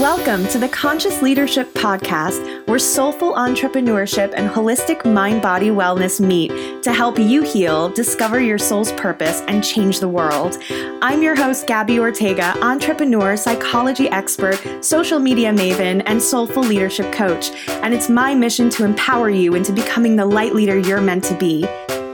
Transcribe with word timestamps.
Welcome 0.00 0.46
to 0.48 0.58
the 0.58 0.68
Conscious 0.68 1.22
Leadership 1.22 1.72
Podcast, 1.72 2.66
where 2.66 2.78
soulful 2.78 3.32
entrepreneurship 3.32 4.34
and 4.36 4.50
holistic 4.50 5.10
mind 5.10 5.40
body 5.40 5.68
wellness 5.68 6.20
meet 6.20 6.82
to 6.82 6.92
help 6.92 7.18
you 7.18 7.40
heal, 7.40 7.88
discover 7.88 8.38
your 8.38 8.58
soul's 8.58 8.92
purpose, 8.92 9.40
and 9.48 9.64
change 9.64 10.00
the 10.00 10.08
world. 10.08 10.58
I'm 11.00 11.22
your 11.22 11.34
host, 11.34 11.66
Gabby 11.66 11.98
Ortega, 11.98 12.62
entrepreneur, 12.62 13.38
psychology 13.38 14.06
expert, 14.10 14.84
social 14.84 15.18
media 15.18 15.50
maven, 15.50 16.02
and 16.04 16.22
soulful 16.22 16.62
leadership 16.62 17.10
coach. 17.10 17.48
And 17.66 17.94
it's 17.94 18.10
my 18.10 18.34
mission 18.34 18.68
to 18.70 18.84
empower 18.84 19.30
you 19.30 19.54
into 19.54 19.72
becoming 19.72 20.16
the 20.16 20.26
light 20.26 20.54
leader 20.54 20.78
you're 20.78 21.00
meant 21.00 21.24
to 21.24 21.34
be. 21.38 21.66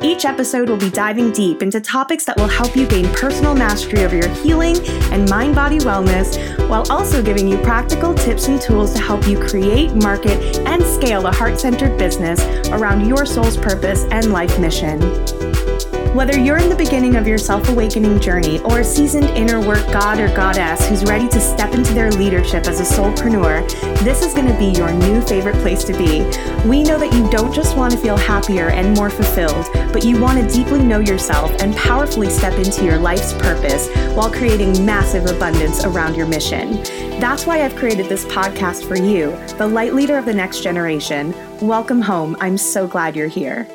Each 0.03 0.25
episode 0.25 0.69
will 0.69 0.77
be 0.77 0.91
diving 0.91 1.31
deep 1.31 1.63
into 1.63 1.81
topics 1.81 2.25
that 2.25 2.37
will 2.37 2.49
help 2.49 2.75
you 2.77 2.89
gain 2.89 3.07
personal 3.15 3.55
mastery 3.55 4.05
over 4.05 4.17
your 4.17 4.29
healing 4.29 4.77
and 5.13 5.31
mind 5.31 5.55
body 5.55 5.79
wellness, 5.79 6.37
while 6.69 6.85
also 6.91 7.23
giving 7.23 7.47
you 7.47 7.57
practical 7.59 8.13
tips 8.13 8.49
and 8.49 8.61
tools 8.61 8.93
to 8.95 9.01
help 9.01 9.29
you 9.29 9.39
create, 9.39 9.95
market, 9.95 10.59
and 10.67 10.83
scale 10.83 11.25
a 11.29 11.33
heart 11.33 11.61
centered 11.61 11.97
business 11.99 12.41
around 12.71 13.07
your 13.07 13.25
soul's 13.25 13.57
purpose 13.57 14.05
and 14.11 14.33
life 14.33 14.59
mission. 14.59 15.01
Whether 16.15 16.39
you're 16.39 16.59
in 16.59 16.69
the 16.69 16.77
beginning 16.77 17.17
of 17.17 17.27
your 17.27 17.39
self 17.39 17.71
awakening 17.71 18.21
journey 18.21 18.61
or 18.61 18.81
a 18.81 18.85
seasoned 18.85 19.31
inner 19.31 19.67
work 19.67 19.87
god 19.91 20.21
or 20.21 20.29
goddess 20.37 20.87
who's 20.87 21.05
ready 21.05 21.27
to 21.29 21.41
step 21.41 21.73
into 21.73 21.95
their 21.95 22.11
leadership 22.13 22.67
as 22.67 22.81
a 22.81 22.95
soulpreneur, 22.95 23.67
this 24.01 24.23
is 24.23 24.35
going 24.35 24.47
to 24.47 24.59
be 24.59 24.79
your 24.79 24.93
new 24.93 25.23
favorite 25.23 25.57
place 25.63 25.85
to 25.85 25.95
be. 25.95 26.21
We 26.69 26.83
know 26.83 26.99
that 26.99 27.15
you 27.15 27.31
don't 27.31 27.51
just 27.55 27.79
want 27.79 27.95
to 27.95 27.99
feel 27.99 28.19
happier 28.19 28.69
and 28.69 28.95
more 28.95 29.09
fulfilled, 29.09 29.65
but 29.93 30.05
you 30.05 30.19
want 30.19 30.41
to 30.41 30.57
deeply 30.57 30.83
know 30.83 31.01
yourself 31.01 31.53
and 31.61 31.77
powerfully 31.77 32.31
step 32.31 32.55
into 32.55 32.85
your 32.85 32.99
life's 32.99 33.35
purpose 33.35 33.89
while 34.17 34.31
creating 34.31 34.85
massive 34.85 35.27
abundance 35.27 35.85
around 35.85 36.17
your 36.17 36.27
mission. 36.27 36.83
That's 37.21 37.47
why 37.47 37.63
I've 37.63 37.77
created 37.77 38.07
this 38.07 38.25
podcast 38.25 38.89
for 38.89 38.97
you, 38.97 39.37
the 39.59 39.67
light 39.67 39.95
leader 39.95 40.17
of 40.17 40.25
the 40.25 40.35
next 40.35 40.63
generation. 40.63 41.35
Welcome 41.61 42.01
home. 42.01 42.37
I'm 42.41 42.57
so 42.57 42.87
glad 42.87 43.15
you're 43.15 43.29
here. 43.29 43.69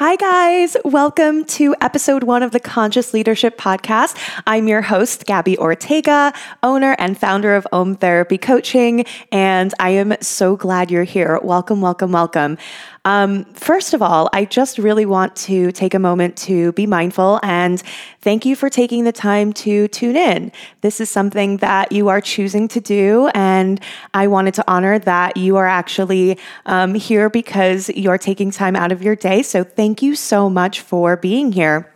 Hi, 0.00 0.16
guys. 0.16 0.78
Welcome 0.82 1.44
to 1.44 1.76
episode 1.82 2.22
one 2.22 2.42
of 2.42 2.52
the 2.52 2.58
Conscious 2.58 3.12
Leadership 3.12 3.58
Podcast. 3.58 4.16
I'm 4.46 4.66
your 4.66 4.80
host, 4.80 5.26
Gabby 5.26 5.58
Ortega, 5.58 6.32
owner 6.62 6.96
and 6.98 7.18
founder 7.18 7.54
of 7.54 7.68
Om 7.70 7.96
Therapy 7.96 8.38
Coaching, 8.38 9.04
and 9.30 9.74
I 9.78 9.90
am 9.90 10.14
so 10.22 10.56
glad 10.56 10.90
you're 10.90 11.04
here. 11.04 11.38
Welcome, 11.42 11.82
welcome, 11.82 12.12
welcome. 12.12 12.56
Um, 13.04 13.44
first 13.54 13.94
of 13.94 14.02
all, 14.02 14.28
I 14.32 14.44
just 14.44 14.78
really 14.78 15.06
want 15.06 15.34
to 15.36 15.72
take 15.72 15.94
a 15.94 15.98
moment 15.98 16.36
to 16.38 16.72
be 16.72 16.86
mindful 16.86 17.40
and 17.42 17.82
thank 18.20 18.44
you 18.44 18.54
for 18.54 18.68
taking 18.68 19.04
the 19.04 19.12
time 19.12 19.54
to 19.54 19.88
tune 19.88 20.16
in. 20.16 20.52
This 20.82 21.00
is 21.00 21.08
something 21.08 21.56
that 21.58 21.92
you 21.92 22.08
are 22.08 22.20
choosing 22.20 22.68
to 22.68 22.80
do, 22.80 23.30
and 23.34 23.80
I 24.12 24.26
wanted 24.26 24.54
to 24.54 24.64
honor 24.68 24.98
that 24.98 25.38
you 25.38 25.56
are 25.56 25.66
actually 25.66 26.38
um, 26.66 26.94
here 26.94 27.30
because 27.30 27.88
you're 27.90 28.18
taking 28.18 28.50
time 28.50 28.76
out 28.76 28.92
of 28.92 29.02
your 29.02 29.16
day. 29.16 29.42
So, 29.42 29.64
thank 29.64 30.02
you 30.02 30.14
so 30.14 30.50
much 30.50 30.80
for 30.80 31.16
being 31.16 31.52
here. 31.52 31.90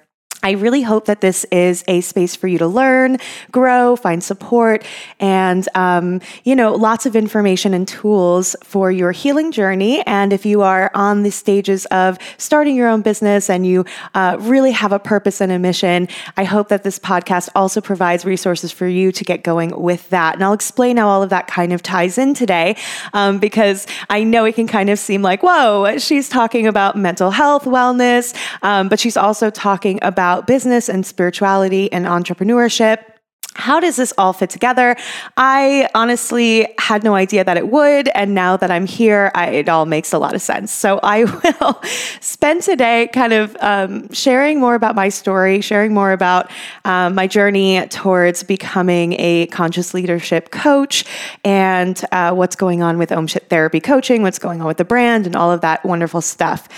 I 0.44 0.50
really 0.50 0.82
hope 0.82 1.06
that 1.06 1.22
this 1.22 1.44
is 1.44 1.82
a 1.88 2.02
space 2.02 2.36
for 2.36 2.48
you 2.48 2.58
to 2.58 2.66
learn, 2.66 3.16
grow, 3.50 3.96
find 3.96 4.22
support, 4.22 4.84
and, 5.18 5.66
um, 5.74 6.20
you 6.44 6.54
know, 6.54 6.74
lots 6.74 7.06
of 7.06 7.16
information 7.16 7.72
and 7.72 7.88
tools 7.88 8.54
for 8.62 8.92
your 8.92 9.10
healing 9.10 9.52
journey. 9.52 10.02
And 10.06 10.34
if 10.34 10.44
you 10.44 10.60
are 10.60 10.90
on 10.92 11.22
the 11.22 11.30
stages 11.30 11.86
of 11.86 12.18
starting 12.36 12.76
your 12.76 12.88
own 12.88 13.00
business 13.00 13.48
and 13.48 13.66
you 13.66 13.86
uh, 14.14 14.36
really 14.38 14.72
have 14.72 14.92
a 14.92 14.98
purpose 14.98 15.40
and 15.40 15.50
a 15.50 15.58
mission, 15.58 16.08
I 16.36 16.44
hope 16.44 16.68
that 16.68 16.82
this 16.84 16.98
podcast 16.98 17.48
also 17.54 17.80
provides 17.80 18.26
resources 18.26 18.70
for 18.70 18.86
you 18.86 19.12
to 19.12 19.24
get 19.24 19.44
going 19.44 19.70
with 19.80 20.10
that. 20.10 20.34
And 20.34 20.44
I'll 20.44 20.52
explain 20.52 20.98
how 20.98 21.08
all 21.08 21.22
of 21.22 21.30
that 21.30 21.46
kind 21.46 21.72
of 21.72 21.82
ties 21.82 22.18
in 22.18 22.34
today 22.34 22.76
um, 23.14 23.38
because 23.38 23.86
I 24.10 24.24
know 24.24 24.44
it 24.44 24.56
can 24.56 24.66
kind 24.66 24.90
of 24.90 24.98
seem 24.98 25.22
like, 25.22 25.42
whoa, 25.42 25.96
she's 25.96 26.28
talking 26.28 26.66
about 26.66 26.98
mental 26.98 27.30
health, 27.30 27.64
wellness, 27.64 28.36
um, 28.60 28.90
but 28.90 29.00
she's 29.00 29.16
also 29.16 29.48
talking 29.48 29.98
about 30.02 30.33
about 30.34 30.48
business 30.48 30.88
and 30.88 31.06
spirituality 31.06 31.92
and 31.92 32.06
entrepreneurship. 32.06 33.04
How 33.54 33.78
does 33.78 33.94
this 33.94 34.12
all 34.18 34.32
fit 34.32 34.50
together? 34.50 34.96
I 35.36 35.88
honestly 35.94 36.66
had 36.78 37.04
no 37.04 37.14
idea 37.14 37.44
that 37.44 37.56
it 37.56 37.68
would. 37.68 38.08
And 38.08 38.34
now 38.34 38.56
that 38.56 38.68
I'm 38.68 38.84
here, 38.84 39.30
I, 39.32 39.50
it 39.50 39.68
all 39.68 39.86
makes 39.86 40.12
a 40.12 40.18
lot 40.18 40.34
of 40.34 40.42
sense. 40.42 40.72
So 40.72 40.98
I 41.04 41.22
will 41.60 41.80
spend 42.20 42.64
today 42.64 43.08
kind 43.12 43.32
of 43.32 43.56
um, 43.60 44.12
sharing 44.12 44.58
more 44.58 44.74
about 44.74 44.96
my 44.96 45.08
story, 45.08 45.60
sharing 45.60 45.94
more 45.94 46.10
about 46.10 46.50
um, 46.84 47.14
my 47.14 47.28
journey 47.28 47.86
towards 47.86 48.42
becoming 48.42 49.12
a 49.20 49.46
conscious 49.52 49.94
leadership 49.94 50.50
coach 50.50 51.04
and 51.44 52.04
uh, 52.10 52.34
what's 52.34 52.56
going 52.56 52.82
on 52.82 52.98
with 52.98 53.12
Om 53.12 53.28
Therapy 53.28 53.78
Coaching, 53.78 54.22
what's 54.22 54.40
going 54.40 54.60
on 54.60 54.66
with 54.66 54.78
the 54.78 54.84
brand, 54.84 55.26
and 55.26 55.36
all 55.36 55.52
of 55.52 55.60
that 55.60 55.84
wonderful 55.84 56.20
stuff. 56.20 56.68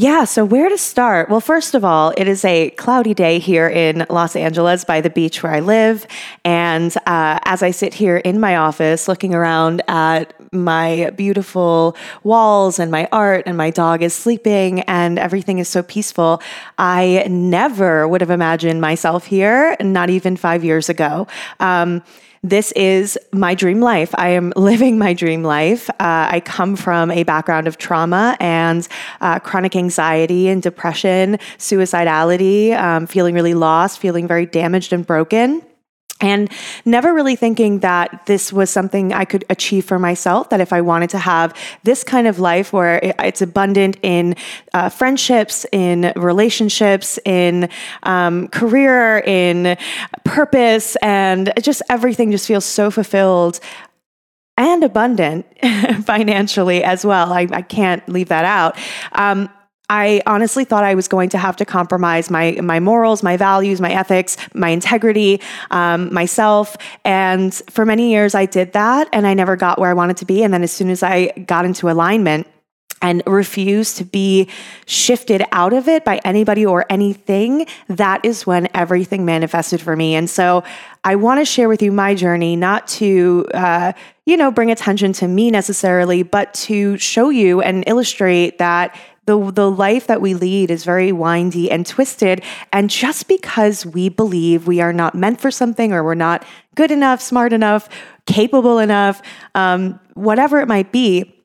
Yeah, 0.00 0.26
so 0.26 0.44
where 0.44 0.68
to 0.68 0.78
start? 0.78 1.28
Well, 1.28 1.40
first 1.40 1.74
of 1.74 1.84
all, 1.84 2.14
it 2.16 2.28
is 2.28 2.44
a 2.44 2.70
cloudy 2.70 3.14
day 3.14 3.40
here 3.40 3.66
in 3.66 4.06
Los 4.08 4.36
Angeles 4.36 4.84
by 4.84 5.00
the 5.00 5.10
beach 5.10 5.42
where 5.42 5.52
I 5.52 5.58
live. 5.58 6.06
And 6.44 6.96
uh, 6.98 7.40
as 7.42 7.64
I 7.64 7.72
sit 7.72 7.94
here 7.94 8.18
in 8.18 8.38
my 8.38 8.54
office 8.54 9.08
looking 9.08 9.34
around 9.34 9.82
at 9.88 10.32
my 10.52 11.10
beautiful 11.16 11.96
walls 12.22 12.78
and 12.78 12.92
my 12.92 13.08
art, 13.10 13.42
and 13.44 13.56
my 13.56 13.70
dog 13.70 14.04
is 14.04 14.14
sleeping, 14.14 14.82
and 14.82 15.18
everything 15.18 15.58
is 15.58 15.68
so 15.68 15.82
peaceful, 15.82 16.40
I 16.78 17.26
never 17.28 18.06
would 18.06 18.20
have 18.20 18.30
imagined 18.30 18.80
myself 18.80 19.26
here, 19.26 19.76
not 19.80 20.10
even 20.10 20.36
five 20.36 20.62
years 20.62 20.88
ago. 20.88 21.26
Um, 21.58 22.04
this 22.42 22.72
is 22.72 23.18
my 23.32 23.54
dream 23.54 23.80
life. 23.80 24.14
I 24.16 24.30
am 24.30 24.52
living 24.56 24.98
my 24.98 25.12
dream 25.14 25.42
life. 25.42 25.90
Uh, 25.90 26.28
I 26.30 26.42
come 26.44 26.76
from 26.76 27.10
a 27.10 27.22
background 27.24 27.66
of 27.66 27.78
trauma 27.78 28.36
and 28.40 28.86
uh, 29.20 29.38
chronic 29.38 29.76
anxiety 29.76 30.48
and 30.48 30.62
depression, 30.62 31.38
suicidality, 31.58 32.76
um, 32.76 33.06
feeling 33.06 33.34
really 33.34 33.54
lost, 33.54 33.98
feeling 33.98 34.26
very 34.26 34.46
damaged 34.46 34.92
and 34.92 35.06
broken 35.06 35.62
and 36.20 36.50
never 36.84 37.14
really 37.14 37.36
thinking 37.36 37.80
that 37.80 38.26
this 38.26 38.52
was 38.52 38.70
something 38.70 39.12
I 39.12 39.24
could 39.24 39.44
achieve 39.50 39.84
for 39.84 39.98
myself. 39.98 40.50
That 40.50 40.60
if 40.60 40.72
I 40.72 40.80
wanted 40.80 41.10
to 41.10 41.18
have 41.18 41.54
this 41.84 42.02
kind 42.02 42.26
of 42.26 42.38
life 42.38 42.72
where 42.72 43.00
it's 43.02 43.42
abundant 43.42 43.98
in 44.02 44.34
uh, 44.74 44.88
friendships, 44.88 45.64
in 45.72 46.12
relationships, 46.16 47.18
in 47.24 47.68
um, 48.02 48.48
career, 48.48 49.18
in 49.20 49.76
purpose, 50.24 50.96
and 50.96 51.52
just 51.60 51.82
everything 51.88 52.30
just 52.30 52.46
feels 52.46 52.64
so 52.64 52.90
fulfilled 52.90 53.60
and 54.56 54.82
abundant 54.82 55.46
financially 56.04 56.82
as 56.82 57.06
well. 57.06 57.32
I, 57.32 57.46
I, 57.52 57.62
can't 57.62 58.06
leave 58.08 58.28
that 58.28 58.44
out. 58.44 58.76
Um, 59.12 59.48
I 59.90 60.20
honestly 60.26 60.64
thought 60.64 60.84
I 60.84 60.94
was 60.94 61.08
going 61.08 61.30
to 61.30 61.38
have 61.38 61.56
to 61.56 61.64
compromise 61.64 62.30
my 62.30 62.58
my 62.62 62.80
morals, 62.80 63.22
my 63.22 63.36
values, 63.36 63.80
my 63.80 63.90
ethics, 63.90 64.36
my 64.54 64.68
integrity, 64.68 65.40
um, 65.70 66.12
myself. 66.12 66.76
And 67.04 67.54
for 67.70 67.86
many 67.86 68.10
years, 68.10 68.34
I 68.34 68.46
did 68.46 68.72
that, 68.74 69.08
and 69.12 69.26
I 69.26 69.34
never 69.34 69.56
got 69.56 69.78
where 69.78 69.90
I 69.90 69.94
wanted 69.94 70.18
to 70.18 70.26
be. 70.26 70.42
And 70.42 70.52
then 70.52 70.62
as 70.62 70.72
soon 70.72 70.90
as 70.90 71.02
I 71.02 71.28
got 71.46 71.64
into 71.64 71.88
alignment, 71.88 72.46
and 73.00 73.22
refused 73.26 73.96
to 73.98 74.04
be 74.04 74.48
shifted 74.86 75.42
out 75.52 75.72
of 75.72 75.88
it 75.88 76.04
by 76.04 76.20
anybody 76.24 76.66
or 76.66 76.84
anything, 76.90 77.66
that 77.88 78.24
is 78.24 78.46
when 78.46 78.68
everything 78.74 79.24
manifested 79.24 79.80
for 79.80 79.94
me. 79.94 80.14
And 80.14 80.28
so 80.28 80.64
I 81.04 81.16
want 81.16 81.40
to 81.40 81.44
share 81.44 81.68
with 81.68 81.80
you 81.80 81.92
my 81.92 82.14
journey, 82.14 82.56
not 82.56 82.88
to, 82.88 83.46
uh, 83.54 83.92
you 84.26 84.36
know, 84.36 84.50
bring 84.50 84.70
attention 84.70 85.12
to 85.14 85.28
me 85.28 85.50
necessarily, 85.50 86.22
but 86.22 86.52
to 86.54 86.98
show 86.98 87.30
you 87.30 87.60
and 87.60 87.84
illustrate 87.86 88.58
that 88.58 88.98
the, 89.28 89.52
the 89.52 89.70
life 89.70 90.06
that 90.06 90.22
we 90.22 90.32
lead 90.32 90.70
is 90.70 90.84
very 90.84 91.12
windy 91.12 91.70
and 91.70 91.86
twisted. 91.86 92.42
And 92.72 92.88
just 92.88 93.28
because 93.28 93.84
we 93.84 94.08
believe 94.08 94.66
we 94.66 94.80
are 94.80 94.92
not 94.92 95.14
meant 95.14 95.38
for 95.38 95.50
something 95.50 95.92
or 95.92 96.02
we're 96.02 96.14
not 96.14 96.46
good 96.74 96.90
enough, 96.90 97.20
smart 97.20 97.52
enough, 97.52 97.90
capable 98.24 98.78
enough, 98.78 99.20
um, 99.54 100.00
whatever 100.14 100.60
it 100.60 100.66
might 100.66 100.92
be, 100.92 101.44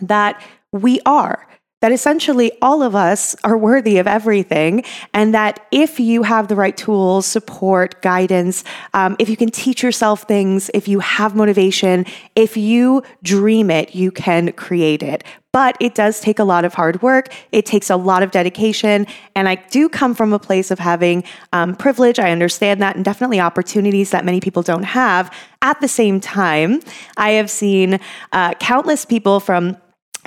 that 0.00 0.40
we 0.70 1.00
are 1.04 1.45
that 1.80 1.92
essentially 1.92 2.52
all 2.62 2.82
of 2.82 2.94
us 2.94 3.36
are 3.44 3.56
worthy 3.56 3.98
of 3.98 4.06
everything, 4.06 4.82
and 5.12 5.34
that 5.34 5.66
if 5.70 6.00
you 6.00 6.22
have 6.22 6.48
the 6.48 6.56
right 6.56 6.76
tools, 6.76 7.26
support, 7.26 8.00
guidance, 8.02 8.64
um, 8.94 9.14
if 9.18 9.28
you 9.28 9.36
can 9.36 9.50
teach 9.50 9.82
yourself 9.82 10.22
things, 10.22 10.70
if 10.72 10.88
you 10.88 11.00
have 11.00 11.36
motivation, 11.36 12.06
if 12.34 12.56
you 12.56 13.02
dream 13.22 13.70
it, 13.70 13.94
you 13.94 14.10
can 14.10 14.52
create 14.52 15.02
it. 15.02 15.22
But 15.52 15.76
it 15.80 15.94
does 15.94 16.20
take 16.20 16.38
a 16.38 16.44
lot 16.44 16.66
of 16.66 16.74
hard 16.74 17.00
work. 17.00 17.32
It 17.50 17.64
takes 17.64 17.88
a 17.88 17.96
lot 17.96 18.22
of 18.22 18.30
dedication. 18.30 19.06
And 19.34 19.48
I 19.48 19.54
do 19.54 19.88
come 19.88 20.14
from 20.14 20.34
a 20.34 20.38
place 20.38 20.70
of 20.70 20.78
having 20.78 21.24
um, 21.54 21.74
privilege. 21.74 22.18
I 22.18 22.30
understand 22.30 22.82
that, 22.82 22.94
and 22.96 23.04
definitely 23.04 23.40
opportunities 23.40 24.10
that 24.10 24.24
many 24.24 24.38
people 24.38 24.62
don't 24.62 24.82
have. 24.82 25.32
At 25.62 25.80
the 25.80 25.88
same 25.88 26.20
time, 26.20 26.80
I 27.16 27.30
have 27.32 27.50
seen 27.50 28.00
uh, 28.32 28.52
countless 28.54 29.06
people 29.06 29.40
from 29.40 29.78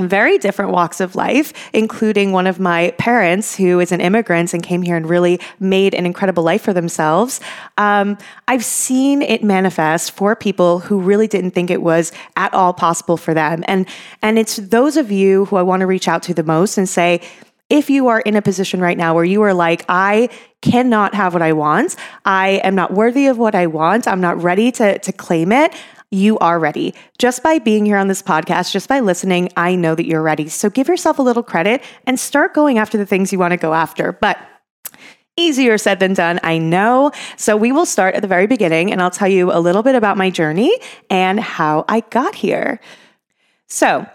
very 0.07 0.37
different 0.37 0.71
walks 0.71 1.01
of 1.01 1.15
life, 1.15 1.51
including 1.73 2.31
one 2.31 2.47
of 2.47 2.59
my 2.59 2.91
parents 2.97 3.55
who 3.55 3.79
is 3.79 3.91
an 3.91 3.99
immigrant 3.99 4.53
and 4.53 4.63
came 4.63 4.81
here 4.81 4.95
and 4.95 5.09
really 5.09 5.39
made 5.59 5.93
an 5.93 6.05
incredible 6.05 6.43
life 6.43 6.61
for 6.61 6.73
themselves. 6.73 7.41
Um, 7.77 8.17
I've 8.47 8.63
seen 8.63 9.21
it 9.21 9.43
manifest 9.43 10.11
for 10.11 10.35
people 10.35 10.79
who 10.79 10.99
really 10.99 11.27
didn't 11.27 11.51
think 11.51 11.69
it 11.69 11.81
was 11.81 12.11
at 12.35 12.53
all 12.53 12.73
possible 12.73 13.17
for 13.17 13.33
them. 13.33 13.63
And, 13.67 13.87
and 14.21 14.39
it's 14.39 14.55
those 14.55 14.95
of 14.95 15.11
you 15.11 15.45
who 15.45 15.57
I 15.57 15.63
want 15.63 15.81
to 15.81 15.87
reach 15.87 16.07
out 16.07 16.23
to 16.23 16.33
the 16.33 16.43
most 16.43 16.77
and 16.77 16.87
say, 16.87 17.21
if 17.69 17.89
you 17.89 18.07
are 18.07 18.19
in 18.21 18.35
a 18.35 18.41
position 18.41 18.81
right 18.81 18.97
now 18.97 19.13
where 19.13 19.23
you 19.23 19.43
are 19.43 19.53
like, 19.53 19.85
I 19.87 20.29
cannot 20.61 21.13
have 21.13 21.33
what 21.33 21.43
I 21.43 21.53
want, 21.53 21.95
I 22.25 22.61
am 22.63 22.73
not 22.73 22.91
worthy 22.91 23.27
of 23.27 23.37
what 23.37 23.53
I 23.53 23.67
want, 23.67 24.07
I'm 24.07 24.21
not 24.21 24.41
ready 24.41 24.71
to, 24.73 24.97
to 24.97 25.13
claim 25.13 25.51
it, 25.51 25.73
you 26.11 26.39
are 26.39 26.59
ready. 26.59 26.93
Just 27.17 27.43
by 27.43 27.59
being 27.59 27.85
here 27.85 27.97
on 27.97 28.07
this 28.07 28.21
podcast, 28.21 28.71
just 28.71 28.89
by 28.89 28.99
listening, 28.99 29.49
I 29.55 29.75
know 29.75 29.95
that 29.95 30.05
you're 30.05 30.21
ready. 30.21 30.49
So 30.49 30.69
give 30.69 30.87
yourself 30.87 31.19
a 31.19 31.21
little 31.21 31.43
credit 31.43 31.83
and 32.05 32.19
start 32.19 32.53
going 32.53 32.77
after 32.77 32.97
the 32.97 33.05
things 33.05 33.31
you 33.31 33.39
want 33.39 33.51
to 33.51 33.57
go 33.57 33.73
after. 33.73 34.11
But 34.11 34.37
Easier 35.39 35.77
said 35.77 36.01
than 36.01 36.13
done, 36.13 36.37
I 36.43 36.57
know. 36.57 37.11
So, 37.37 37.55
we 37.55 37.71
will 37.71 37.85
start 37.85 38.13
at 38.13 38.21
the 38.21 38.27
very 38.27 38.45
beginning 38.45 38.91
and 38.91 39.01
I'll 39.01 39.09
tell 39.09 39.29
you 39.29 39.53
a 39.53 39.59
little 39.61 39.83
bit 39.83 39.95
about 39.95 40.17
my 40.17 40.29
journey 40.29 40.77
and 41.09 41.39
how 41.39 41.85
I 41.87 42.01
got 42.01 42.35
here. 42.35 42.81
So, 43.67 44.05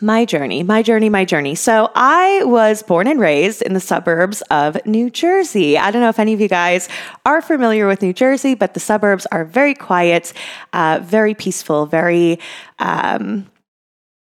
my 0.00 0.24
journey, 0.24 0.62
my 0.62 0.82
journey, 0.82 1.08
my 1.08 1.24
journey. 1.24 1.54
So, 1.54 1.90
I 1.94 2.42
was 2.44 2.82
born 2.82 3.06
and 3.06 3.20
raised 3.20 3.62
in 3.62 3.74
the 3.74 3.80
suburbs 3.80 4.40
of 4.50 4.78
New 4.86 5.10
Jersey. 5.10 5.76
I 5.76 5.90
don't 5.90 6.00
know 6.00 6.08
if 6.08 6.18
any 6.18 6.32
of 6.32 6.40
you 6.40 6.48
guys 6.48 6.88
are 7.26 7.42
familiar 7.42 7.86
with 7.86 8.02
New 8.02 8.12
Jersey, 8.12 8.54
but 8.54 8.74
the 8.74 8.80
suburbs 8.80 9.26
are 9.26 9.44
very 9.44 9.74
quiet, 9.74 10.32
uh, 10.72 11.00
very 11.02 11.34
peaceful, 11.34 11.86
very, 11.86 12.38
um, 12.78 13.50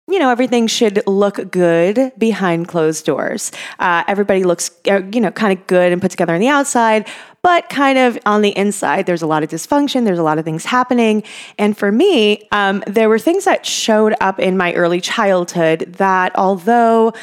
you 0.07 0.19
know, 0.19 0.29
everything 0.29 0.67
should 0.67 1.01
look 1.07 1.51
good 1.51 2.11
behind 2.17 2.67
closed 2.67 3.05
doors. 3.05 3.51
Uh, 3.79 4.03
everybody 4.07 4.43
looks, 4.43 4.69
uh, 4.87 5.01
you 5.11 5.19
know, 5.19 5.31
kind 5.31 5.57
of 5.57 5.65
good 5.67 5.91
and 5.91 6.01
put 6.01 6.11
together 6.11 6.35
on 6.35 6.39
the 6.39 6.47
outside, 6.47 7.07
but 7.45 7.69
kind 7.69 7.99
of 7.99 8.17
on 8.25 8.41
the 8.41 8.57
inside, 8.57 9.05
there's 9.05 9.21
a 9.21 9.27
lot 9.27 9.43
of 9.43 9.49
dysfunction. 9.49 10.03
There's 10.03 10.17
a 10.17 10.23
lot 10.23 10.39
of 10.39 10.45
things 10.45 10.65
happening. 10.65 11.21
And 11.59 11.77
for 11.77 11.91
me, 11.91 12.47
um, 12.51 12.83
there 12.87 13.07
were 13.07 13.19
things 13.19 13.45
that 13.45 13.67
showed 13.67 14.15
up 14.19 14.39
in 14.39 14.57
my 14.57 14.73
early 14.73 14.99
childhood 14.99 15.81
that, 15.99 16.35
although 16.35 17.13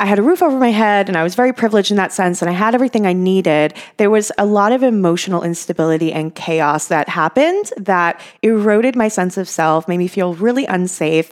I 0.00 0.06
had 0.06 0.18
a 0.18 0.22
roof 0.22 0.42
over 0.42 0.58
my 0.58 0.70
head 0.70 1.08
and 1.08 1.16
I 1.18 1.22
was 1.22 1.34
very 1.34 1.52
privileged 1.52 1.90
in 1.90 1.98
that 1.98 2.10
sense 2.10 2.40
and 2.40 2.50
I 2.50 2.54
had 2.54 2.74
everything 2.74 3.06
I 3.06 3.12
needed. 3.12 3.74
There 3.98 4.08
was 4.08 4.32
a 4.38 4.46
lot 4.46 4.72
of 4.72 4.82
emotional 4.82 5.42
instability 5.42 6.10
and 6.10 6.34
chaos 6.34 6.88
that 6.88 7.10
happened 7.10 7.70
that 7.76 8.18
eroded 8.40 8.96
my 8.96 9.08
sense 9.08 9.36
of 9.36 9.46
self, 9.46 9.88
made 9.88 9.98
me 9.98 10.08
feel 10.08 10.32
really 10.32 10.64
unsafe 10.64 11.30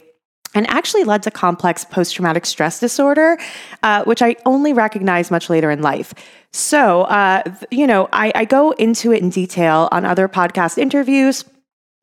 and 0.55 0.67
actually 0.69 1.03
led 1.03 1.21
to 1.23 1.31
complex 1.31 1.85
post 1.85 2.15
traumatic 2.15 2.45
stress 2.45 2.79
disorder, 2.79 3.37
uh, 3.83 4.03
which 4.05 4.21
I 4.21 4.37
only 4.45 4.73
recognized 4.73 5.29
much 5.29 5.49
later 5.49 5.69
in 5.69 5.81
life. 5.81 6.13
So, 6.51 7.03
uh, 7.03 7.43
you 7.69 7.85
know, 7.85 8.09
I, 8.13 8.31
I 8.33 8.45
go 8.45 8.71
into 8.71 9.11
it 9.11 9.21
in 9.21 9.29
detail 9.29 9.89
on 9.91 10.05
other 10.05 10.27
podcast 10.27 10.77
interviews. 10.77 11.43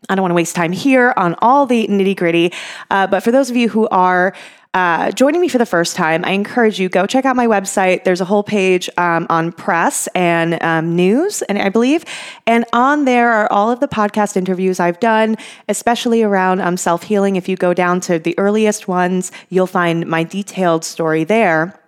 I 0.08 0.14
don't 0.14 0.22
want 0.22 0.32
to 0.32 0.36
waste 0.36 0.54
time 0.54 0.72
here 0.72 1.14
on 1.16 1.34
all 1.40 1.64
the 1.64 1.86
nitty 1.86 2.16
gritty. 2.16 2.52
Uh, 2.90 3.06
but 3.06 3.22
for 3.22 3.30
those 3.30 3.50
of 3.50 3.56
you 3.56 3.68
who 3.68 3.88
are 3.88 4.34
uh, 4.74 5.10
joining 5.10 5.42
me 5.42 5.48
for 5.48 5.58
the 5.58 5.66
first 5.66 5.96
time, 5.96 6.24
I 6.24 6.30
encourage 6.30 6.80
you 6.80 6.88
go 6.88 7.06
check 7.06 7.26
out 7.26 7.36
my 7.36 7.46
website. 7.46 8.04
There's 8.04 8.22
a 8.22 8.24
whole 8.24 8.42
page 8.42 8.88
um, 8.96 9.26
on 9.28 9.52
press 9.52 10.06
and 10.14 10.62
um, 10.62 10.96
news, 10.96 11.42
and 11.42 11.58
I 11.58 11.68
believe, 11.68 12.04
and 12.46 12.64
on 12.72 13.04
there 13.04 13.30
are 13.30 13.52
all 13.52 13.70
of 13.70 13.80
the 13.80 13.88
podcast 13.88 14.34
interviews 14.34 14.80
I've 14.80 14.98
done, 14.98 15.36
especially 15.68 16.22
around 16.22 16.60
um, 16.60 16.78
self 16.78 17.02
healing. 17.02 17.36
If 17.36 17.50
you 17.50 17.56
go 17.56 17.74
down 17.74 18.00
to 18.02 18.18
the 18.18 18.38
earliest 18.38 18.88
ones, 18.88 19.30
you'll 19.50 19.66
find 19.66 20.06
my 20.06 20.24
detailed 20.24 20.84
story 20.84 21.24
there. 21.24 21.78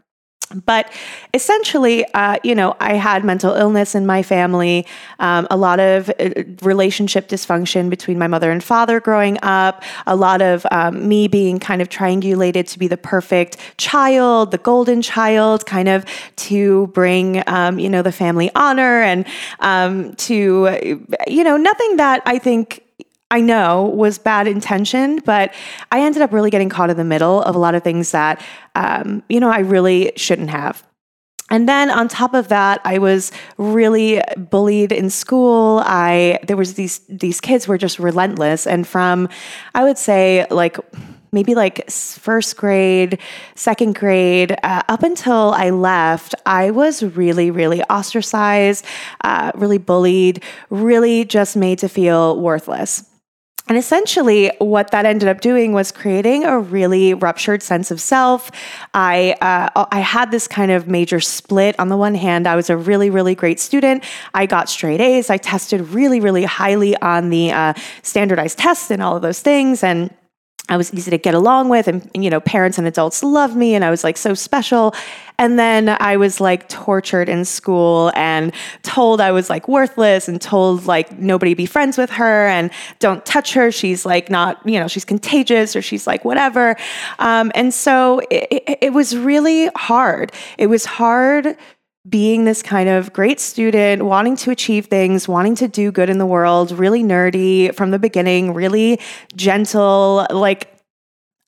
But 0.66 0.92
essentially, 1.32 2.04
uh, 2.12 2.36
you 2.44 2.54
know, 2.54 2.76
I 2.78 2.94
had 2.94 3.24
mental 3.24 3.54
illness 3.54 3.94
in 3.94 4.06
my 4.06 4.22
family, 4.22 4.86
um, 5.18 5.46
a 5.50 5.56
lot 5.56 5.80
of 5.80 6.10
uh, 6.10 6.30
relationship 6.62 7.28
dysfunction 7.28 7.88
between 7.90 8.18
my 8.18 8.26
mother 8.26 8.50
and 8.50 8.62
father 8.62 9.00
growing 9.00 9.38
up, 9.42 9.82
a 10.06 10.14
lot 10.14 10.42
of 10.42 10.66
um, 10.70 11.08
me 11.08 11.28
being 11.28 11.58
kind 11.58 11.80
of 11.80 11.88
triangulated 11.88 12.68
to 12.68 12.78
be 12.78 12.86
the 12.86 12.96
perfect 12.96 13.56
child, 13.78 14.50
the 14.50 14.58
golden 14.58 15.02
child, 15.02 15.66
kind 15.66 15.88
of 15.88 16.04
to 16.36 16.88
bring, 16.88 17.42
um, 17.48 17.78
you 17.78 17.88
know, 17.88 18.02
the 18.02 18.12
family 18.12 18.50
honor 18.54 19.02
and 19.02 19.26
um, 19.60 20.14
to, 20.16 20.98
you 21.26 21.42
know, 21.42 21.56
nothing 21.56 21.96
that 21.96 22.22
I 22.26 22.38
think 22.38 22.83
I 23.34 23.40
know 23.40 23.86
was 23.86 24.16
bad 24.16 24.46
intention, 24.46 25.18
but 25.24 25.52
I 25.90 26.02
ended 26.02 26.22
up 26.22 26.32
really 26.32 26.50
getting 26.50 26.68
caught 26.68 26.88
in 26.88 26.96
the 26.96 27.02
middle 27.02 27.42
of 27.42 27.56
a 27.56 27.58
lot 27.58 27.74
of 27.74 27.82
things 27.82 28.12
that, 28.12 28.40
um, 28.76 29.24
you 29.28 29.40
know, 29.40 29.50
I 29.50 29.58
really 29.58 30.12
shouldn't 30.14 30.50
have. 30.50 30.86
And 31.50 31.68
then 31.68 31.90
on 31.90 32.06
top 32.06 32.32
of 32.32 32.46
that, 32.46 32.80
I 32.84 32.98
was 32.98 33.32
really 33.58 34.22
bullied 34.36 34.92
in 34.92 35.10
school. 35.10 35.82
I 35.84 36.38
there 36.46 36.56
was 36.56 36.74
these 36.74 37.00
these 37.08 37.40
kids 37.40 37.66
were 37.66 37.76
just 37.76 37.98
relentless, 37.98 38.68
and 38.68 38.86
from 38.86 39.28
I 39.74 39.82
would 39.82 39.98
say 39.98 40.46
like 40.52 40.78
maybe 41.32 41.56
like 41.56 41.90
first 41.90 42.56
grade, 42.56 43.18
second 43.56 43.96
grade, 43.96 44.56
uh, 44.62 44.82
up 44.88 45.02
until 45.02 45.52
I 45.56 45.70
left, 45.70 46.36
I 46.46 46.70
was 46.70 47.02
really, 47.02 47.50
really 47.50 47.82
ostracized, 47.82 48.86
uh, 49.24 49.50
really 49.56 49.78
bullied, 49.78 50.40
really 50.70 51.24
just 51.24 51.56
made 51.56 51.80
to 51.80 51.88
feel 51.88 52.40
worthless. 52.40 53.10
And 53.66 53.78
essentially, 53.78 54.52
what 54.58 54.90
that 54.90 55.06
ended 55.06 55.26
up 55.26 55.40
doing 55.40 55.72
was 55.72 55.90
creating 55.90 56.44
a 56.44 56.58
really 56.58 57.14
ruptured 57.14 57.62
sense 57.62 57.90
of 57.90 57.98
self. 57.98 58.50
I 58.92 59.36
uh, 59.40 59.86
I 59.90 60.00
had 60.00 60.30
this 60.30 60.46
kind 60.46 60.70
of 60.70 60.86
major 60.86 61.18
split. 61.18 61.74
On 61.78 61.88
the 61.88 61.96
one 61.96 62.14
hand, 62.14 62.46
I 62.46 62.56
was 62.56 62.68
a 62.68 62.76
really 62.76 63.08
really 63.08 63.34
great 63.34 63.58
student. 63.58 64.04
I 64.34 64.44
got 64.44 64.68
straight 64.68 65.00
A's. 65.00 65.30
I 65.30 65.38
tested 65.38 65.80
really 65.80 66.20
really 66.20 66.44
highly 66.44 66.94
on 66.98 67.30
the 67.30 67.52
uh, 67.52 67.72
standardized 68.02 68.58
tests 68.58 68.90
and 68.90 69.02
all 69.02 69.16
of 69.16 69.22
those 69.22 69.40
things, 69.40 69.82
and 69.82 70.10
I 70.68 70.78
was 70.78 70.94
easy 70.94 71.10
to 71.10 71.18
get 71.18 71.34
along 71.34 71.68
with, 71.68 71.88
and 71.88 72.08
you 72.14 72.30
know, 72.30 72.40
parents 72.40 72.78
and 72.78 72.86
adults 72.86 73.22
loved 73.22 73.54
me, 73.54 73.74
and 73.74 73.84
I 73.84 73.90
was 73.90 74.02
like 74.02 74.16
so 74.16 74.32
special. 74.32 74.94
And 75.38 75.58
then 75.58 75.96
I 76.00 76.16
was 76.16 76.40
like 76.40 76.68
tortured 76.68 77.28
in 77.28 77.44
school 77.44 78.12
and 78.14 78.52
told 78.82 79.20
I 79.20 79.32
was 79.32 79.50
like 79.50 79.68
worthless, 79.68 80.26
and 80.26 80.40
told 80.40 80.86
like 80.86 81.18
nobody 81.18 81.52
be 81.52 81.66
friends 81.66 81.98
with 81.98 82.08
her, 82.10 82.46
and 82.48 82.70
don't 82.98 83.26
touch 83.26 83.52
her. 83.52 83.70
She's 83.70 84.06
like 84.06 84.30
not, 84.30 84.66
you 84.66 84.80
know, 84.80 84.88
she's 84.88 85.04
contagious, 85.04 85.76
or 85.76 85.82
she's 85.82 86.06
like 86.06 86.24
whatever. 86.24 86.76
Um, 87.18 87.52
and 87.54 87.74
so 87.74 88.20
it, 88.30 88.48
it, 88.50 88.78
it 88.80 88.92
was 88.94 89.16
really 89.16 89.66
hard. 89.76 90.32
It 90.56 90.68
was 90.68 90.86
hard 90.86 91.58
being 92.08 92.44
this 92.44 92.62
kind 92.62 92.88
of 92.88 93.12
great 93.12 93.40
student, 93.40 94.04
wanting 94.04 94.36
to 94.36 94.50
achieve 94.50 94.86
things, 94.86 95.26
wanting 95.26 95.54
to 95.56 95.68
do 95.68 95.90
good 95.90 96.10
in 96.10 96.18
the 96.18 96.26
world, 96.26 96.70
really 96.72 97.02
nerdy 97.02 97.74
from 97.74 97.90
the 97.90 97.98
beginning, 97.98 98.52
really 98.52 99.00
gentle, 99.34 100.26
like 100.30 100.70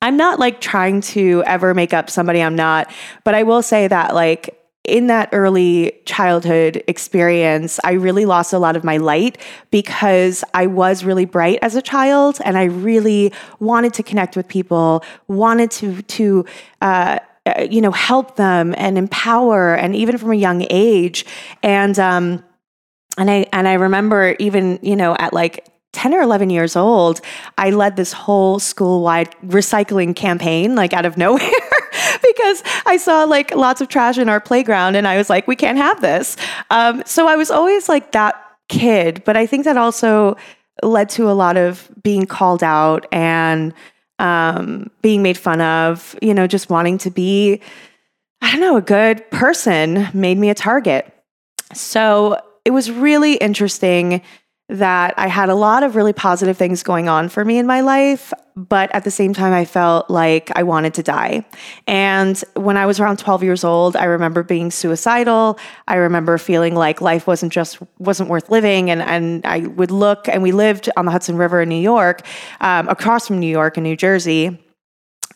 I'm 0.01 0.17
not 0.17 0.39
like 0.39 0.61
trying 0.61 1.01
to 1.01 1.43
ever 1.45 1.73
make 1.73 1.93
up 1.93 2.09
somebody 2.09 2.41
I'm 2.41 2.55
not, 2.55 2.91
but 3.23 3.35
I 3.35 3.43
will 3.43 3.61
say 3.61 3.87
that 3.87 4.13
like 4.13 4.57
in 4.83 5.07
that 5.07 5.29
early 5.33 5.99
childhood 6.05 6.81
experience, 6.87 7.79
I 7.83 7.93
really 7.93 8.25
lost 8.25 8.53
a 8.53 8.59
lot 8.59 8.75
of 8.75 8.83
my 8.83 8.97
light 8.97 9.37
because 9.69 10.43
I 10.53 10.67
was 10.67 11.03
really 11.03 11.25
bright 11.25 11.59
as 11.61 11.75
a 11.75 11.81
child 11.81 12.39
and 12.45 12.57
I 12.57 12.65
really 12.65 13.33
wanted 13.59 13.93
to 13.95 14.03
connect 14.03 14.37
with 14.37 14.47
people, 14.47 15.03
wanted 15.27 15.71
to 15.71 16.01
to 16.01 16.45
uh, 16.81 17.19
you 17.69 17.81
know, 17.81 17.91
help 17.91 18.35
them 18.35 18.73
and 18.77 18.97
empower, 18.97 19.75
and 19.75 19.95
even 19.95 20.17
from 20.17 20.31
a 20.31 20.35
young 20.35 20.65
age. 20.69 21.25
And 21.63 21.97
um, 21.99 22.43
and 23.17 23.29
I 23.29 23.47
and 23.51 23.67
I 23.67 23.73
remember 23.73 24.35
even 24.39 24.79
you 24.81 24.95
know 24.95 25.15
at 25.19 25.33
like 25.33 25.67
10 25.93 26.13
or 26.13 26.21
11 26.21 26.51
years 26.51 26.75
old, 26.75 27.21
I 27.57 27.71
led 27.71 27.95
this 27.95 28.13
whole 28.13 28.59
school 28.59 29.01
wide 29.01 29.35
recycling 29.43 30.15
campaign, 30.15 30.75
like 30.75 30.93
out 30.93 31.05
of 31.05 31.17
nowhere, 31.25 31.41
because 32.21 32.63
I 32.85 32.97
saw 32.97 33.23
like 33.23 33.55
lots 33.55 33.81
of 33.81 33.87
trash 33.87 34.17
in 34.17 34.29
our 34.29 34.39
playground 34.39 34.95
and 34.95 35.07
I 35.07 35.17
was 35.17 35.29
like, 35.29 35.47
we 35.47 35.55
can't 35.55 35.77
have 35.77 36.01
this. 36.01 36.37
Um, 36.69 37.01
so 37.05 37.27
I 37.27 37.35
was 37.35 37.49
always 37.49 37.89
like 37.89 38.11
that 38.11 38.35
kid, 38.69 39.23
but 39.25 39.35
I 39.35 39.47
think 39.47 39.63
that 39.63 39.77
also 39.77 40.37
led 40.83 41.09
to 41.09 41.29
a 41.29 41.33
lot 41.33 41.57
of 41.57 41.89
being 42.03 42.27
called 42.27 42.63
out 42.63 43.07
and 43.11 43.73
um, 44.19 44.89
being 45.01 45.21
made 45.21 45.37
fun 45.37 45.61
of, 45.61 46.17
you 46.21 46.33
know, 46.33 46.47
just 46.47 46.69
wanting 46.69 46.97
to 46.99 47.11
be, 47.11 47.61
I 48.41 48.51
don't 48.51 48.61
know, 48.61 48.77
a 48.77 48.81
good 48.81 49.29
person 49.31 50.07
made 50.13 50.37
me 50.37 50.49
a 50.49 50.55
target. 50.55 51.11
So 51.73 52.39
it 52.65 52.71
was 52.71 52.91
really 52.91 53.35
interesting 53.35 54.21
that 54.69 55.13
I 55.17 55.27
had 55.27 55.49
a 55.49 55.55
lot 55.55 55.83
of 55.83 55.95
really 55.95 56.13
positive 56.13 56.57
things 56.57 56.83
going 56.83 57.07
on 57.07 57.29
for 57.29 57.45
me 57.45 57.57
in 57.57 57.65
my 57.65 57.81
life, 57.81 58.33
but 58.57 58.93
at 58.93 59.03
the 59.03 59.11
same 59.11 59.35
time, 59.35 59.53
I 59.53 59.65
felt 59.65 60.09
like 60.09 60.51
I 60.55 60.63
wanted 60.63 60.95
to 60.95 61.03
die. 61.03 61.45
And 61.85 62.43
when 62.55 62.75
I 62.75 62.87
was 62.87 62.99
around 62.99 63.19
12 63.19 63.43
years 63.43 63.63
old, 63.63 63.95
I 63.95 64.05
remember 64.05 64.41
being 64.41 64.71
suicidal. 64.71 65.59
I 65.87 65.95
remember 65.95 66.39
feeling 66.39 66.73
like 66.73 66.99
life 66.99 67.27
wasn't 67.27 67.53
just 67.53 67.77
wasn't 67.99 68.29
worth 68.29 68.49
living. 68.49 68.89
And, 68.89 69.03
and 69.03 69.45
I 69.45 69.59
would 69.59 69.91
look, 69.91 70.27
and 70.27 70.41
we 70.41 70.51
lived 70.51 70.89
on 70.97 71.05
the 71.05 71.11
Hudson 71.11 71.37
River 71.37 71.61
in 71.61 71.69
New 71.69 71.75
York, 71.75 72.23
um, 72.59 72.89
across 72.89 73.27
from 73.27 73.39
New 73.39 73.49
York 73.49 73.77
and 73.77 73.83
New 73.83 73.95
Jersey. 73.95 74.59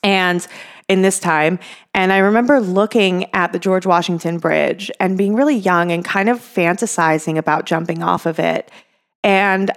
And 0.04 0.46
in 0.90 1.04
this 1.04 1.20
time. 1.20 1.58
And 1.94 2.12
I 2.12 2.18
remember 2.18 2.60
looking 2.60 3.34
at 3.34 3.54
the 3.54 3.60
George 3.60 3.86
Washington 3.86 4.40
Bridge 4.40 4.92
and 5.00 5.18
being 5.18 5.36
really 5.36 5.56
young 5.56 5.90
and 5.90 6.04
kind 6.04 6.28
of 6.28 6.40
fantasizing 6.40 7.38
about 7.38 7.66
jumping 7.66 8.04
off 8.04 8.26
of 8.26 8.40
it. 8.40 8.70
And 9.24 9.72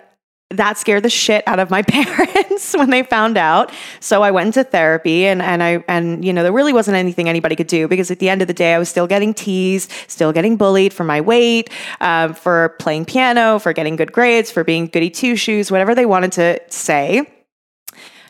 that 0.56 0.78
scared 0.78 1.02
the 1.02 1.10
shit 1.10 1.46
out 1.46 1.58
of 1.58 1.70
my 1.70 1.82
parents 1.88 2.74
when 2.74 2.90
they 2.90 3.02
found 3.02 3.36
out. 3.36 3.72
So 4.00 4.22
I 4.22 4.30
went 4.30 4.48
into 4.48 4.64
therapy 4.64 5.26
and, 5.26 5.42
and 5.42 5.62
I 5.62 5.84
and 5.88 6.24
you 6.24 6.32
know 6.32 6.42
there 6.42 6.52
really 6.52 6.72
wasn't 6.72 6.96
anything 6.96 7.28
anybody 7.28 7.56
could 7.56 7.66
do 7.66 7.88
because 7.88 8.10
at 8.10 8.18
the 8.18 8.28
end 8.28 8.42
of 8.42 8.48
the 8.48 8.54
day 8.54 8.74
I 8.74 8.78
was 8.78 8.88
still 8.88 9.06
getting 9.06 9.34
teased, 9.34 9.92
still 10.08 10.32
getting 10.32 10.56
bullied 10.56 10.92
for 10.92 11.04
my 11.04 11.20
weight, 11.20 11.70
um, 12.00 12.34
for 12.34 12.70
playing 12.78 13.04
piano, 13.04 13.58
for 13.58 13.72
getting 13.72 13.96
good 13.96 14.12
grades, 14.12 14.50
for 14.50 14.64
being 14.64 14.86
goody 14.86 15.10
two 15.10 15.36
shoes, 15.36 15.70
whatever 15.70 15.94
they 15.94 16.06
wanted 16.06 16.32
to 16.32 16.60
say. 16.68 17.30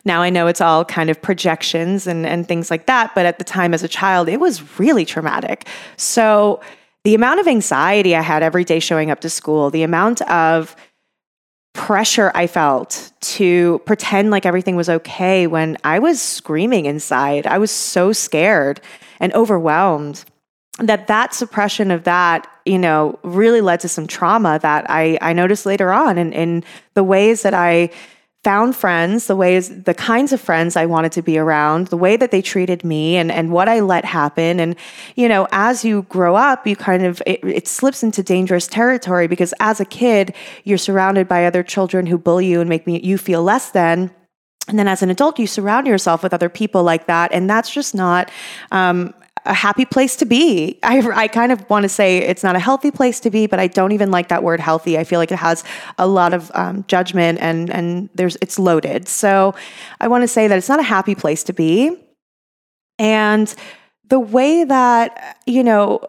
Now 0.05 0.21
I 0.21 0.29
know 0.29 0.47
it's 0.47 0.61
all 0.61 0.85
kind 0.85 1.09
of 1.09 1.19
projections 1.21 2.05
and, 2.05 2.27
and 2.27 2.47
things 2.47 2.69
like 2.69 2.85
that, 2.85 3.13
but 3.15 3.25
at 3.25 3.39
the 3.39 3.43
time 3.43 3.73
as 3.73 3.81
a 3.81 3.87
child, 3.87 4.29
it 4.29 4.39
was 4.39 4.79
really 4.79 5.03
traumatic. 5.03 5.67
So 5.97 6.61
the 7.03 7.15
amount 7.15 7.39
of 7.39 7.47
anxiety 7.47 8.15
I 8.15 8.21
had 8.21 8.43
every 8.43 8.63
day 8.63 8.79
showing 8.79 9.09
up 9.11 9.19
to 9.21 9.29
school, 9.29 9.69
the 9.71 9.83
amount 9.83 10.21
of 10.23 10.75
pressure 11.75 12.31
I 12.33 12.47
felt 12.47 13.11
to 13.21 13.79
pretend 13.85 14.31
like 14.31 14.45
everything 14.45 14.75
was 14.75 14.89
okay 14.89 15.45
when 15.45 15.77
I 15.83 15.99
was 15.99 16.21
screaming 16.21 16.85
inside. 16.85 17.45
I 17.45 17.57
was 17.57 17.69
so 17.69 18.13
scared 18.13 18.81
and 19.19 19.33
overwhelmed 19.33 20.23
that 20.79 21.07
that 21.07 21.33
suppression 21.33 21.91
of 21.91 22.03
that 22.03 22.47
you 22.65 22.79
know 22.79 23.19
really 23.23 23.61
led 23.61 23.79
to 23.81 23.87
some 23.87 24.07
trauma 24.07 24.59
that 24.61 24.89
I, 24.89 25.17
I 25.21 25.33
noticed 25.33 25.65
later 25.65 25.93
on 25.93 26.17
in, 26.17 26.33
in 26.33 26.63
the 26.95 27.03
ways 27.03 27.43
that 27.43 27.53
I 27.53 27.91
found 28.45 28.75
friends, 28.75 29.25
the 29.25 29.35
ways, 29.35 29.81
the 29.85 29.95
kinds 29.95 30.31
of 30.31 30.39
friends 30.39 30.75
I 30.75 30.85
wanted 30.85 31.11
to 31.13 31.23
be 31.23 31.39
around, 31.39 31.87
the 31.87 31.97
way 31.97 32.15
that 32.15 32.29
they 32.29 32.43
treated 32.43 32.83
me 32.83 33.17
and, 33.17 33.31
and 33.31 33.51
what 33.51 33.67
I 33.67 33.79
let 33.79 34.05
happen. 34.05 34.59
And, 34.59 34.75
you 35.15 35.27
know, 35.27 35.47
as 35.51 35.83
you 35.83 36.03
grow 36.03 36.35
up, 36.35 36.67
you 36.67 36.75
kind 36.75 37.03
of, 37.07 37.23
it, 37.25 37.43
it 37.43 37.67
slips 37.67 38.03
into 38.03 38.21
dangerous 38.21 38.67
territory 38.67 39.25
because 39.25 39.51
as 39.59 39.79
a 39.79 39.85
kid, 39.85 40.35
you're 40.63 40.77
surrounded 40.77 41.27
by 41.27 41.47
other 41.47 41.63
children 41.63 42.05
who 42.05 42.19
bully 42.19 42.45
you 42.45 42.61
and 42.61 42.69
make 42.69 42.85
me, 42.85 43.01
you 43.01 43.17
feel 43.17 43.41
less 43.41 43.71
than. 43.71 44.11
And 44.67 44.77
then 44.77 44.87
as 44.87 45.01
an 45.01 45.09
adult, 45.09 45.39
you 45.39 45.47
surround 45.47 45.87
yourself 45.87 46.21
with 46.21 46.31
other 46.31 46.49
people 46.49 46.83
like 46.83 47.07
that. 47.07 47.31
And 47.33 47.49
that's 47.49 47.71
just 47.71 47.95
not 47.95 48.29
um, 48.71 49.11
a 49.45 49.53
happy 49.53 49.85
place 49.85 50.15
to 50.17 50.25
be. 50.25 50.79
I, 50.83 50.99
I 51.13 51.27
kind 51.27 51.51
of 51.51 51.67
want 51.69 51.83
to 51.83 51.89
say 51.89 52.17
it's 52.17 52.43
not 52.43 52.55
a 52.55 52.59
healthy 52.59 52.91
place 52.91 53.19
to 53.21 53.29
be, 53.29 53.47
but 53.47 53.59
I 53.59 53.67
don't 53.67 53.91
even 53.91 54.11
like 54.11 54.29
that 54.29 54.43
word 54.43 54.59
healthy. 54.59 54.97
I 54.97 55.03
feel 55.03 55.19
like 55.19 55.31
it 55.31 55.37
has 55.37 55.63
a 55.97 56.07
lot 56.07 56.33
of 56.33 56.51
um, 56.55 56.83
judgment 56.87 57.39
and 57.39 57.69
and 57.69 58.09
there's 58.15 58.37
it's 58.41 58.57
loaded. 58.57 59.07
So 59.07 59.55
I 59.99 60.07
want 60.07 60.23
to 60.23 60.27
say 60.27 60.47
that 60.47 60.57
it's 60.57 60.69
not 60.69 60.79
a 60.79 60.83
happy 60.83 61.15
place 61.15 61.43
to 61.43 61.53
be. 61.53 61.95
And 62.97 63.53
the 64.09 64.19
way 64.19 64.63
that 64.63 65.37
you 65.45 65.63
know 65.63 66.01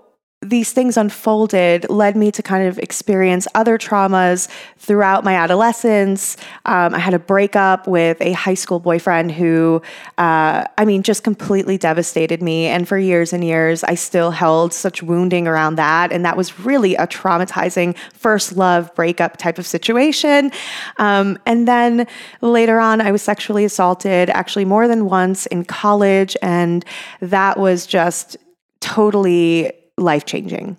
these 0.42 0.72
things 0.72 0.98
unfolded 0.98 1.88
led 1.88 2.14
me 2.14 2.30
to 2.30 2.42
kind 2.42 2.68
of 2.68 2.78
experience 2.78 3.48
other 3.54 3.78
traumas 3.78 4.48
throughout 4.76 5.24
my 5.24 5.34
adolescence. 5.34 6.36
Um, 6.66 6.94
I 6.94 6.98
had 6.98 7.14
a 7.14 7.18
breakup 7.18 7.88
with 7.88 8.20
a 8.20 8.32
high 8.32 8.54
school 8.54 8.78
boyfriend 8.78 9.32
who, 9.32 9.80
uh, 10.18 10.64
I 10.76 10.84
mean, 10.84 11.02
just 11.02 11.24
completely 11.24 11.78
devastated 11.78 12.42
me. 12.42 12.66
And 12.66 12.86
for 12.86 12.98
years 12.98 13.32
and 13.32 13.42
years, 13.42 13.82
I 13.82 13.94
still 13.94 14.30
held 14.30 14.74
such 14.74 15.02
wounding 15.02 15.48
around 15.48 15.76
that. 15.76 16.12
And 16.12 16.22
that 16.26 16.36
was 16.36 16.60
really 16.60 16.96
a 16.96 17.06
traumatizing 17.06 17.96
first 18.12 18.56
love 18.56 18.94
breakup 18.94 19.38
type 19.38 19.58
of 19.58 19.66
situation. 19.66 20.52
Um, 20.98 21.38
and 21.46 21.66
then 21.66 22.06
later 22.42 22.78
on, 22.78 23.00
I 23.00 23.10
was 23.10 23.22
sexually 23.22 23.64
assaulted 23.64 24.28
actually 24.28 24.66
more 24.66 24.86
than 24.86 25.06
once 25.06 25.46
in 25.46 25.64
college. 25.64 26.36
And 26.42 26.84
that 27.20 27.58
was 27.58 27.86
just 27.86 28.36
totally 28.80 29.72
life 29.98 30.24
changing 30.24 30.76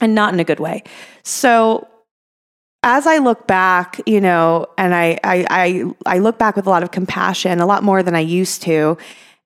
and 0.00 0.14
not 0.14 0.32
in 0.34 0.40
a 0.40 0.44
good 0.44 0.60
way. 0.60 0.82
So 1.22 1.88
as 2.82 3.06
I 3.06 3.18
look 3.18 3.46
back, 3.46 4.00
you 4.06 4.20
know, 4.20 4.66
and 4.76 4.94
I, 4.94 5.18
I, 5.24 5.46
I, 5.48 5.84
I 6.06 6.18
look 6.18 6.38
back 6.38 6.56
with 6.56 6.66
a 6.66 6.70
lot 6.70 6.82
of 6.82 6.90
compassion, 6.90 7.60
a 7.60 7.66
lot 7.66 7.82
more 7.82 8.02
than 8.02 8.14
I 8.14 8.20
used 8.20 8.62
to. 8.62 8.98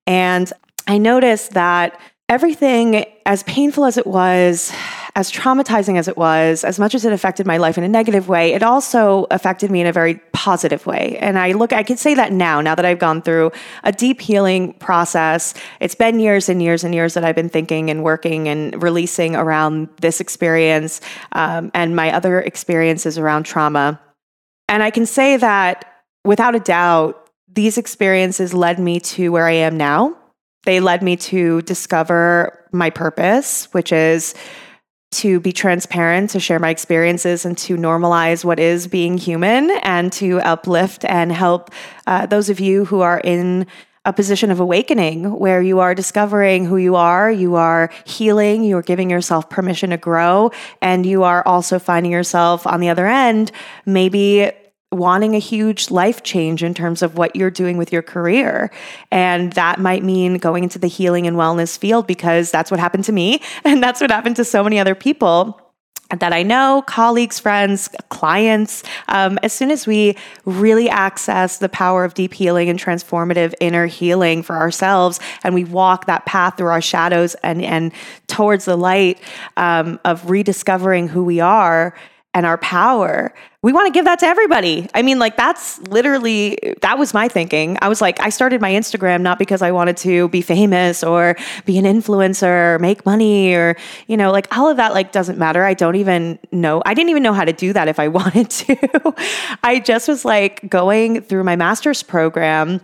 And 0.07 0.53
I 0.89 0.99
noticed 0.99 1.53
that 1.53 2.01
everything, 2.29 3.05
as 3.27 3.45
painful 3.45 3.85
as 3.85 3.97
it 3.97 4.07
was, 4.07 4.73
as 5.19 5.33
traumatizing 5.33 5.99
as 5.99 6.07
it 6.07 6.17
was, 6.17 6.63
as 6.63 6.79
much 6.79 6.95
as 6.95 7.05
it 7.05 7.13
affected 7.13 7.45
my 7.45 7.57
life 7.57 7.77
in 7.77 7.83
a 7.83 7.89
negative 7.89 8.29
way, 8.29 8.53
it 8.53 8.63
also 8.63 9.27
affected 9.33 9.69
me 9.69 9.81
in 9.81 9.87
a 9.89 9.93
very 9.93 10.15
positive 10.33 10.87
way. 10.87 11.19
And 11.19 11.37
I 11.37 11.51
look, 11.53 11.73
I 11.73 11.83
can 11.83 11.97
say 11.97 12.15
that 12.15 12.31
now, 12.31 12.61
now 12.61 12.77
that 12.77 12.85
I've 12.85 13.01
gone 13.01 13.21
through 13.21 13.51
a 13.83 13.91
deep 13.91 14.21
healing 14.21 14.75
process. 14.75 15.55
It's 15.81 15.97
been 15.97 16.21
years 16.21 16.49
and 16.49 16.63
years 16.63 16.85
and 16.85 16.95
years 16.95 17.15
that 17.15 17.25
I've 17.25 17.35
been 17.35 17.49
thinking 17.49 17.91
and 17.91 18.05
working 18.05 18.47
and 18.47 18.81
releasing 18.81 19.35
around 19.35 19.89
this 20.01 20.21
experience 20.21 21.01
um, 21.33 21.73
and 21.75 21.97
my 21.97 22.13
other 22.13 22.41
experiences 22.41 23.19
around 23.19 23.43
trauma. 23.43 24.01
And 24.69 24.85
I 24.85 24.93
can 24.93 25.05
say 25.05 25.37
that 25.37 26.01
without 26.25 26.55
a 26.55 26.61
doubt, 26.61 27.29
these 27.53 27.77
experiences 27.77 28.55
led 28.55 28.79
me 28.79 29.01
to 29.01 29.33
where 29.33 29.49
I 29.49 29.55
am 29.55 29.77
now. 29.77 30.17
They 30.63 30.79
led 30.79 31.03
me 31.03 31.17
to 31.17 31.63
discover 31.63 32.65
my 32.71 32.91
purpose, 32.91 33.67
which 33.73 33.91
is 33.91 34.37
to 35.11 35.41
be 35.41 35.53
transparent, 35.53 36.31
to 36.31 36.41
share 36.41 36.59
my 36.59 36.71
experiences, 36.71 37.45
and 37.45 37.57
to 37.59 37.77
normalize 37.77 38.45
what 38.45 38.61
is 38.61 38.87
being 38.87 39.17
human, 39.17 39.71
and 39.83 40.13
to 40.15 40.41
uplift 40.41 41.05
and 41.05 41.33
help 41.33 41.71
uh, 42.07 42.27
those 42.27 42.51
of 42.51 42.61
you 42.61 42.85
who 42.85 43.01
are 43.01 43.21
in 43.25 43.67
a 44.05 44.13
position 44.13 44.51
of 44.51 44.61
awakening 44.61 45.39
where 45.39 45.61
you 45.61 45.81
are 45.81 45.95
discovering 45.95 46.65
who 46.65 46.77
you 46.77 46.97
are, 46.97 47.31
you 47.31 47.57
are 47.57 47.91
healing, 48.05 48.65
you 48.65 48.77
are 48.77 48.83
giving 48.83 49.11
yourself 49.11 49.51
permission 49.51 49.91
to 49.91 49.97
grow, 49.97 50.51
and 50.81 51.05
you 51.05 51.25
are 51.25 51.47
also 51.47 51.79
finding 51.79 52.13
yourself 52.13 52.67
on 52.67 52.81
the 52.81 52.89
other 52.89 53.07
end, 53.07 53.53
maybe 53.85 54.51
wanting 54.91 55.35
a 55.35 55.39
huge 55.39 55.91
life 55.91 56.23
change 56.23 56.63
in 56.63 56.73
terms 56.73 57.03
of 57.03 57.19
what 57.19 57.37
you're 57.37 57.51
doing 57.51 57.77
with 57.77 57.93
your 57.93 58.03
career. 58.03 58.71
And 59.11 59.53
that 59.53 59.79
might 59.79 60.03
mean 60.03 60.39
going 60.39 60.63
into 60.63 60.79
the 60.79 60.87
healing 60.87 61.27
and 61.27 61.37
wellness 61.37 61.77
field 61.79 62.07
because 62.07 62.51
that's 62.51 62.71
what 62.71 62.81
happened 62.81 63.05
to 63.05 63.13
me. 63.13 63.43
And 63.65 63.83
that's 63.83 64.01
what 64.01 64.11
happened 64.11 64.37
to 64.37 64.45
so 64.45 64.65
many 64.65 64.79
other 64.79 64.95
people 64.95 65.61
that 66.11 66.33
I 66.33 66.43
know, 66.43 66.83
colleagues, 66.87 67.39
friends, 67.39 67.89
clients, 68.09 68.83
um, 69.09 69.39
as 69.43 69.53
soon 69.53 69.71
as 69.71 69.87
we 69.87 70.17
really 70.47 70.89
access 70.89 71.59
the 71.59 71.69
power 71.69 72.03
of 72.03 72.15
deep 72.15 72.33
healing 72.33 72.71
and 72.71 72.79
transformative 72.79 73.53
inner 73.61 73.87
healing 73.87 74.43
for 74.43 74.57
ourselves, 74.57 75.21
and 75.45 75.55
we 75.55 75.65
walk 75.65 76.07
that 76.07 76.25
path 76.25 76.57
through 76.57 76.69
our 76.69 76.81
shadows 76.81 77.35
and, 77.43 77.63
and 77.63 77.93
towards 78.27 78.65
the 78.65 78.77
light 78.77 79.21
um, 79.59 80.01
of 80.07 80.31
rediscovering 80.31 81.09
who 81.09 81.23
we 81.23 81.41
are, 81.41 81.95
and 82.35 82.47
our 82.47 82.59
power, 82.59 83.35
we 83.63 83.73
want 83.73 83.87
to 83.87 83.93
give 83.93 84.05
that 84.05 84.21
to 84.21 84.27
everybody. 84.27 84.89
I 84.95 85.03
mean, 85.03 85.19
like, 85.19 85.37
that's 85.37 85.81
literally, 85.89 86.59
that 86.81 86.97
was 86.97 87.13
my 87.13 87.27
thinking. 87.27 87.77
I 87.83 87.89
was 87.89 88.01
like, 88.01 88.21
I 88.21 88.29
started 88.29 88.61
my 88.61 88.71
Instagram 88.71 89.21
not 89.21 89.37
because 89.37 89.63
I 89.63 89.73
wanted 89.73 89.97
to 89.99 90.29
be 90.29 90.43
famous 90.43 91.03
or 91.03 91.37
be 91.65 91.77
an 91.77 91.85
influencer 91.85 92.77
or 92.77 92.79
make 92.79 93.05
money 93.05 93.55
or, 93.55 93.77
you 94.07 94.17
know, 94.17 94.31
like 94.31 94.47
all 94.57 94.69
of 94.69 94.77
that, 94.77 94.95
like, 94.95 95.11
doesn't 95.11 95.39
matter. 95.39 95.65
I 95.65 95.75
don't 95.75 95.97
even 95.97 96.39
know. 96.53 96.83
I 96.87 96.95
didn't 96.95 97.11
even 97.11 97.25
know 97.25 97.33
how 97.33 97.45
to 97.45 97.53
do 97.53 97.73
that 97.73 97.89
if 97.89 97.99
I 97.99 98.07
wanted 98.19 98.49
to. 98.51 99.15
I 99.65 99.81
just 99.81 100.07
was 100.07 100.25
like 100.25 100.71
going 100.71 101.23
through 101.23 101.43
my 101.43 101.57
master's 101.57 102.05
program. 102.05 102.81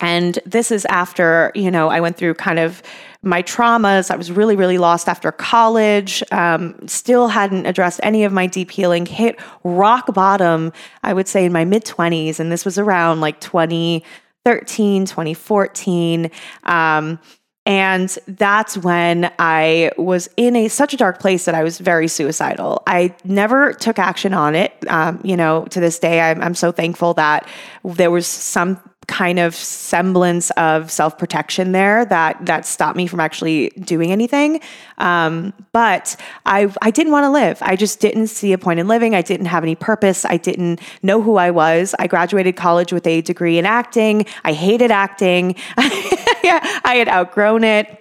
And 0.00 0.38
this 0.44 0.70
is 0.70 0.84
after, 0.86 1.50
you 1.54 1.70
know, 1.70 1.88
I 1.88 2.00
went 2.00 2.18
through 2.18 2.34
kind 2.34 2.58
of 2.58 2.82
my 3.22 3.42
traumas. 3.42 4.10
I 4.10 4.16
was 4.16 4.32
really, 4.32 4.56
really 4.56 4.78
lost 4.78 5.08
after 5.08 5.30
college. 5.30 6.22
Um, 6.32 6.76
still 6.86 7.28
hadn't 7.28 7.66
addressed 7.66 8.00
any 8.02 8.24
of 8.24 8.32
my 8.32 8.46
deep 8.46 8.70
healing. 8.70 9.06
Hit 9.06 9.38
rock 9.62 10.12
bottom, 10.14 10.72
I 11.02 11.12
would 11.12 11.28
say, 11.28 11.44
in 11.44 11.52
my 11.52 11.64
mid 11.64 11.84
20s. 11.84 12.40
And 12.40 12.50
this 12.50 12.64
was 12.64 12.78
around 12.78 13.20
like 13.20 13.40
2013, 13.40 15.04
2014. 15.04 16.30
Um, 16.64 17.18
and 17.66 18.08
that's 18.26 18.78
when 18.78 19.30
I 19.38 19.92
was 19.98 20.30
in 20.38 20.56
a 20.56 20.68
such 20.68 20.94
a 20.94 20.96
dark 20.96 21.20
place 21.20 21.44
that 21.44 21.54
I 21.54 21.62
was 21.62 21.78
very 21.78 22.08
suicidal. 22.08 22.82
I 22.86 23.14
never 23.22 23.74
took 23.74 23.98
action 23.98 24.32
on 24.32 24.54
it. 24.54 24.72
Um, 24.88 25.20
you 25.22 25.36
know, 25.36 25.66
to 25.66 25.78
this 25.78 25.98
day, 25.98 26.22
I'm, 26.22 26.40
I'm 26.42 26.54
so 26.54 26.72
thankful 26.72 27.14
that 27.14 27.46
there 27.84 28.10
was 28.10 28.26
some 28.26 28.80
kind 29.06 29.38
of 29.38 29.54
semblance 29.54 30.50
of 30.52 30.90
self 30.90 31.18
protection 31.18 31.72
there 31.72 32.04
that 32.04 32.44
that 32.46 32.64
stopped 32.64 32.96
me 32.96 33.06
from 33.06 33.20
actually 33.20 33.70
doing 33.70 34.12
anything. 34.12 34.60
Um, 34.98 35.52
but 35.72 36.16
I 36.46 36.72
I 36.82 36.90
didn't 36.90 37.12
want 37.12 37.24
to 37.24 37.30
live. 37.30 37.58
I 37.62 37.76
just 37.76 38.00
didn't 38.00 38.28
see 38.28 38.52
a 38.52 38.58
point 38.58 38.78
in 38.78 38.88
living. 38.88 39.14
I 39.14 39.22
didn't 39.22 39.46
have 39.46 39.62
any 39.62 39.74
purpose. 39.74 40.24
I 40.24 40.36
didn't 40.36 40.80
know 41.02 41.20
who 41.22 41.36
I 41.36 41.50
was. 41.50 41.94
I 41.98 42.06
graduated 42.06 42.56
college 42.56 42.92
with 42.92 43.06
a 43.06 43.20
degree 43.22 43.58
in 43.58 43.66
acting. 43.66 44.26
I 44.44 44.52
hated 44.52 44.90
acting. 44.90 45.56
I 45.76 46.94
had 46.96 47.08
outgrown 47.08 47.64
it. 47.64 47.99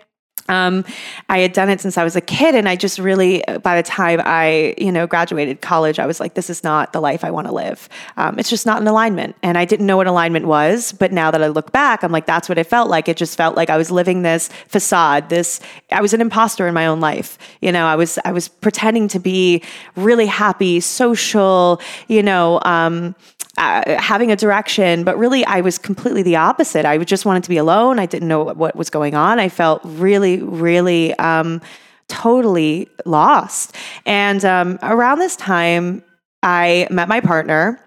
Um, 0.49 0.83
I 1.29 1.39
had 1.39 1.53
done 1.53 1.69
it 1.69 1.79
since 1.79 1.97
I 1.97 2.03
was 2.03 2.15
a 2.15 2.21
kid, 2.21 2.55
and 2.55 2.67
I 2.67 2.75
just 2.75 2.99
really, 2.99 3.43
by 3.63 3.77
the 3.77 3.83
time 3.83 4.21
I, 4.25 4.75
you 4.77 4.91
know, 4.91 5.07
graduated 5.07 5.61
college, 5.61 5.99
I 5.99 6.05
was 6.05 6.19
like, 6.19 6.33
this 6.33 6.49
is 6.49 6.63
not 6.63 6.91
the 6.91 6.99
life 6.99 7.23
I 7.23 7.31
want 7.31 7.47
to 7.47 7.53
live. 7.53 7.87
Um, 8.17 8.37
it's 8.37 8.49
just 8.49 8.65
not 8.65 8.81
an 8.81 8.87
alignment, 8.87 9.35
and 9.43 9.57
I 9.57 9.65
didn't 9.65 9.85
know 9.85 9.95
what 9.95 10.07
alignment 10.07 10.47
was. 10.47 10.91
But 10.91 11.13
now 11.13 11.31
that 11.31 11.41
I 11.41 11.47
look 11.47 11.71
back, 11.71 12.03
I'm 12.03 12.11
like, 12.11 12.25
that's 12.25 12.49
what 12.49 12.57
it 12.57 12.65
felt 12.65 12.89
like. 12.89 13.07
It 13.07 13.15
just 13.15 13.37
felt 13.37 13.55
like 13.55 13.69
I 13.69 13.77
was 13.77 13.91
living 13.91 14.23
this 14.23 14.49
facade. 14.67 15.29
This, 15.29 15.61
I 15.91 16.01
was 16.01 16.13
an 16.13 16.21
imposter 16.21 16.67
in 16.67 16.73
my 16.73 16.87
own 16.87 16.99
life. 16.99 17.37
You 17.61 17.71
know, 17.71 17.85
I 17.85 17.95
was, 17.95 18.19
I 18.25 18.31
was 18.31 18.47
pretending 18.47 19.07
to 19.09 19.19
be 19.19 19.63
really 19.95 20.25
happy, 20.25 20.79
social. 20.79 21.79
You 22.07 22.23
know. 22.23 22.59
Um, 22.65 23.15
uh, 23.59 23.99
having 23.99 24.31
a 24.31 24.37
direction, 24.37 25.03
but 25.03 25.17
really 25.17 25.43
I 25.43 25.59
was 25.59 25.77
completely 25.77 26.23
the 26.23 26.37
opposite. 26.37 26.85
I 26.85 26.97
just 26.99 27.25
wanted 27.25 27.43
to 27.43 27.49
be 27.49 27.57
alone. 27.57 27.99
I 27.99 28.05
didn't 28.05 28.29
know 28.29 28.45
what 28.45 28.73
was 28.73 28.89
going 28.89 29.15
on. 29.15 29.37
I 29.37 29.49
felt 29.49 29.81
really, 29.83 30.38
really 30.41 31.13
um, 31.15 31.61
totally 32.07 32.89
lost. 33.05 33.75
And 34.05 34.43
um, 34.43 34.79
around 34.81 35.19
this 35.19 35.35
time, 35.35 36.03
I 36.43 36.87
met 36.89 37.07
my 37.07 37.19
partner 37.19 37.79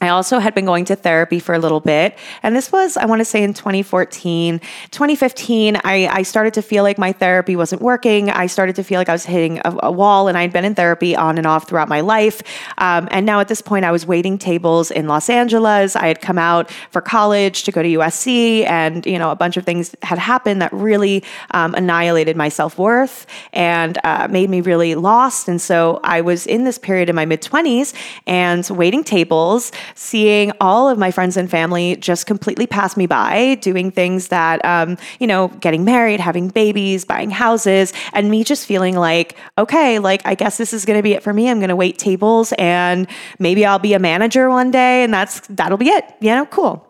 I 0.00 0.10
also 0.10 0.38
had 0.38 0.54
been 0.54 0.64
going 0.64 0.84
to 0.86 0.96
therapy 0.96 1.40
for 1.40 1.54
a 1.54 1.58
little 1.58 1.80
bit. 1.80 2.16
And 2.44 2.54
this 2.54 2.70
was, 2.70 2.96
I 2.96 3.04
want 3.06 3.20
to 3.20 3.24
say, 3.24 3.42
in 3.42 3.52
2014. 3.52 4.60
2015, 4.90 5.80
I, 5.82 6.06
I 6.06 6.22
started 6.22 6.54
to 6.54 6.62
feel 6.62 6.84
like 6.84 6.98
my 6.98 7.10
therapy 7.12 7.56
wasn't 7.56 7.82
working. 7.82 8.30
I 8.30 8.46
started 8.46 8.76
to 8.76 8.84
feel 8.84 9.00
like 9.00 9.08
I 9.08 9.12
was 9.12 9.24
hitting 9.24 9.58
a, 9.64 9.76
a 9.84 9.90
wall, 9.90 10.28
and 10.28 10.38
I'd 10.38 10.52
been 10.52 10.64
in 10.64 10.76
therapy 10.76 11.16
on 11.16 11.36
and 11.36 11.48
off 11.48 11.68
throughout 11.68 11.88
my 11.88 12.00
life. 12.00 12.42
Um, 12.78 13.08
and 13.10 13.26
now 13.26 13.40
at 13.40 13.48
this 13.48 13.60
point, 13.60 13.84
I 13.84 13.90
was 13.90 14.06
waiting 14.06 14.38
tables 14.38 14.92
in 14.92 15.08
Los 15.08 15.28
Angeles. 15.28 15.96
I 15.96 16.06
had 16.06 16.20
come 16.20 16.38
out 16.38 16.70
for 16.90 17.00
college 17.00 17.64
to 17.64 17.72
go 17.72 17.82
to 17.82 17.88
USC, 17.88 18.66
and, 18.66 19.04
you 19.04 19.18
know, 19.18 19.32
a 19.32 19.36
bunch 19.36 19.56
of 19.56 19.64
things 19.64 19.96
had 20.02 20.18
happened 20.18 20.62
that 20.62 20.72
really 20.72 21.24
um, 21.50 21.74
annihilated 21.74 22.36
my 22.36 22.48
self 22.48 22.78
worth 22.78 23.26
and 23.52 23.98
uh, 24.04 24.28
made 24.30 24.48
me 24.48 24.60
really 24.60 24.94
lost. 24.94 25.48
And 25.48 25.60
so 25.60 25.98
I 26.04 26.20
was 26.20 26.46
in 26.46 26.62
this 26.62 26.78
period 26.78 27.08
in 27.08 27.16
my 27.16 27.24
mid 27.24 27.42
20s 27.42 27.94
and 28.28 28.68
waiting 28.70 29.02
tables 29.02 29.72
seeing 29.94 30.52
all 30.60 30.88
of 30.88 30.98
my 30.98 31.10
friends 31.10 31.36
and 31.36 31.50
family 31.50 31.96
just 31.96 32.26
completely 32.26 32.66
pass 32.66 32.96
me 32.96 33.06
by, 33.06 33.56
doing 33.56 33.90
things 33.90 34.28
that, 34.28 34.64
um, 34.64 34.96
you 35.20 35.26
know, 35.26 35.48
getting 35.60 35.84
married, 35.84 36.20
having 36.20 36.48
babies, 36.48 37.04
buying 37.04 37.30
houses, 37.30 37.92
and 38.12 38.30
me 38.30 38.44
just 38.44 38.66
feeling 38.66 38.96
like, 38.96 39.36
okay, 39.56 39.98
like, 39.98 40.22
I 40.24 40.34
guess 40.34 40.56
this 40.56 40.72
is 40.72 40.84
going 40.84 40.98
to 40.98 41.02
be 41.02 41.12
it 41.12 41.22
for 41.22 41.32
me. 41.32 41.48
I'm 41.48 41.58
going 41.58 41.68
to 41.68 41.76
wait 41.76 41.98
tables 41.98 42.52
and 42.58 43.06
maybe 43.38 43.64
I'll 43.64 43.78
be 43.78 43.94
a 43.94 43.98
manager 43.98 44.48
one 44.50 44.70
day 44.70 45.04
and 45.04 45.12
that's, 45.12 45.40
that'll 45.48 45.78
be 45.78 45.88
it. 45.88 46.04
You 46.20 46.30
know, 46.30 46.46
cool. 46.46 46.86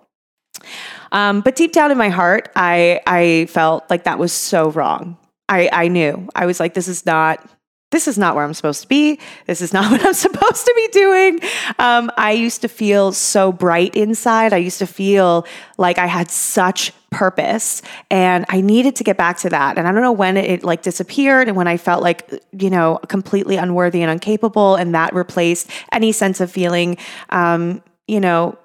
Um, 1.12 1.40
but 1.40 1.56
deep 1.56 1.72
down 1.72 1.90
in 1.90 1.98
my 1.98 2.10
heart, 2.10 2.50
I, 2.54 3.00
I 3.06 3.46
felt 3.50 3.88
like 3.88 4.04
that 4.04 4.18
was 4.18 4.32
so 4.32 4.70
wrong. 4.70 5.16
I, 5.48 5.70
I 5.72 5.88
knew. 5.88 6.28
I 6.34 6.46
was 6.46 6.60
like, 6.60 6.74
this 6.74 6.88
is 6.88 7.06
not 7.06 7.42
this 7.90 8.06
is 8.06 8.18
not 8.18 8.34
where 8.34 8.44
I'm 8.44 8.54
supposed 8.54 8.82
to 8.82 8.88
be. 8.88 9.18
This 9.46 9.60
is 9.60 9.72
not 9.72 9.90
what 9.90 10.04
I'm 10.04 10.14
supposed 10.14 10.66
to 10.66 10.72
be 10.76 10.88
doing. 10.88 11.40
Um, 11.78 12.10
I 12.16 12.32
used 12.32 12.60
to 12.62 12.68
feel 12.68 13.12
so 13.12 13.52
bright 13.52 13.94
inside. 13.94 14.52
I 14.52 14.58
used 14.58 14.78
to 14.78 14.86
feel 14.86 15.46
like 15.78 15.98
I 15.98 16.06
had 16.06 16.30
such 16.30 16.92
purpose 17.10 17.80
and 18.10 18.44
I 18.50 18.60
needed 18.60 18.96
to 18.96 19.04
get 19.04 19.16
back 19.16 19.38
to 19.38 19.48
that. 19.50 19.78
And 19.78 19.88
I 19.88 19.92
don't 19.92 20.02
know 20.02 20.12
when 20.12 20.36
it, 20.36 20.50
it 20.50 20.64
like 20.64 20.82
disappeared 20.82 21.48
and 21.48 21.56
when 21.56 21.66
I 21.66 21.78
felt 21.78 22.02
like, 22.02 22.30
you 22.52 22.68
know, 22.68 22.98
completely 23.08 23.56
unworthy 23.56 24.02
and 24.02 24.10
incapable. 24.10 24.76
And 24.76 24.94
that 24.94 25.14
replaced 25.14 25.70
any 25.90 26.12
sense 26.12 26.40
of 26.40 26.50
feeling, 26.50 26.98
um, 27.30 27.82
you 28.06 28.20
know, 28.20 28.58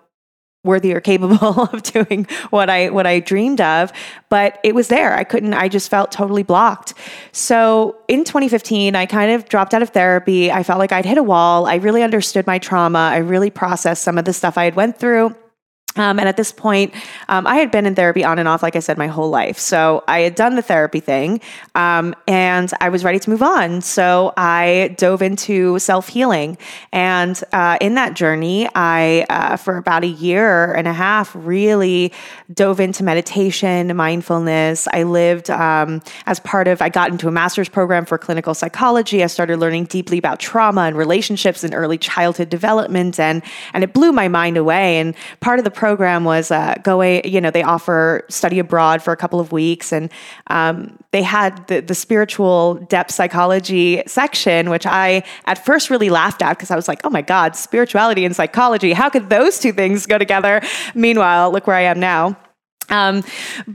worthy 0.63 0.93
or 0.93 1.01
capable 1.01 1.61
of 1.73 1.83
doing 1.83 2.25
what 2.49 2.69
I 2.69 2.89
what 2.89 3.05
I 3.05 3.19
dreamed 3.19 3.61
of, 3.61 3.91
but 4.29 4.59
it 4.63 4.73
was 4.73 4.87
there. 4.87 5.13
I 5.13 5.23
couldn't 5.23 5.53
I 5.53 5.67
just 5.67 5.89
felt 5.89 6.11
totally 6.11 6.43
blocked. 6.43 6.93
So, 7.31 7.97
in 8.07 8.23
2015, 8.23 8.95
I 8.95 9.05
kind 9.05 9.31
of 9.31 9.49
dropped 9.49 9.73
out 9.73 9.81
of 9.81 9.89
therapy. 9.89 10.51
I 10.51 10.63
felt 10.63 10.79
like 10.79 10.91
I'd 10.91 11.05
hit 11.05 11.17
a 11.17 11.23
wall. 11.23 11.67
I 11.67 11.75
really 11.75 12.03
understood 12.03 12.47
my 12.47 12.59
trauma. 12.59 12.99
I 12.99 13.17
really 13.17 13.49
processed 13.49 14.03
some 14.03 14.17
of 14.17 14.25
the 14.25 14.33
stuff 14.33 14.57
I 14.57 14.65
had 14.65 14.75
went 14.75 14.97
through 14.97 15.35
um, 15.95 16.19
and 16.19 16.27
at 16.27 16.37
this 16.37 16.51
point, 16.51 16.93
um, 17.29 17.45
I 17.45 17.55
had 17.55 17.69
been 17.69 17.85
in 17.85 17.93
therapy 17.93 18.23
on 18.23 18.39
and 18.39 18.47
off, 18.47 18.63
like 18.63 18.75
I 18.75 18.79
said, 18.79 18.97
my 18.97 19.07
whole 19.07 19.29
life. 19.29 19.59
So 19.59 20.03
I 20.07 20.21
had 20.21 20.35
done 20.35 20.55
the 20.55 20.61
therapy 20.61 20.99
thing 20.99 21.39
um, 21.75 22.15
and 22.27 22.71
I 22.81 22.89
was 22.89 23.03
ready 23.03 23.19
to 23.19 23.29
move 23.29 23.43
on. 23.43 23.81
So 23.81 24.33
I 24.35 24.95
dove 24.97 25.21
into 25.21 25.77
self 25.79 26.07
healing. 26.07 26.57
And 26.91 27.41
uh, 27.53 27.77
in 27.79 27.95
that 27.95 28.15
journey, 28.15 28.67
I, 28.73 29.25
uh, 29.29 29.57
for 29.57 29.77
about 29.77 30.03
a 30.03 30.07
year 30.07 30.73
and 30.73 30.87
a 30.87 30.93
half, 30.93 31.31
really 31.35 32.11
dove 32.53 32.79
into 32.79 33.03
meditation, 33.03 33.95
mindfulness. 33.95 34.87
I 34.91 35.03
lived 35.03 35.49
um, 35.49 36.01
as 36.25 36.39
part 36.39 36.67
of, 36.67 36.81
I 36.81 36.89
got 36.89 37.11
into 37.11 37.27
a 37.27 37.31
master's 37.31 37.69
program 37.69 38.05
for 38.05 38.17
clinical 38.17 38.53
psychology. 38.53 39.23
I 39.23 39.27
started 39.27 39.59
learning 39.59 39.85
deeply 39.85 40.17
about 40.17 40.39
trauma 40.39 40.81
and 40.81 40.97
relationships 40.97 41.63
and 41.63 41.73
early 41.73 41.97
childhood 41.97 42.49
development. 42.49 43.19
And, 43.19 43.43
and 43.73 43.83
it 43.83 43.93
blew 43.93 44.11
my 44.11 44.27
mind 44.27 44.57
away. 44.57 44.99
And 44.99 45.15
part 45.39 45.59
of 45.59 45.65
the 45.65 45.71
program 45.83 46.23
was 46.23 46.49
uh, 46.49 46.75
away. 46.85 47.21
you 47.25 47.41
know, 47.41 47.51
they 47.51 47.61
offer 47.61 48.23
study 48.29 48.57
abroad 48.57 49.03
for 49.03 49.11
a 49.11 49.17
couple 49.17 49.41
of 49.41 49.51
weeks. 49.51 49.91
And 49.91 50.09
um, 50.47 50.97
they 51.11 51.21
had 51.21 51.67
the, 51.67 51.81
the 51.81 51.93
spiritual 51.93 52.75
depth 52.87 53.11
psychology 53.11 54.01
section, 54.07 54.69
which 54.69 54.85
I 54.85 55.23
at 55.43 55.65
first 55.65 55.89
really 55.89 56.09
laughed 56.09 56.41
at 56.41 56.53
because 56.53 56.71
I 56.71 56.77
was 56.77 56.87
like, 56.87 57.01
oh 57.03 57.09
my 57.09 57.21
God, 57.21 57.57
spirituality 57.57 58.23
and 58.23 58.33
psychology. 58.33 58.93
How 58.93 59.09
could 59.09 59.29
those 59.29 59.59
two 59.59 59.73
things 59.73 60.05
go 60.05 60.17
together? 60.17 60.61
Meanwhile, 60.95 61.51
look 61.51 61.67
where 61.67 61.75
I 61.75 61.81
am 61.81 61.99
now. 61.99 62.37
Um, 62.89 63.21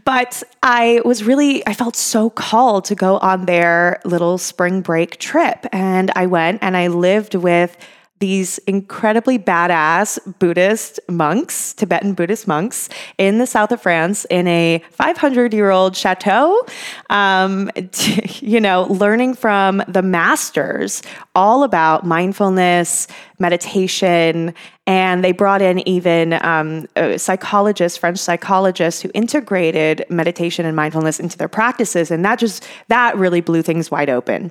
but 0.05 0.43
I 0.63 1.03
was 1.05 1.25
really, 1.25 1.67
I 1.67 1.75
felt 1.75 1.95
so 1.95 2.31
called 2.31 2.87
to 2.87 2.95
go 2.95 3.19
on 3.19 3.45
their 3.45 4.01
little 4.07 4.39
spring 4.39 4.81
break 4.81 5.19
trip. 5.19 5.67
And 5.73 6.11
I 6.17 6.25
went 6.25 6.61
and 6.63 6.75
I 6.75 6.87
lived 6.87 7.35
with 7.35 7.77
these 8.21 8.59
incredibly 8.59 9.39
badass 9.39 10.19
Buddhist 10.39 11.01
monks, 11.09 11.73
Tibetan 11.75 12.15
Buddhist 12.15 12.49
monks 12.49 12.89
in 13.17 13.39
the 13.39 13.47
south 13.47 13.73
of 13.73 13.81
France 13.81 14.27
in 14.31 14.47
a 14.49 14.83
500 14.91 15.55
year 15.55 15.71
old 15.71 15.97
chateau, 15.97 16.67
um, 17.11 17.71
you 18.41 18.61
know, 18.61 18.85
learning 18.85 19.35
from 19.35 19.83
the 19.89 20.03
masters 20.03 21.03
all 21.35 21.63
about 21.63 22.05
mindfulness, 22.05 23.07
meditation, 23.39 24.55
and 24.87 25.23
they 25.23 25.33
brought 25.33 25.63
in 25.63 25.87
even 25.87 26.33
um, 26.45 26.87
psychologists, 27.17 27.99
French 27.99 28.19
psychologists, 28.19 29.03
who 29.03 29.11
integrated 29.15 30.05
meditation 30.09 30.65
and 30.67 30.75
mindfulness 30.75 31.21
into 31.21 31.37
their 31.37 31.49
practices, 31.49 32.11
and 32.11 32.25
that 32.25 32.39
just 32.39 32.67
that 32.89 33.17
really 33.17 33.41
blew 33.41 33.63
things 33.63 33.91
wide 33.91 34.11
open. 34.11 34.51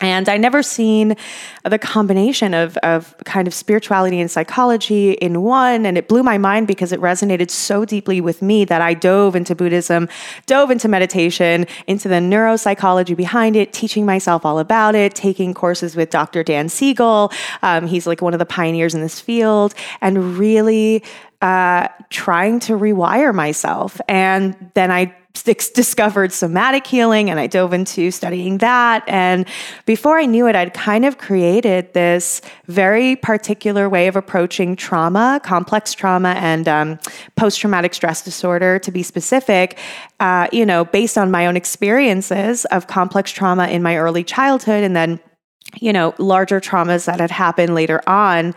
And 0.00 0.28
I 0.28 0.36
never 0.36 0.62
seen 0.62 1.16
the 1.64 1.78
combination 1.78 2.52
of, 2.52 2.76
of 2.78 3.14
kind 3.24 3.48
of 3.48 3.54
spirituality 3.54 4.20
and 4.20 4.30
psychology 4.30 5.12
in 5.12 5.40
one. 5.40 5.86
And 5.86 5.96
it 5.96 6.06
blew 6.06 6.22
my 6.22 6.36
mind 6.36 6.66
because 6.66 6.92
it 6.92 7.00
resonated 7.00 7.50
so 7.50 7.86
deeply 7.86 8.20
with 8.20 8.42
me 8.42 8.66
that 8.66 8.82
I 8.82 8.92
dove 8.92 9.34
into 9.34 9.54
Buddhism, 9.54 10.08
dove 10.44 10.70
into 10.70 10.86
meditation, 10.86 11.66
into 11.86 12.08
the 12.08 12.16
neuropsychology 12.16 13.16
behind 13.16 13.56
it, 13.56 13.72
teaching 13.72 14.04
myself 14.04 14.44
all 14.44 14.58
about 14.58 14.94
it, 14.94 15.14
taking 15.14 15.54
courses 15.54 15.96
with 15.96 16.10
Dr. 16.10 16.42
Dan 16.42 16.68
Siegel. 16.68 17.32
Um, 17.62 17.86
he's 17.86 18.06
like 18.06 18.20
one 18.20 18.34
of 18.34 18.38
the 18.38 18.46
pioneers 18.46 18.94
in 18.94 19.00
this 19.00 19.18
field, 19.18 19.74
and 20.02 20.36
really 20.36 21.02
uh, 21.40 21.88
trying 22.10 22.60
to 22.60 22.74
rewire 22.74 23.34
myself. 23.34 23.98
And 24.08 24.70
then 24.74 24.90
I 24.90 25.16
discovered 25.42 26.32
somatic 26.32 26.86
healing 26.86 27.30
and 27.30 27.38
I 27.38 27.46
dove 27.46 27.72
into 27.72 28.10
studying 28.10 28.58
that. 28.58 29.04
And 29.06 29.46
before 29.84 30.18
I 30.18 30.26
knew 30.26 30.46
it, 30.46 30.56
I'd 30.56 30.74
kind 30.74 31.04
of 31.04 31.18
created 31.18 31.92
this 31.92 32.40
very 32.66 33.16
particular 33.16 33.88
way 33.88 34.06
of 34.06 34.16
approaching 34.16 34.76
trauma, 34.76 35.40
complex 35.42 35.94
trauma, 35.94 36.30
and 36.30 36.68
um, 36.68 36.98
post 37.36 37.60
traumatic 37.60 37.94
stress 37.94 38.22
disorder, 38.22 38.78
to 38.78 38.90
be 38.90 39.02
specific, 39.02 39.78
uh, 40.20 40.48
you 40.52 40.64
know, 40.64 40.84
based 40.84 41.18
on 41.18 41.30
my 41.30 41.46
own 41.46 41.56
experiences 41.56 42.64
of 42.66 42.86
complex 42.86 43.30
trauma 43.30 43.66
in 43.68 43.82
my 43.82 43.96
early 43.96 44.24
childhood 44.24 44.82
and 44.82 44.96
then, 44.96 45.20
you 45.80 45.92
know, 45.92 46.14
larger 46.18 46.60
traumas 46.60 47.06
that 47.06 47.20
had 47.20 47.30
happened 47.30 47.74
later 47.74 48.00
on. 48.08 48.54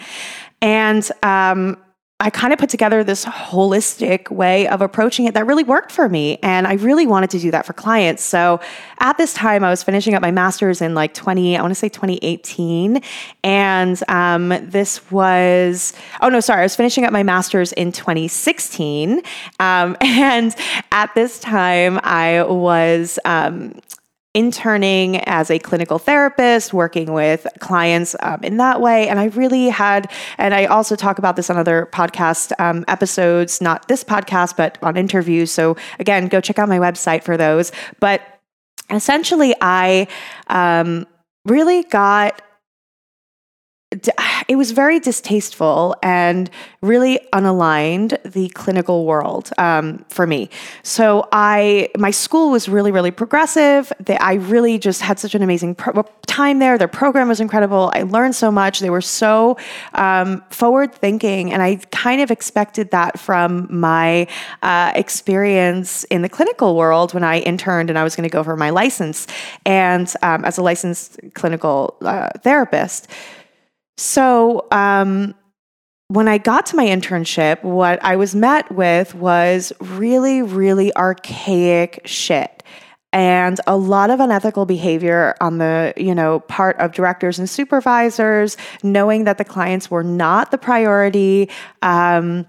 And, 0.61 1.09
um, 1.23 1.77
I 2.21 2.29
kind 2.29 2.51
of 2.51 2.59
put 2.59 2.69
together 2.69 3.01
this 3.01 3.23
holistic 3.23 4.29
way 4.29 4.67
of 4.67 4.81
approaching 4.81 5.25
it 5.25 5.33
that 5.35 5.45
really 5.45 5.63
worked 5.63 5.89
for 5.89 6.09
me. 6.09 6.37
And 6.43 6.67
I 6.67 6.73
really 6.73 7.07
wanted 7.07 7.29
to 7.29 7.39
do 7.39 7.49
that 7.51 7.65
for 7.65 7.71
clients. 7.71 8.25
So 8.25 8.59
at 8.99 9.17
this 9.17 9.33
time, 9.33 9.63
I 9.63 9.69
was 9.69 9.83
finishing 9.83 10.15
up 10.15 10.21
my 10.21 10.31
master's 10.31 10.81
in 10.81 10.95
like 10.95 11.13
20, 11.13 11.55
I 11.57 11.61
want 11.61 11.71
to 11.71 11.75
say 11.75 11.87
2018. 11.87 13.01
And 13.45 14.03
um, 14.09 14.49
this 14.63 15.09
was, 15.09 15.93
oh 16.19 16.27
no, 16.27 16.41
sorry, 16.41 16.59
I 16.59 16.63
was 16.63 16.75
finishing 16.75 17.05
up 17.05 17.13
my 17.13 17.23
master's 17.23 17.71
in 17.71 17.93
2016. 17.93 19.21
Um, 19.61 19.95
and 20.01 20.53
at 20.91 21.15
this 21.15 21.39
time, 21.39 22.01
I 22.03 22.43
was 22.43 23.17
um, 23.23 23.79
interning 24.35 25.17
as 25.25 25.49
a 25.49 25.57
clinical 25.57 25.97
therapist, 25.97 26.73
working 26.73 27.13
with 27.13 27.47
clients 27.59 28.15
um, 28.21 28.39
in 28.43 28.57
that 28.57 28.79
way. 28.79 29.07
And 29.07 29.19
I 29.19 29.25
really 29.25 29.69
had, 29.69 30.11
and 30.37 30.53
I 30.53 30.65
also 30.65 30.95
talk 30.95 31.17
about 31.17 31.35
this 31.35 31.49
on 31.49 31.57
other 31.57 31.89
podcast 31.91 32.51
um, 32.59 32.85
episodes, 32.87 33.59
not 33.59 33.87
this 33.87 34.03
podcast, 34.03 34.55
but 34.55 34.77
on 34.83 34.97
interviews. 34.97 35.51
So 35.51 35.77
again, 35.99 36.27
go 36.27 36.41
check 36.41 36.59
out 36.59 36.69
my 36.69 36.77
website 36.77 37.23
for 37.23 37.37
those. 37.37 37.71
But 37.99 38.21
essentially, 38.91 39.55
I 39.61 40.07
um, 40.47 41.07
really 41.45 41.83
got 41.83 42.41
it 43.91 44.55
was 44.55 44.69
very 44.69 44.99
distasteful 44.99 45.95
and 46.03 46.51
really 46.81 47.19
unaligned 47.33 48.21
the 48.21 48.49
clinical 48.49 49.03
world 49.05 49.49
um, 49.57 50.05
for 50.09 50.27
me. 50.27 50.47
So 50.83 51.27
I, 51.31 51.89
my 51.97 52.11
school 52.11 52.51
was 52.51 52.69
really, 52.69 52.91
really 52.91 53.09
progressive. 53.09 53.91
They, 53.99 54.15
I 54.17 54.33
really 54.33 54.77
just 54.77 55.01
had 55.01 55.17
such 55.17 55.33
an 55.33 55.41
amazing 55.41 55.73
pro- 55.73 56.05
time 56.27 56.59
there. 56.59 56.77
Their 56.77 56.87
program 56.87 57.27
was 57.29 57.39
incredible. 57.39 57.91
I 57.95 58.03
learned 58.03 58.35
so 58.35 58.51
much. 58.51 58.79
They 58.79 58.91
were 58.91 59.01
so 59.01 59.57
um, 59.95 60.43
forward 60.51 60.93
thinking, 60.93 61.51
and 61.51 61.63
I 61.63 61.77
kind 61.91 62.21
of 62.21 62.29
expected 62.29 62.91
that 62.91 63.19
from 63.19 63.67
my 63.71 64.27
uh, 64.61 64.91
experience 64.93 66.03
in 66.05 66.21
the 66.21 66.29
clinical 66.29 66.75
world 66.75 67.15
when 67.15 67.23
I 67.23 67.39
interned 67.39 67.89
and 67.89 67.97
I 67.97 68.03
was 68.03 68.15
going 68.15 68.29
to 68.29 68.31
go 68.31 68.43
for 68.43 68.55
my 68.55 68.69
license, 68.69 69.25
and 69.65 70.13
um, 70.21 70.45
as 70.45 70.59
a 70.59 70.61
licensed 70.61 71.19
clinical 71.33 71.97
uh, 72.01 72.29
therapist. 72.43 73.07
So, 73.99 74.65
um, 74.71 75.35
when 76.07 76.29
I 76.29 76.37
got 76.37 76.65
to 76.67 76.77
my 76.77 76.85
internship, 76.85 77.61
what 77.63 78.01
I 78.01 78.15
was 78.15 78.33
met 78.33 78.71
with 78.71 79.13
was 79.13 79.73
really, 79.81 80.41
really 80.41 80.95
archaic 80.95 82.01
shit 82.05 82.63
and 83.11 83.59
a 83.67 83.75
lot 83.75 84.09
of 84.09 84.21
unethical 84.21 84.65
behavior 84.65 85.35
on 85.41 85.57
the 85.57 85.93
you 85.97 86.15
know 86.15 86.39
part 86.41 86.77
of 86.77 86.93
directors 86.93 87.39
and 87.39 87.49
supervisors 87.49 88.55
knowing 88.83 89.23
that 89.23 89.37
the 89.37 89.43
clients 89.43 89.89
were 89.89 90.03
not 90.03 90.51
the 90.51 90.57
priority 90.57 91.49
um, 91.81 92.45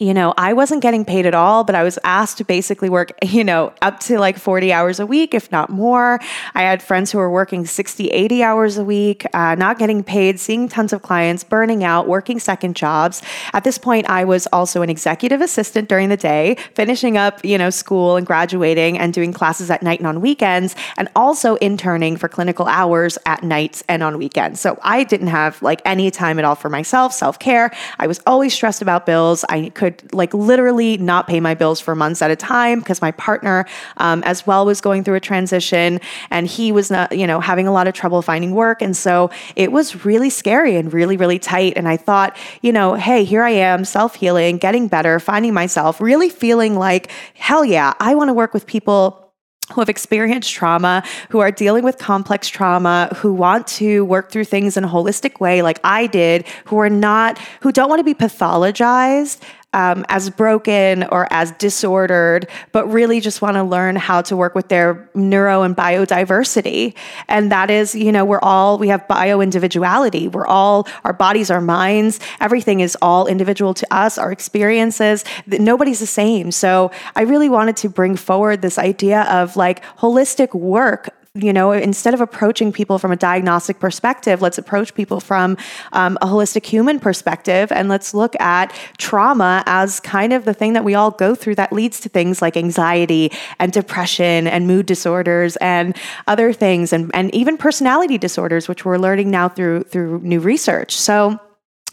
you 0.00 0.12
know, 0.12 0.34
I 0.36 0.52
wasn't 0.52 0.82
getting 0.82 1.04
paid 1.04 1.26
at 1.26 1.34
all, 1.34 1.62
but 1.62 1.76
I 1.76 1.84
was 1.84 1.96
asked 2.02 2.38
to 2.38 2.44
basically 2.44 2.90
work, 2.90 3.12
you 3.24 3.44
know, 3.44 3.72
up 3.82 4.00
to 4.00 4.18
like 4.18 4.36
40 4.36 4.72
hours 4.72 4.98
a 4.98 5.06
week, 5.06 5.32
if 5.32 5.50
not 5.52 5.70
more. 5.70 6.18
I 6.54 6.62
had 6.62 6.82
friends 6.82 7.12
who 7.12 7.18
were 7.18 7.30
working 7.30 7.64
60, 7.64 8.08
80 8.08 8.42
hours 8.42 8.78
a 8.78 8.84
week, 8.84 9.24
uh, 9.32 9.54
not 9.54 9.78
getting 9.78 10.02
paid, 10.02 10.40
seeing 10.40 10.68
tons 10.68 10.92
of 10.92 11.02
clients, 11.02 11.44
burning 11.44 11.84
out, 11.84 12.08
working 12.08 12.40
second 12.40 12.74
jobs. 12.74 13.22
At 13.52 13.62
this 13.62 13.78
point, 13.78 14.08
I 14.10 14.24
was 14.24 14.48
also 14.48 14.82
an 14.82 14.90
executive 14.90 15.40
assistant 15.40 15.88
during 15.88 16.08
the 16.08 16.16
day, 16.16 16.56
finishing 16.74 17.16
up, 17.16 17.44
you 17.44 17.56
know, 17.56 17.70
school 17.70 18.16
and 18.16 18.26
graduating 18.26 18.98
and 18.98 19.14
doing 19.14 19.32
classes 19.32 19.70
at 19.70 19.82
night 19.82 20.00
and 20.00 20.08
on 20.08 20.20
weekends, 20.20 20.74
and 20.98 21.08
also 21.14 21.54
interning 21.56 22.16
for 22.16 22.28
clinical 22.28 22.66
hours 22.66 23.18
at 23.24 23.44
nights 23.44 23.84
and 23.88 24.02
on 24.02 24.18
weekends. 24.18 24.60
So 24.60 24.78
I 24.82 25.04
didn't 25.04 25.28
have 25.28 25.62
like 25.62 25.80
any 25.84 26.10
time 26.10 26.40
at 26.40 26.44
all 26.44 26.56
for 26.56 26.68
myself, 26.68 27.12
self 27.12 27.38
care. 27.38 27.70
I 28.00 28.08
was 28.08 28.20
always 28.26 28.52
stressed 28.52 28.82
about 28.82 29.06
bills. 29.06 29.44
I 29.48 29.70
could 29.76 30.12
like 30.12 30.34
literally 30.34 30.96
not 30.96 31.28
pay 31.28 31.38
my 31.38 31.54
bills 31.54 31.80
for 31.80 31.94
months 31.94 32.22
at 32.22 32.30
a 32.30 32.36
time 32.36 32.80
because 32.80 33.00
my 33.00 33.12
partner 33.12 33.66
um, 33.98 34.22
as 34.24 34.46
well 34.46 34.64
was 34.66 34.80
going 34.80 35.04
through 35.04 35.14
a 35.14 35.20
transition 35.20 36.00
and 36.30 36.46
he 36.46 36.72
was 36.72 36.90
not, 36.90 37.16
you 37.16 37.26
know, 37.26 37.38
having 37.38 37.68
a 37.68 37.72
lot 37.72 37.86
of 37.86 37.94
trouble 37.94 38.22
finding 38.22 38.52
work. 38.52 38.82
And 38.82 38.96
so 38.96 39.30
it 39.54 39.70
was 39.70 40.04
really 40.04 40.30
scary 40.30 40.74
and 40.76 40.92
really, 40.92 41.16
really 41.16 41.38
tight. 41.38 41.74
And 41.76 41.86
I 41.86 41.96
thought, 41.96 42.36
you 42.62 42.72
know, 42.72 42.94
hey, 42.94 43.22
here 43.22 43.42
I 43.42 43.50
am, 43.50 43.84
self 43.84 44.16
healing, 44.16 44.56
getting 44.56 44.88
better, 44.88 45.20
finding 45.20 45.52
myself, 45.52 46.00
really 46.00 46.30
feeling 46.30 46.76
like, 46.76 47.10
hell 47.34 47.64
yeah, 47.64 47.92
I 48.00 48.14
want 48.14 48.28
to 48.28 48.34
work 48.34 48.54
with 48.54 48.66
people 48.66 49.26
who 49.72 49.80
have 49.80 49.88
experienced 49.88 50.52
trauma, 50.52 51.02
who 51.30 51.40
are 51.40 51.50
dealing 51.50 51.82
with 51.82 51.98
complex 51.98 52.48
trauma, 52.48 53.10
who 53.16 53.32
want 53.32 53.66
to 53.66 54.04
work 54.04 54.30
through 54.30 54.44
things 54.44 54.76
in 54.76 54.84
a 54.84 54.88
holistic 54.88 55.40
way, 55.40 55.60
like 55.60 55.80
I 55.82 56.06
did, 56.06 56.46
who 56.66 56.78
are 56.78 56.90
not, 56.90 57.38
who 57.60 57.72
don't 57.72 57.88
want 57.88 57.98
to 57.98 58.04
be 58.04 58.14
pathologized 58.14 59.40
um, 59.76 60.06
as 60.08 60.30
broken 60.30 61.04
or 61.04 61.28
as 61.30 61.52
disordered, 61.52 62.48
but 62.72 62.86
really 62.86 63.20
just 63.20 63.42
want 63.42 63.56
to 63.56 63.62
learn 63.62 63.94
how 63.94 64.22
to 64.22 64.34
work 64.34 64.54
with 64.54 64.68
their 64.68 65.08
neuro 65.14 65.62
and 65.62 65.76
biodiversity. 65.76 66.94
And 67.28 67.52
that 67.52 67.70
is, 67.70 67.94
you 67.94 68.10
know, 68.10 68.24
we're 68.24 68.40
all, 68.40 68.78
we 68.78 68.88
have 68.88 69.06
bio 69.06 69.42
individuality. 69.42 70.28
We're 70.28 70.46
all, 70.46 70.88
our 71.04 71.12
bodies, 71.12 71.50
our 71.50 71.60
minds, 71.60 72.18
everything 72.40 72.80
is 72.80 72.96
all 73.02 73.26
individual 73.26 73.74
to 73.74 73.86
us, 73.94 74.16
our 74.16 74.32
experiences. 74.32 75.26
Nobody's 75.46 76.00
the 76.00 76.06
same. 76.06 76.52
So 76.52 76.90
I 77.14 77.22
really 77.22 77.50
wanted 77.50 77.76
to 77.78 77.90
bring 77.90 78.16
forward 78.16 78.62
this 78.62 78.78
idea 78.78 79.24
of 79.24 79.56
like 79.56 79.84
holistic 79.98 80.54
work 80.54 81.10
you 81.42 81.52
know, 81.52 81.72
instead 81.72 82.14
of 82.14 82.20
approaching 82.20 82.72
people 82.72 82.98
from 82.98 83.12
a 83.12 83.16
diagnostic 83.16 83.78
perspective, 83.78 84.42
let's 84.42 84.58
approach 84.58 84.94
people 84.94 85.20
from 85.20 85.56
um, 85.92 86.18
a 86.22 86.26
holistic 86.26 86.66
human 86.66 86.98
perspective 87.00 87.70
and 87.72 87.88
let's 87.88 88.14
look 88.14 88.38
at 88.40 88.72
trauma 88.98 89.62
as 89.66 90.00
kind 90.00 90.32
of 90.32 90.44
the 90.44 90.54
thing 90.54 90.72
that 90.72 90.84
we 90.84 90.94
all 90.94 91.10
go 91.10 91.34
through 91.34 91.54
that 91.56 91.72
leads 91.72 92.00
to 92.00 92.08
things 92.08 92.42
like 92.42 92.56
anxiety 92.56 93.30
and 93.58 93.72
depression 93.72 94.46
and 94.46 94.66
mood 94.66 94.86
disorders 94.86 95.56
and 95.56 95.96
other 96.26 96.52
things 96.52 96.92
and, 96.92 97.10
and 97.14 97.34
even 97.34 97.56
personality 97.56 98.18
disorders, 98.18 98.68
which 98.68 98.84
we're 98.84 98.98
learning 98.98 99.30
now 99.30 99.48
through 99.48 99.82
through 99.84 100.20
new 100.20 100.40
research. 100.40 100.96
So 100.96 101.38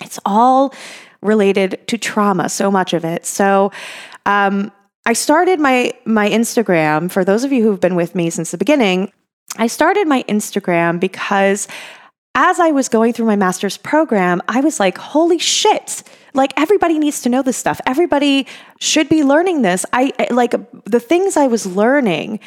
it's 0.02 0.20
all 0.26 0.74
related 1.22 1.80
to 1.88 1.98
trauma, 1.98 2.50
so 2.50 2.70
much 2.70 2.94
of 2.94 3.06
it. 3.06 3.26
So 3.26 3.72
um, 4.26 4.72
I 5.06 5.14
started 5.14 5.60
my 5.60 5.94
my 6.06 6.30
Instagram 6.30 7.12
for 7.12 7.26
those 7.26 7.44
of 7.44 7.52
you 7.52 7.64
who've 7.64 7.80
been 7.80 7.96
with 7.96 8.16
me 8.16 8.30
since 8.30 8.52
the 8.52 8.58
beginning. 8.58 9.12
I 9.58 9.68
started 9.68 10.08
my 10.08 10.24
Instagram 10.24 11.00
because 11.00 11.68
as 12.36 12.60
I 12.60 12.72
was 12.72 12.90
going 12.90 13.14
through 13.14 13.28
my 13.28 13.36
master's 13.36 13.78
program, 13.78 14.42
I 14.48 14.62
was 14.62 14.80
like, 14.80 14.98
holy 14.98 15.38
shit. 15.38 16.04
Like 16.34 16.52
everybody 16.58 16.98
needs 16.98 17.22
to 17.22 17.30
know 17.30 17.44
this 17.44 17.58
stuff. 17.58 17.80
Everybody 17.86 18.48
should 18.80 19.08
be 19.08 19.24
learning 19.24 19.62
this. 19.62 19.86
I 19.94 20.12
like 20.32 20.56
the 20.86 21.00
things 21.00 21.38
I 21.38 21.48
was 21.48 21.66
learning 21.68 22.40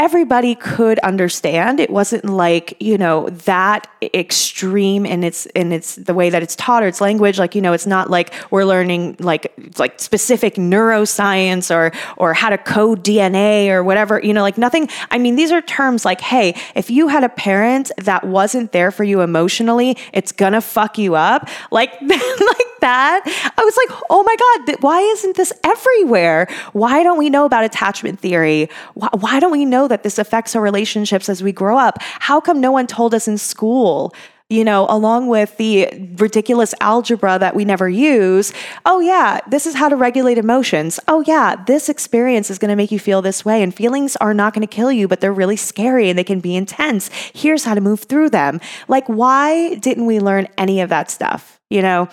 everybody 0.00 0.54
could 0.54 0.98
understand. 1.00 1.78
It 1.78 1.90
wasn't 1.90 2.24
like, 2.24 2.74
you 2.80 2.96
know, 2.96 3.28
that 3.44 3.86
extreme 4.02 5.04
in 5.04 5.22
its 5.22 5.44
in 5.46 5.72
its 5.72 5.96
the 5.96 6.14
way 6.14 6.30
that 6.30 6.42
it's 6.42 6.56
taught 6.56 6.82
or 6.82 6.88
its 6.88 7.02
language. 7.02 7.38
Like, 7.38 7.54
you 7.54 7.60
know, 7.60 7.74
it's 7.74 7.86
not 7.86 8.08
like 8.08 8.32
we're 8.50 8.64
learning 8.64 9.16
like 9.20 9.52
like 9.78 10.00
specific 10.00 10.54
neuroscience 10.54 11.72
or 11.72 11.92
or 12.16 12.32
how 12.32 12.48
to 12.48 12.56
code 12.56 13.04
DNA 13.04 13.68
or 13.68 13.84
whatever, 13.84 14.18
you 14.24 14.32
know, 14.32 14.40
like 14.40 14.56
nothing. 14.56 14.88
I 15.10 15.18
mean, 15.18 15.36
these 15.36 15.52
are 15.52 15.60
terms 15.60 16.06
like, 16.06 16.22
hey, 16.22 16.56
if 16.74 16.88
you 16.90 17.08
had 17.08 17.22
a 17.22 17.28
parent 17.28 17.92
that 17.98 18.24
wasn't 18.24 18.72
there 18.72 18.90
for 18.90 19.04
you 19.04 19.20
emotionally, 19.20 19.98
it's 20.14 20.32
gonna 20.32 20.62
fuck 20.62 20.96
you 20.96 21.14
up. 21.14 21.50
Like 21.70 22.00
like 22.00 22.70
that. 22.80 23.22
I 23.58 23.64
was 23.64 23.76
like, 23.76 24.00
oh 24.08 24.22
my 24.22 24.36
God, 24.66 24.76
why 24.80 25.00
isn't 25.00 25.36
this 25.36 25.52
everywhere? 25.62 26.48
Why 26.72 27.02
don't 27.02 27.18
we 27.18 27.28
know 27.28 27.44
about 27.44 27.64
attachment 27.64 28.20
theory? 28.20 28.70
Why, 28.94 29.08
why 29.12 29.40
don't 29.40 29.52
we 29.52 29.66
know 29.66 29.88
that 29.90 30.02
this 30.02 30.18
affects 30.18 30.56
our 30.56 30.62
relationships 30.62 31.28
as 31.28 31.42
we 31.42 31.52
grow 31.52 31.76
up. 31.76 31.98
How 32.00 32.40
come 32.40 32.60
no 32.60 32.72
one 32.72 32.86
told 32.86 33.14
us 33.14 33.28
in 33.28 33.38
school? 33.38 34.14
you 34.50 34.64
know, 34.64 34.84
along 34.90 35.28
with 35.28 35.56
the 35.58 35.88
ridiculous 36.16 36.74
algebra 36.80 37.38
that 37.38 37.54
we 37.54 37.64
never 37.64 37.88
use. 37.88 38.52
Oh, 38.84 38.98
yeah, 38.98 39.38
this 39.48 39.64
is 39.64 39.76
how 39.76 39.88
to 39.88 39.94
regulate 39.94 40.38
emotions. 40.38 40.98
Oh, 41.06 41.22
yeah, 41.26 41.54
this 41.66 41.88
experience 41.88 42.50
is 42.50 42.58
going 42.58 42.68
to 42.68 42.76
make 42.76 42.90
you 42.90 42.98
feel 42.98 43.22
this 43.22 43.44
way. 43.44 43.62
And 43.62 43.72
feelings 43.72 44.16
are 44.16 44.34
not 44.34 44.52
going 44.52 44.66
to 44.66 44.74
kill 44.74 44.90
you, 44.90 45.06
but 45.06 45.20
they're 45.20 45.32
really 45.32 45.56
scary 45.56 46.10
and 46.10 46.18
they 46.18 46.24
can 46.24 46.40
be 46.40 46.56
intense. 46.56 47.10
Here's 47.32 47.64
how 47.64 47.74
to 47.74 47.80
move 47.80 48.00
through 48.00 48.30
them. 48.30 48.60
Like, 48.88 49.08
why 49.08 49.76
didn't 49.76 50.06
we 50.06 50.18
learn 50.18 50.48
any 50.58 50.80
of 50.80 50.88
that 50.88 51.12
stuff? 51.12 51.60
You 51.70 51.82
know, 51.82 52.08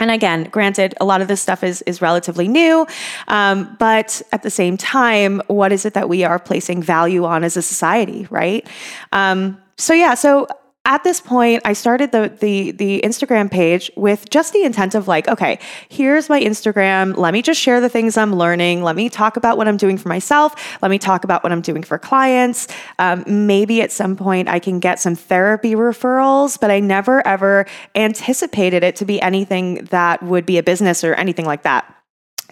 and 0.00 0.10
again, 0.10 0.44
granted, 0.44 0.94
a 1.00 1.04
lot 1.04 1.20
of 1.20 1.28
this 1.28 1.40
stuff 1.40 1.62
is 1.62 1.82
is 1.82 2.02
relatively 2.02 2.48
new, 2.48 2.86
um, 3.28 3.76
but 3.78 4.22
at 4.32 4.42
the 4.42 4.50
same 4.50 4.76
time, 4.76 5.40
what 5.46 5.72
is 5.72 5.84
it 5.84 5.94
that 5.94 6.08
we 6.08 6.24
are 6.24 6.38
placing 6.38 6.82
value 6.82 7.24
on 7.24 7.44
as 7.44 7.56
a 7.56 7.62
society, 7.62 8.26
right? 8.30 8.66
Um, 9.12 9.60
so 9.76 9.94
yeah, 9.94 10.14
so 10.14 10.46
at 10.86 11.04
this 11.04 11.20
point, 11.20 11.60
I 11.66 11.74
started 11.74 12.10
the, 12.10 12.32
the 12.40 12.70
the 12.70 13.02
Instagram 13.04 13.50
page 13.50 13.90
with 13.96 14.30
just 14.30 14.54
the 14.54 14.62
intent 14.62 14.94
of 14.94 15.06
like, 15.08 15.28
okay, 15.28 15.58
here's 15.90 16.30
my 16.30 16.40
Instagram. 16.40 17.16
Let 17.18 17.34
me 17.34 17.42
just 17.42 17.60
share 17.60 17.82
the 17.82 17.90
things 17.90 18.16
I'm 18.16 18.34
learning. 18.34 18.82
Let 18.82 18.96
me 18.96 19.10
talk 19.10 19.36
about 19.36 19.58
what 19.58 19.68
I'm 19.68 19.76
doing 19.76 19.98
for 19.98 20.08
myself. 20.08 20.54
Let 20.80 20.90
me 20.90 20.98
talk 20.98 21.22
about 21.22 21.42
what 21.42 21.52
I'm 21.52 21.60
doing 21.60 21.82
for 21.82 21.98
clients. 21.98 22.66
Um, 22.98 23.24
maybe 23.26 23.82
at 23.82 23.92
some 23.92 24.16
point 24.16 24.48
I 24.48 24.58
can 24.58 24.80
get 24.80 24.98
some 24.98 25.14
therapy 25.14 25.74
referrals, 25.74 26.58
but 26.58 26.70
I 26.70 26.80
never 26.80 27.26
ever 27.26 27.66
anticipated 27.94 28.82
it 28.82 28.96
to 28.96 29.04
be 29.04 29.20
anything 29.20 29.84
that 29.90 30.22
would 30.22 30.46
be 30.46 30.56
a 30.56 30.62
business 30.62 31.04
or 31.04 31.12
anything 31.14 31.44
like 31.44 31.62
that. 31.64 31.94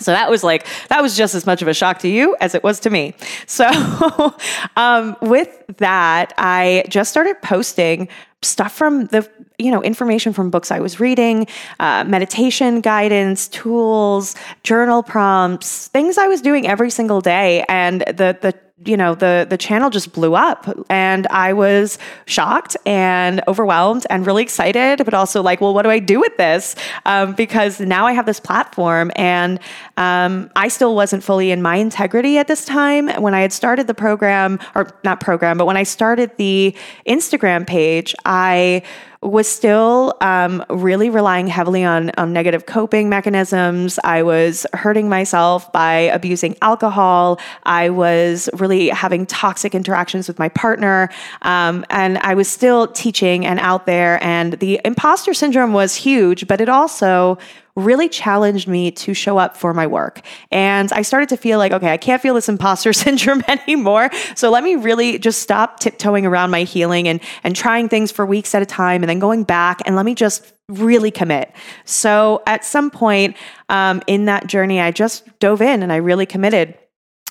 So 0.01 0.13
that 0.13 0.31
was 0.31 0.43
like, 0.45 0.67
that 0.89 1.03
was 1.03 1.17
just 1.17 1.35
as 1.35 1.47
much 1.47 1.63
of 1.63 1.69
a 1.69 1.75
shock 1.75 1.99
to 2.01 2.09
you 2.09 2.37
as 2.41 2.55
it 2.55 2.63
was 2.63 2.81
to 2.81 2.91
me. 2.91 3.15
So 3.47 3.67
um, 4.77 5.17
with 5.23 5.65
that, 5.79 6.33
I 6.39 6.85
just 6.89 7.11
started 7.11 7.41
posting 7.43 8.09
stuff 8.43 8.73
from 8.73 9.07
the, 9.07 9.29
you 9.59 9.71
know, 9.71 9.83
information 9.83 10.33
from 10.33 10.51
books 10.51 10.71
I 10.71 10.79
was 10.81 11.01
reading, 11.01 11.47
uh, 11.81 12.05
meditation 12.05 12.81
guidance, 12.81 13.49
tools, 13.49 14.37
journal 14.63 15.03
prompts, 15.03 15.89
things 15.89 16.19
I 16.19 16.29
was 16.29 16.41
doing 16.41 16.67
every 16.67 16.91
single 16.91 17.21
day. 17.21 17.65
And 17.69 18.03
the, 18.03 18.37
the, 18.41 18.55
you 18.85 18.97
know 18.97 19.15
the 19.15 19.47
the 19.49 19.57
channel 19.57 19.91
just 19.91 20.13
blew 20.13 20.35
up. 20.35 20.69
And 20.89 21.27
i 21.29 21.53
was 21.53 21.99
shocked 22.27 22.77
and 22.87 23.43
overwhelmed 23.49 24.07
and 24.11 24.27
really 24.27 24.43
excited 24.43 25.05
but 25.05 25.15
also 25.15 25.43
like 25.43 25.61
well 25.61 25.75
what 25.75 25.83
do 25.83 25.91
i 25.91 25.99
do 25.99 26.21
with 26.21 26.37
this? 26.37 26.77
Um, 27.05 27.35
because 27.35 27.81
now 27.81 28.07
i 28.07 28.13
have 28.13 28.27
this 28.27 28.41
platform 28.41 29.11
and 29.17 29.59
um, 29.97 30.51
i 30.57 30.69
still 30.69 30.95
wasn't 30.95 31.25
fully 31.25 31.51
in 31.51 31.63
my 31.63 31.77
integrity 31.77 32.39
at 32.39 32.47
this 32.47 32.65
time. 32.65 33.09
When 33.21 33.35
i 33.35 33.41
had 33.41 33.53
started 33.53 33.87
the 33.87 33.95
program 33.95 34.59
or 34.75 34.91
not 35.05 35.21
program 35.21 35.59
but 35.59 35.67
when 35.67 35.77
i 35.77 35.83
started 35.83 36.31
the 36.37 36.75
instagram 37.07 37.67
page 37.67 38.15
i 38.25 38.83
was 39.23 39.49
still 39.49 40.17
um, 40.21 40.65
really 40.71 41.11
relying 41.11 41.49
heavily 41.49 41.85
on, 41.85 42.11
on 42.17 42.33
negative 42.33 42.67
coping 42.67 43.09
mechanisms. 43.09 43.99
I 44.05 44.23
was 44.23 44.65
hurting 44.75 45.09
myself 45.09 45.73
by 45.73 45.93
abusing 45.95 46.57
alcohol. 46.63 47.41
I 47.65 47.91
was 47.91 48.49
really 48.55 48.89
having 48.91 49.27
toxic 49.27 49.75
interactions 49.75 50.29
with 50.29 50.39
my 50.39 50.49
partner. 50.49 51.09
Um, 51.43 51.85
and 51.91 52.19
I 52.19 52.35
was 52.35 52.49
still 52.49 52.87
teaching 52.89 53.45
and 53.45 53.59
out 53.59 53.87
there. 53.87 54.23
And 54.23 54.55
the 54.55 54.81
imposter 54.85 55.35
syndrome 55.35 55.73
was 55.73 55.97
huge, 55.97 56.47
but 56.47 56.61
it 56.61 56.69
also 56.69 57.39
really 57.79 58.09
challenged 58.09 58.69
me 58.69 58.91
to 58.91 59.15
show 59.15 59.39
up 59.39 59.57
for 59.57 59.73
my 59.73 59.87
work. 59.87 60.21
And 60.51 60.93
I 60.93 61.03
started 61.03 61.29
to 61.31 61.37
feel 61.37 61.59
like, 61.59 61.73
okay, 61.73 61.93
I 61.93 61.97
can't 61.97 62.21
feel 62.21 62.35
this 62.35 62.49
imposter 62.49 62.93
syndrome 63.05 63.43
anymore. 63.49 64.11
So 64.35 64.51
let 64.51 64.65
me 64.65 64.75
really 64.75 65.19
just 65.19 65.41
stop 65.41 65.81
tiptoeing 65.81 66.27
around 66.27 66.51
my 66.51 66.65
healing 66.65 67.09
and, 67.09 67.21
and 67.45 67.55
trying 67.55 67.89
things 67.89 68.11
for 68.11 68.27
weeks 68.27 68.55
at 68.55 68.63
a 68.63 68.67
time 68.67 69.03
and 69.03 69.09
then 69.09 69.19
going 69.19 69.45
back 69.45 69.81
and 69.87 69.97
let 69.97 70.05
me 70.05 70.15
just 70.15 70.53
really 70.69 71.11
commit. 71.11 71.51
So 71.85 72.43
at 72.47 72.65
some 72.65 72.91
point 72.91 73.37
um, 73.69 74.03
in 74.07 74.27
that 74.27 74.47
journey, 74.47 74.81
I 74.81 74.91
just 74.91 75.39
dove 75.39 75.63
in 75.63 75.83
and 75.83 75.93
I 75.93 75.97
really 75.97 76.27
committed. 76.27 76.77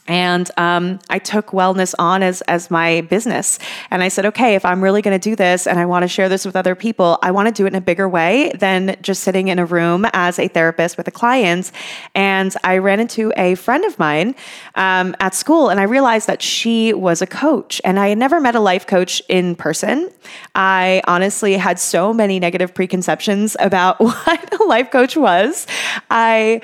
And 0.08 0.50
um, 0.58 1.00
I 1.10 1.20
took 1.20 1.48
wellness 1.48 1.94
on 2.00 2.24
as 2.24 2.42
as 2.44 2.72
my 2.72 3.02
business, 3.02 3.60
and 3.92 4.02
I 4.02 4.08
said, 4.08 4.26
okay, 4.28 4.56
if 4.56 4.66
I'm 4.66 4.84
really 4.84 5.02
going 5.02 5.20
to 5.20 5.30
do 5.30 5.36
this, 5.36 5.68
and 5.68 5.80
I 5.80 5.86
want 5.86 6.04
to 6.04 6.08
share 6.08 6.30
this 6.30 6.46
with 6.46 6.56
other 6.56 6.76
people, 6.76 7.20
I 7.22 7.32
want 7.32 7.48
to 7.48 7.54
do 7.54 7.66
it 7.66 7.70
in 7.70 7.76
a 7.76 7.82
bigger 7.82 8.08
way 8.08 8.52
than 8.56 8.96
just 9.02 9.24
sitting 9.24 9.50
in 9.50 9.60
a 9.60 9.66
room 9.66 10.06
as 10.14 10.40
a 10.40 10.48
therapist 10.48 10.98
with 10.98 11.08
a 11.08 11.12
client. 11.12 11.72
And 12.16 12.56
I 12.64 12.78
ran 12.78 13.00
into 13.00 13.34
a 13.36 13.56
friend 13.56 13.84
of 13.86 14.00
mine 14.00 14.36
um, 14.76 15.16
at 15.20 15.34
school, 15.34 15.70
and 15.70 15.80
I 15.80 15.84
realized 15.84 16.28
that 16.28 16.42
she 16.42 16.94
was 16.94 17.22
a 17.22 17.28
coach, 17.28 17.82
and 17.84 18.00
I 18.00 18.10
had 18.10 18.18
never 18.18 18.40
met 18.40 18.56
a 18.56 18.60
life 18.60 18.88
coach 18.88 19.22
in 19.28 19.56
person. 19.56 20.10
I 20.56 21.02
honestly 21.08 21.58
had 21.58 21.80
so 21.80 22.14
many 22.14 22.40
negative 22.40 22.74
preconceptions 22.74 23.56
about 23.60 24.00
what 24.00 24.60
a 24.60 24.64
life 24.64 24.92
coach 24.92 25.18
was. 25.18 25.68
I 26.10 26.62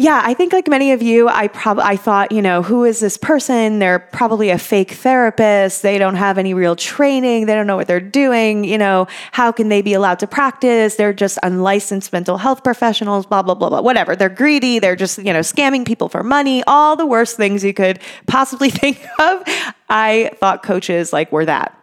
yeah, 0.00 0.22
I 0.24 0.32
think 0.32 0.54
like 0.54 0.66
many 0.66 0.92
of 0.92 1.02
you, 1.02 1.28
I 1.28 1.48
probably 1.48 1.84
I 1.84 1.96
thought, 1.96 2.32
you 2.32 2.40
know, 2.40 2.62
who 2.62 2.84
is 2.86 3.00
this 3.00 3.18
person? 3.18 3.80
They're 3.80 3.98
probably 3.98 4.48
a 4.48 4.56
fake 4.56 4.92
therapist. 4.92 5.82
They 5.82 5.98
don't 5.98 6.14
have 6.14 6.38
any 6.38 6.54
real 6.54 6.74
training. 6.74 7.44
They 7.44 7.54
don't 7.54 7.66
know 7.66 7.76
what 7.76 7.86
they're 7.86 8.00
doing. 8.00 8.64
You 8.64 8.78
know, 8.78 9.08
how 9.32 9.52
can 9.52 9.68
they 9.68 9.82
be 9.82 9.92
allowed 9.92 10.18
to 10.20 10.26
practice? 10.26 10.96
They're 10.96 11.12
just 11.12 11.38
unlicensed 11.42 12.14
mental 12.14 12.38
health 12.38 12.64
professionals, 12.64 13.26
blah, 13.26 13.42
blah, 13.42 13.54
blah, 13.54 13.68
blah, 13.68 13.82
whatever. 13.82 14.16
They're 14.16 14.30
greedy. 14.30 14.78
They're 14.78 14.96
just, 14.96 15.18
you 15.18 15.34
know, 15.34 15.40
scamming 15.40 15.84
people 15.84 16.08
for 16.08 16.22
money, 16.22 16.64
all 16.66 16.96
the 16.96 17.04
worst 17.04 17.36
things 17.36 17.62
you 17.62 17.74
could 17.74 18.00
possibly 18.26 18.70
think 18.80 19.04
of. 19.18 19.42
I 19.90 20.30
thought 20.36 20.62
coaches 20.62 21.12
like 21.12 21.30
were 21.30 21.44
that. 21.44 21.79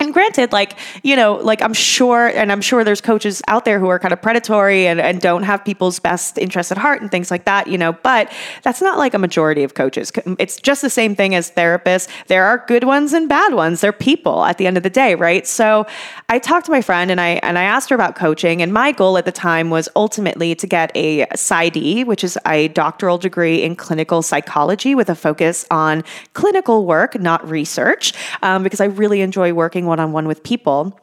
And 0.00 0.14
granted, 0.14 0.50
like, 0.50 0.78
you 1.02 1.14
know, 1.14 1.34
like 1.34 1.60
I'm 1.60 1.74
sure, 1.74 2.28
and 2.28 2.50
I'm 2.50 2.62
sure 2.62 2.84
there's 2.84 3.02
coaches 3.02 3.42
out 3.48 3.66
there 3.66 3.78
who 3.78 3.88
are 3.88 3.98
kind 3.98 4.14
of 4.14 4.22
predatory 4.22 4.86
and, 4.86 4.98
and 4.98 5.20
don't 5.20 5.42
have 5.42 5.62
people's 5.62 5.98
best 5.98 6.38
interest 6.38 6.72
at 6.72 6.78
heart 6.78 7.02
and 7.02 7.10
things 7.10 7.30
like 7.30 7.44
that, 7.44 7.66
you 7.66 7.76
know, 7.76 7.92
but 7.92 8.32
that's 8.62 8.80
not 8.80 8.96
like 8.96 9.12
a 9.12 9.18
majority 9.18 9.62
of 9.62 9.74
coaches. 9.74 10.10
It's 10.38 10.56
just 10.56 10.80
the 10.80 10.88
same 10.88 11.14
thing 11.14 11.34
as 11.34 11.50
therapists. 11.50 12.08
There 12.28 12.44
are 12.44 12.64
good 12.66 12.84
ones 12.84 13.12
and 13.12 13.28
bad 13.28 13.52
ones. 13.52 13.82
They're 13.82 13.92
people 13.92 14.44
at 14.46 14.56
the 14.56 14.66
end 14.66 14.78
of 14.78 14.82
the 14.82 14.90
day, 14.90 15.16
right? 15.16 15.46
So 15.46 15.86
I 16.30 16.38
talked 16.38 16.64
to 16.66 16.72
my 16.72 16.80
friend 16.80 17.10
and 17.10 17.20
I 17.20 17.40
and 17.42 17.58
I 17.58 17.64
asked 17.64 17.90
her 17.90 17.94
about 17.94 18.16
coaching. 18.16 18.62
And 18.62 18.72
my 18.72 18.92
goal 18.92 19.18
at 19.18 19.26
the 19.26 19.32
time 19.32 19.68
was 19.68 19.86
ultimately 19.96 20.54
to 20.54 20.66
get 20.66 20.90
a 20.94 21.26
PsyD, 21.26 22.06
which 22.06 22.24
is 22.24 22.38
a 22.46 22.68
doctoral 22.68 23.18
degree 23.18 23.62
in 23.62 23.76
clinical 23.76 24.22
psychology 24.22 24.94
with 24.94 25.10
a 25.10 25.14
focus 25.14 25.66
on 25.70 26.04
clinical 26.32 26.86
work, 26.86 27.20
not 27.20 27.46
research, 27.46 28.14
um, 28.42 28.62
because 28.62 28.80
I 28.80 28.86
really 28.86 29.20
enjoy 29.20 29.52
working 29.52 29.89
one 29.90 30.00
on 30.00 30.12
one 30.12 30.26
with 30.26 30.42
people. 30.42 30.98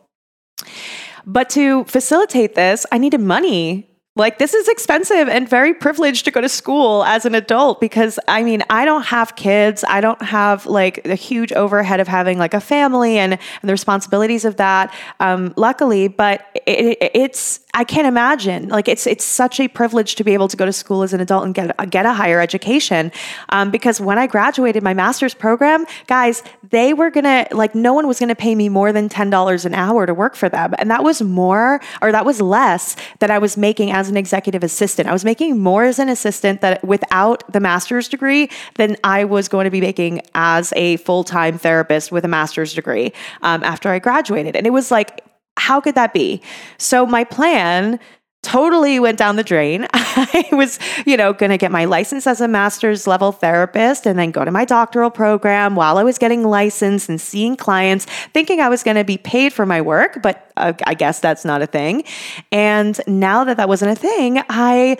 But 1.27 1.49
to 1.51 1.83
facilitate 1.83 2.55
this, 2.55 2.85
I 2.91 2.97
needed 2.97 3.19
money. 3.19 3.87
Like 4.15 4.39
this 4.39 4.55
is 4.55 4.67
expensive 4.67 5.29
and 5.29 5.47
very 5.47 5.75
privileged 5.75 6.25
to 6.25 6.31
go 6.31 6.41
to 6.41 6.49
school 6.49 7.03
as 7.03 7.25
an 7.25 7.35
adult 7.35 7.79
because 7.79 8.17
I 8.27 8.41
mean 8.41 8.63
I 8.67 8.83
don't 8.83 9.03
have 9.03 9.35
kids. 9.35 9.83
I 9.87 10.01
don't 10.01 10.21
have 10.23 10.65
like 10.65 11.03
the 11.03 11.13
huge 11.13 11.53
overhead 11.53 11.99
of 11.99 12.07
having 12.07 12.39
like 12.39 12.55
a 12.55 12.59
family 12.59 13.19
and, 13.19 13.33
and 13.33 13.69
the 13.69 13.73
responsibilities 13.73 14.43
of 14.43 14.55
that 14.55 14.91
um, 15.19 15.53
luckily. 15.55 16.07
But 16.07 16.47
it, 16.65 16.97
it, 16.99 17.11
it's 17.13 17.59
I 17.77 17.83
can't 17.83 18.07
imagine 18.07 18.69
like 18.69 18.87
it's 18.87 19.05
it's 19.05 19.23
such 19.23 19.59
a 19.59 19.67
privilege 19.67 20.15
to 20.15 20.23
be 20.23 20.33
able 20.33 20.47
to 20.47 20.57
go 20.57 20.65
to 20.65 20.73
school 20.73 21.03
as 21.03 21.13
an 21.13 21.21
adult 21.21 21.45
and 21.45 21.53
get 21.53 21.67
get 21.91 22.05
a 22.07 22.13
higher 22.13 22.41
education 22.41 23.11
um, 23.49 23.69
because 23.69 24.01
when 24.01 24.17
I 24.17 24.25
graduated 24.25 24.81
my 24.81 24.95
master's 24.95 25.35
program 25.35 25.85
guys 26.07 26.41
they 26.71 26.95
were 26.95 27.11
gonna 27.11 27.45
like 27.51 27.75
no 27.75 27.93
one 27.93 28.07
was 28.07 28.19
gonna 28.19 28.41
pay 28.47 28.55
me 28.55 28.67
more 28.67 28.91
than 28.91 29.09
ten 29.09 29.29
dollars 29.29 29.63
an 29.63 29.75
hour 29.75 30.07
to 30.07 30.13
work 30.13 30.35
for 30.35 30.49
them 30.49 30.73
and 30.79 30.89
that 30.89 31.03
was 31.03 31.21
more 31.21 31.79
or 32.01 32.11
that 32.11 32.25
was 32.25 32.41
less 32.41 32.95
that 33.19 33.29
I 33.29 33.37
was 33.37 33.57
making 33.57 33.91
as 33.91 34.07
as 34.07 34.11
an 34.11 34.17
executive 34.17 34.63
assistant. 34.63 35.09
I 35.09 35.13
was 35.13 35.25
making 35.25 35.59
more 35.59 35.83
as 35.83 35.99
an 35.99 36.07
assistant 36.07 36.61
that 36.61 36.83
without 36.83 37.43
the 37.51 37.59
master's 37.59 38.07
degree 38.07 38.49
than 38.75 38.95
I 39.03 39.25
was 39.25 39.49
going 39.49 39.65
to 39.65 39.71
be 39.71 39.81
making 39.81 40.21
as 40.33 40.71
a 40.75 40.97
full 40.97 41.23
time 41.23 41.57
therapist 41.57 42.11
with 42.11 42.23
a 42.23 42.27
master's 42.27 42.73
degree 42.73 43.11
um, 43.41 43.63
after 43.63 43.89
I 43.89 43.99
graduated. 43.99 44.55
And 44.55 44.65
it 44.65 44.71
was 44.71 44.89
like, 44.89 45.26
how 45.57 45.81
could 45.81 45.95
that 45.95 46.13
be? 46.13 46.41
So 46.77 47.05
my 47.05 47.23
plan 47.23 47.99
totally 48.43 48.99
went 48.99 49.17
down 49.17 49.35
the 49.35 49.43
drain. 49.43 49.87
I 49.93 50.47
was, 50.53 50.79
you 51.05 51.17
know, 51.17 51.33
going 51.33 51.49
to 51.49 51.57
get 51.57 51.71
my 51.71 51.85
license 51.85 52.25
as 52.25 52.39
a 52.39 52.47
master's 52.47 53.05
level 53.05 53.31
therapist 53.33 54.05
and 54.05 54.17
then 54.17 54.31
go 54.31 54.45
to 54.45 54.51
my 54.51 54.63
doctoral 54.63 55.09
program 55.09 55.75
while 55.75 55.97
I 55.97 56.03
was 56.03 56.17
getting 56.17 56.43
licensed 56.43 57.09
and 57.09 57.19
seeing 57.19 57.57
clients, 57.57 58.05
thinking 58.33 58.61
I 58.61 58.69
was 58.69 58.83
going 58.83 58.95
to 58.95 59.03
be 59.03 59.17
paid 59.17 59.51
for 59.51 59.65
my 59.65 59.81
work, 59.81 60.21
but 60.21 60.51
uh, 60.55 60.73
I 60.85 60.93
guess 60.93 61.19
that's 61.19 61.43
not 61.43 61.61
a 61.61 61.67
thing. 61.67 62.03
And 62.51 62.99
now 63.05 63.43
that 63.43 63.57
that 63.57 63.67
wasn't 63.67 63.91
a 63.91 63.95
thing, 63.95 64.41
I 64.49 64.97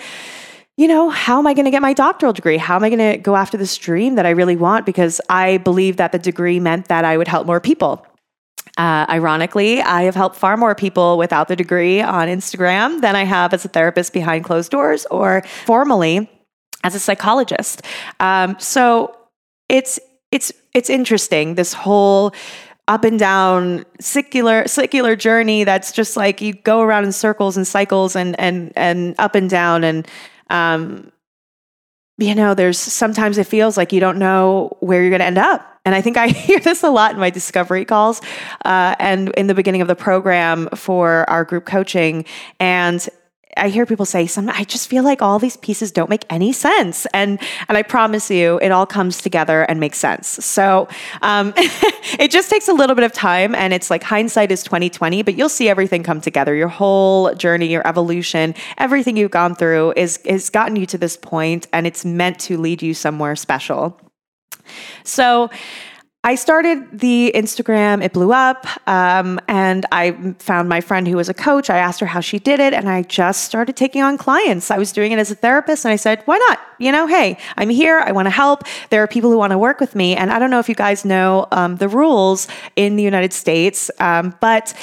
you 0.78 0.88
know, 0.88 1.10
how 1.10 1.40
am 1.40 1.48
I 1.48 1.56
going 1.56 1.66
to 1.66 1.72
get 1.72 1.82
my 1.82 1.94
doctoral 1.94 2.34
degree? 2.34 2.58
How 2.58 2.76
am 2.76 2.84
I 2.84 2.90
going 2.90 3.14
to 3.14 3.18
go 3.18 3.36
after 3.36 3.58
this 3.58 3.76
dream 3.78 4.14
that 4.14 4.28
I 4.28 4.30
really 4.30 4.56
want? 4.56 4.86
Because 4.86 5.20
I 5.28 5.58
believe 5.58 5.98
that 5.98 6.12
the 6.12 6.20
degree 6.20 6.60
meant 6.60 6.88
that 6.90 7.04
I 7.04 7.18
would 7.18 7.28
help 7.28 7.48
more 7.48 7.60
people. 7.60 8.06
Uh, 8.78 9.06
ironically, 9.10 9.82
I 9.82 10.04
have 10.04 10.14
helped 10.14 10.36
far 10.36 10.56
more 10.56 10.76
people 10.76 11.18
without 11.18 11.48
the 11.48 11.56
degree 11.56 12.00
on 12.02 12.28
Instagram 12.28 13.02
than 13.02 13.16
I 13.16 13.24
have 13.24 13.54
as 13.54 13.66
a 13.66 13.68
therapist 13.68 14.14
behind 14.14 14.46
closed 14.46 14.70
doors 14.70 15.08
or 15.08 15.42
formally 15.66 16.30
as 16.84 16.94
a 16.94 17.00
psychologist. 17.00 17.82
Um, 18.20 18.56
so 18.60 19.18
it's 19.68 20.00
it's 20.32 20.52
it's 20.74 20.90
interesting 20.90 21.56
this 21.56 21.74
whole 21.74 22.34
up 22.88 23.04
and 23.04 23.20
down 23.20 23.84
secular 24.00 24.68
secular 24.68 25.16
journey 25.16 25.64
that's 25.64 25.92
just 25.92 26.16
like 26.16 26.40
you 26.40 26.54
go 26.54 26.82
around 26.82 27.04
in 27.04 27.12
circles 27.12 27.58
and 27.58 27.68
cycles 27.68 28.16
and 28.16 28.40
and 28.40 28.72
and 28.76 29.16
up 29.18 29.36
and 29.36 29.50
down 29.50 29.84
and 29.84 30.08
um, 30.50 31.12
you 32.18 32.34
know 32.34 32.54
there's 32.54 32.80
sometimes 32.80 33.38
it 33.38 33.46
feels 33.46 33.76
like 33.76 33.92
you 33.92 34.00
don't 34.00 34.18
know 34.18 34.76
where 34.80 35.02
you're 35.02 35.10
going 35.10 35.20
to 35.20 35.26
end 35.26 35.38
up 35.38 35.77
and 35.88 35.96
I 35.96 36.02
think 36.02 36.18
I 36.18 36.28
hear 36.48 36.60
this 36.60 36.84
a 36.84 36.90
lot 36.90 37.14
in 37.14 37.20
my 37.20 37.30
discovery 37.30 37.86
calls 37.86 38.22
uh, 38.66 38.96
and 39.00 39.30
in 39.38 39.48
the 39.48 39.56
beginning 39.56 39.82
of 39.82 39.88
the 39.88 39.96
program 39.96 40.68
for 40.76 41.28
our 41.30 41.46
group 41.46 41.66
coaching. 41.66 42.26
And 42.60 43.08
I 43.56 43.70
hear 43.70 43.86
people 43.86 44.06
say, 44.06 44.28
"Some 44.28 44.50
I 44.50 44.66
just 44.66 44.90
feel 44.90 45.04
like 45.04 45.22
all 45.22 45.40
these 45.40 45.56
pieces 45.58 45.92
don't 45.94 46.10
make 46.10 46.26
any 46.30 46.52
sense," 46.52 47.08
and 47.14 47.40
and 47.70 47.78
I 47.78 47.84
promise 47.84 48.30
you, 48.30 48.60
it 48.62 48.72
all 48.72 48.86
comes 48.86 49.22
together 49.22 49.64
and 49.64 49.80
makes 49.80 49.98
sense. 49.98 50.28
So 50.28 50.90
um, 51.22 51.54
it 51.58 52.32
just 52.32 52.50
takes 52.50 52.68
a 52.68 52.74
little 52.74 52.96
bit 52.96 53.06
of 53.06 53.14
time, 53.14 53.56
and 53.56 53.74
it's 53.74 53.90
like 53.90 54.04
hindsight 54.04 54.52
is 54.52 54.64
twenty 54.64 54.90
twenty, 54.90 55.24
but 55.24 55.38
you'll 55.38 55.50
see 55.50 55.70
everything 55.70 56.04
come 56.04 56.20
together. 56.22 56.54
Your 56.54 56.68
whole 56.68 57.34
journey, 57.34 57.68
your 57.68 57.88
evolution, 57.88 58.54
everything 58.78 59.18
you've 59.18 59.32
gone 59.32 59.56
through 59.56 59.94
is 59.96 60.18
is 60.18 60.50
gotten 60.52 60.76
you 60.76 60.86
to 60.86 60.98
this 60.98 61.18
point, 61.18 61.68
and 61.74 61.88
it's 61.88 62.06
meant 62.06 62.38
to 62.42 62.58
lead 62.58 62.84
you 62.84 62.94
somewhere 62.94 63.36
special. 63.38 64.00
So 65.04 65.50
I 66.24 66.36
started 66.36 67.00
the 67.00 67.32
Instagram, 67.36 68.04
it 68.04 68.12
blew 68.12 68.34
up, 68.34 68.66
um, 68.86 69.40
and 69.48 69.86
I 69.94 70.34
found 70.40 70.68
my 70.68 70.82
friend 70.82 71.08
who 71.08 71.16
was 71.16 71.30
a 71.30 71.34
coach. 71.34 71.70
I 71.70 71.78
asked 71.78 72.02
her 72.02 72.06
how 72.06 72.20
she 72.20 72.38
did 72.38 72.60
it, 72.60 72.74
and 72.74 72.90
I 72.90 73.04
just 73.04 73.46
started 73.46 73.78
taking 73.78 74.02
on 74.02 74.18
clients. 74.18 74.70
I 74.70 74.78
was 74.78 74.92
doing 74.92 75.14
it 75.14 75.20
as 75.20 75.32
a 75.32 75.36
therapist, 75.36 75.86
and 75.86 75.94
I 75.94 75.96
said, 75.96 76.24
why 76.26 76.38
not? 76.50 76.60
You 76.80 76.92
know, 76.92 77.08
hey, 77.08 77.38
I'm 77.56 77.70
here, 77.70 78.00
I 78.00 78.12
wanna 78.12 78.30
help. 78.30 78.64
There 78.90 79.02
are 79.02 79.08
people 79.08 79.32
who 79.32 79.38
wanna 79.38 79.58
work 79.58 79.80
with 79.80 79.96
me. 79.96 80.18
And 80.18 80.30
I 80.30 80.38
don't 80.38 80.50
know 80.50 80.60
if 80.60 80.68
you 80.68 80.76
guys 80.76 81.06
know 81.06 81.48
um, 81.52 81.78
the 81.78 81.88
rules 81.88 82.50
in 82.76 82.98
the 82.98 83.04
United 83.04 83.32
States, 83.32 83.90
um, 84.00 84.36
but 84.42 84.74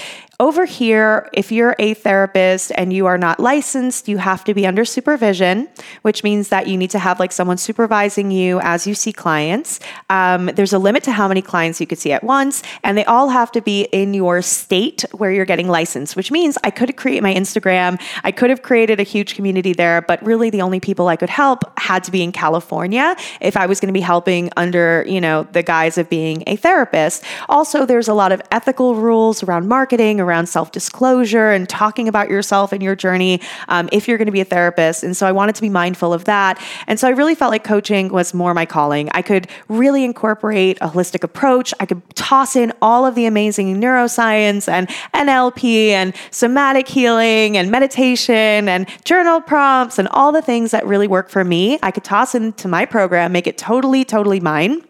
over 0.41 0.65
here, 0.65 1.29
if 1.33 1.53
you're 1.53 1.77
a 1.79 1.95
therapist 1.95 2.73
and 2.75 2.93
you 2.93 3.07
are 3.07 3.19
not 3.19 3.39
licensed, 3.39 4.09
you 4.09 4.19
have 4.19 4.43
to 4.45 4.55
be 4.55 4.67
under 4.67 4.85
supervision, 4.85 5.69
which 6.03 6.25
means 6.25 6.49
that 6.49 6.67
you 6.67 6.77
need 6.77 6.91
to 6.91 6.99
have 6.99 7.21
like 7.21 7.31
someone 7.31 7.57
supervising 7.57 8.31
you 8.31 8.59
as 8.61 8.87
you 8.87 8.95
see 8.95 9.13
clients. 9.13 9.79
Um, 10.11 10.47
there's 10.47 10.73
a 10.73 10.79
limit 10.79 11.05
to 11.05 11.13
how 11.13 11.29
many 11.29 11.41
clients 11.41 11.81
you 11.81 11.87
could 11.87 11.99
see 11.99 12.13
at 12.13 12.25
once, 12.25 12.63
and 12.83 12.99
they 12.99 13.05
all 13.05 13.29
have 13.29 13.53
to 13.53 13.61
be 13.61 13.83
in 13.93 14.13
your 14.13 14.43
state 14.43 15.05
where 15.13 15.31
you're 15.31 15.45
getting 15.45 15.69
licensed, 15.69 16.17
which 16.17 16.33
means 16.33 16.59
I 16.65 16.71
could 16.71 16.97
create 16.97 17.23
my 17.23 17.33
Instagram, 17.33 18.01
I 18.25 18.33
could 18.33 18.51
have 18.51 18.63
created 18.63 18.99
a 18.99 19.05
huge 19.05 19.37
community 19.37 19.73
there, 19.73 20.03
but 20.03 20.21
really 20.25 20.51
the 20.51 20.63
only 20.63 20.81
people 20.81 21.07
I 21.07 21.17
could 21.17 21.31
help 21.31 21.63
had 21.79 22.03
to 22.05 22.11
be 22.11 22.23
in 22.23 22.33
California 22.33 23.15
if 23.41 23.57
I 23.57 23.67
was 23.67 23.79
going 23.79 23.89
to 23.89 23.93
be 23.93 24.01
helping 24.01 24.51
under, 24.57 25.05
you 25.07 25.21
know, 25.21 25.45
the 25.53 25.63
guise 25.63 25.97
of 25.97 26.09
being 26.11 26.43
a 26.47 26.57
therapist. 26.57 27.23
Also, 27.49 27.87
there's 27.87 28.09
a 28.09 28.15
lot 28.15 28.33
of 28.33 28.43
ethical 28.51 28.97
rules 28.97 29.43
around 29.43 29.69
marketing 29.69 30.21
around 30.25 30.47
self 30.47 30.73
disclosure 30.73 31.51
and 31.51 31.69
talking 31.69 32.09
about 32.09 32.29
yourself 32.29 32.73
and 32.73 32.83
your 32.83 32.97
journey 32.97 33.41
um, 33.69 33.89
if 33.93 34.09
you're 34.09 34.19
going 34.19 34.27
to 34.27 34.33
be 34.33 34.41
a 34.41 34.45
therapist. 34.45 35.03
And 35.03 35.17
so 35.17 35.27
I 35.27 35.33
wanted 35.33 35.55
to 35.57 35.63
be 35.63 35.69
mindful 35.69 36.13
of 36.13 36.25
that. 36.25 36.61
And 36.87 36.99
so 36.99 37.07
I 37.07 37.11
really 37.11 37.35
felt 37.35 37.51
like 37.51 37.65
coaching 37.65 38.09
was 38.09 38.35
more 38.35 38.55
my 38.55 38.67
calling. 38.67 39.09
I 39.13 39.23
could 39.23 39.49
really 39.69 40.05
incorporate 40.05 40.79
a 40.81 40.89
holistic 40.89 41.23
approach. 41.23 41.73
I 41.81 41.87
could 41.87 42.03
toss 42.17 42.57
in 42.57 42.73
all 42.83 43.07
of 43.07 43.15
the 43.15 43.27
amazing 43.27 43.81
neuroscience 43.81 44.69
and 44.69 44.89
NLP 45.15 45.89
and 45.89 46.15
somatic 46.31 46.89
healing 46.89 47.57
and 47.57 47.71
meditation 47.71 48.69
and 48.69 48.89
journal 49.05 49.41
prompts 49.41 49.99
and 49.99 50.09
all 50.09 50.33
the 50.33 50.43
things 50.43 50.71
that 50.71 50.87
really 50.87 51.07
work 51.07 51.29
for 51.29 51.45
me. 51.45 51.79
I 51.83 51.91
could 51.91 52.05
toss 52.05 52.35
into 52.35 52.69
my 52.69 52.85
program, 52.87 53.33
make 53.33 53.47
it 53.47 53.59
totally, 53.59 54.05
totally 54.05 54.41
mine. 54.41 54.83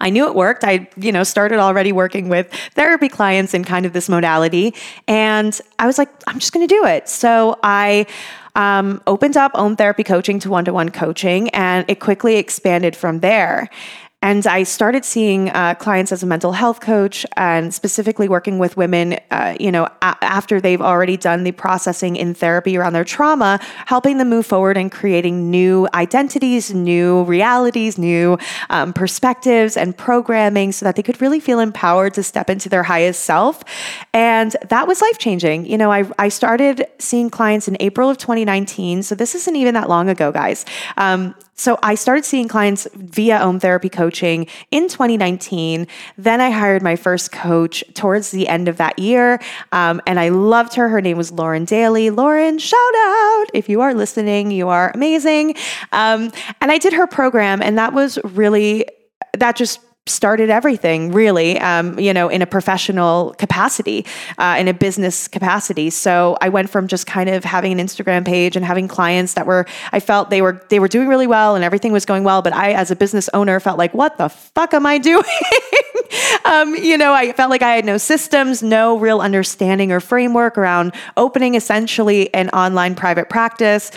I 0.00 0.10
knew 0.10 0.26
it 0.26 0.34
worked. 0.34 0.64
I, 0.64 0.88
you 0.96 1.12
know, 1.12 1.24
started 1.24 1.58
already 1.58 1.92
working 1.92 2.28
with 2.28 2.52
therapy 2.74 3.08
clients 3.08 3.54
in 3.54 3.64
kind 3.64 3.86
of 3.86 3.92
this 3.92 4.08
modality. 4.08 4.74
And 5.08 5.58
I 5.78 5.86
was 5.86 5.98
like, 5.98 6.08
I'm 6.26 6.38
just 6.38 6.52
going 6.52 6.66
to 6.66 6.74
do 6.74 6.84
it. 6.84 7.08
So 7.08 7.58
I 7.62 8.06
um, 8.56 9.02
opened 9.06 9.36
up 9.36 9.52
OM 9.54 9.76
Therapy 9.76 10.04
Coaching 10.04 10.38
to 10.40 10.50
one 10.50 10.64
to 10.64 10.72
one 10.72 10.90
coaching, 10.90 11.48
and 11.50 11.84
it 11.88 12.00
quickly 12.00 12.36
expanded 12.36 12.96
from 12.96 13.20
there. 13.20 13.70
And 14.22 14.46
I 14.46 14.64
started 14.64 15.06
seeing 15.06 15.48
uh, 15.48 15.74
clients 15.76 16.12
as 16.12 16.22
a 16.22 16.26
mental 16.26 16.52
health 16.52 16.80
coach 16.80 17.24
and 17.38 17.72
specifically 17.72 18.28
working 18.28 18.58
with 18.58 18.76
women, 18.76 19.18
uh, 19.30 19.56
you 19.58 19.72
know, 19.72 19.84
a- 20.02 20.16
after 20.20 20.60
they've 20.60 20.82
already 20.82 21.16
done 21.16 21.42
the 21.42 21.52
processing 21.52 22.16
in 22.16 22.34
therapy 22.34 22.76
around 22.76 22.92
their 22.92 23.04
trauma, 23.04 23.58
helping 23.86 24.18
them 24.18 24.28
move 24.28 24.44
forward 24.44 24.76
and 24.76 24.92
creating 24.92 25.50
new 25.50 25.88
identities, 25.94 26.74
new 26.74 27.22
realities, 27.22 27.96
new 27.96 28.36
um, 28.68 28.92
perspectives 28.92 29.74
and 29.74 29.96
programming 29.96 30.72
so 30.72 30.84
that 30.84 30.96
they 30.96 31.02
could 31.02 31.18
really 31.22 31.40
feel 31.40 31.58
empowered 31.58 32.12
to 32.12 32.22
step 32.22 32.50
into 32.50 32.68
their 32.68 32.82
highest 32.82 33.24
self. 33.24 33.64
And 34.12 34.54
that 34.68 34.86
was 34.86 35.00
life 35.00 35.16
changing. 35.16 35.64
You 35.64 35.78
know, 35.78 35.90
I, 35.90 36.04
I 36.18 36.28
started 36.28 36.86
seeing 36.98 37.30
clients 37.30 37.68
in 37.68 37.76
April 37.80 38.10
of 38.10 38.18
2019. 38.18 39.02
So 39.02 39.14
this 39.14 39.34
isn't 39.34 39.56
even 39.56 39.72
that 39.74 39.88
long 39.88 40.10
ago, 40.10 40.30
guys. 40.30 40.66
Um, 40.98 41.34
so 41.60 41.78
I 41.82 41.94
started 41.94 42.24
seeing 42.24 42.48
clients 42.48 42.88
via 42.94 43.38
Om 43.38 43.60
Therapy 43.60 43.90
Coaching 43.90 44.46
in 44.70 44.88
2019. 44.88 45.86
Then 46.16 46.40
I 46.40 46.48
hired 46.48 46.82
my 46.82 46.96
first 46.96 47.32
coach 47.32 47.84
towards 47.92 48.30
the 48.30 48.48
end 48.48 48.66
of 48.66 48.78
that 48.78 48.98
year. 48.98 49.38
Um, 49.70 50.00
and 50.06 50.18
I 50.18 50.30
loved 50.30 50.72
her. 50.76 50.88
Her 50.88 51.02
name 51.02 51.18
was 51.18 51.30
Lauren 51.30 51.66
Daly. 51.66 52.08
Lauren, 52.08 52.58
shout 52.58 52.94
out. 52.96 53.44
If 53.52 53.68
you 53.68 53.82
are 53.82 53.92
listening, 53.92 54.50
you 54.50 54.68
are 54.68 54.90
amazing. 54.94 55.54
Um, 55.92 56.32
and 56.62 56.72
I 56.72 56.78
did 56.78 56.94
her 56.94 57.06
program, 57.06 57.60
and 57.60 57.76
that 57.76 57.92
was 57.92 58.18
really, 58.24 58.86
that 59.36 59.54
just 59.54 59.80
started 60.10 60.50
everything 60.50 61.12
really 61.12 61.58
um, 61.60 61.98
you 61.98 62.12
know 62.12 62.28
in 62.28 62.42
a 62.42 62.46
professional 62.46 63.34
capacity 63.38 64.04
uh, 64.38 64.56
in 64.58 64.68
a 64.68 64.74
business 64.74 65.28
capacity. 65.28 65.90
So 65.90 66.36
i 66.40 66.48
went 66.48 66.70
from 66.70 66.88
just 66.88 67.06
kind 67.06 67.28
of 67.28 67.44
having 67.44 67.72
an 67.72 67.86
instagram 67.86 68.24
page 68.24 68.56
and 68.56 68.64
having 68.64 68.88
clients 68.88 69.34
that 69.34 69.46
were 69.46 69.66
i 69.92 70.00
felt 70.00 70.30
they 70.30 70.42
were 70.42 70.64
they 70.68 70.78
were 70.78 70.88
doing 70.88 71.08
really 71.08 71.26
well 71.26 71.54
and 71.54 71.64
everything 71.64 71.92
was 71.92 72.04
going 72.04 72.24
well 72.24 72.42
but 72.42 72.52
i 72.52 72.72
as 72.72 72.90
a 72.90 72.96
business 72.96 73.28
owner 73.34 73.60
felt 73.60 73.78
like 73.78 73.94
what 73.94 74.18
the 74.18 74.28
fuck 74.28 74.74
am 74.74 74.86
i 74.86 74.98
doing? 75.10 75.24
Um, 76.44 76.74
you 76.74 76.98
know 76.98 77.12
i 77.12 77.32
felt 77.32 77.50
like 77.50 77.62
i 77.62 77.74
had 77.76 77.84
no 77.84 77.98
systems 77.98 78.62
no 78.62 78.98
real 78.98 79.20
understanding 79.20 79.92
or 79.92 80.00
framework 80.00 80.58
around 80.58 80.92
opening 81.16 81.54
essentially 81.54 82.32
an 82.34 82.50
online 82.50 82.94
private 82.94 83.28
practice 83.28 83.90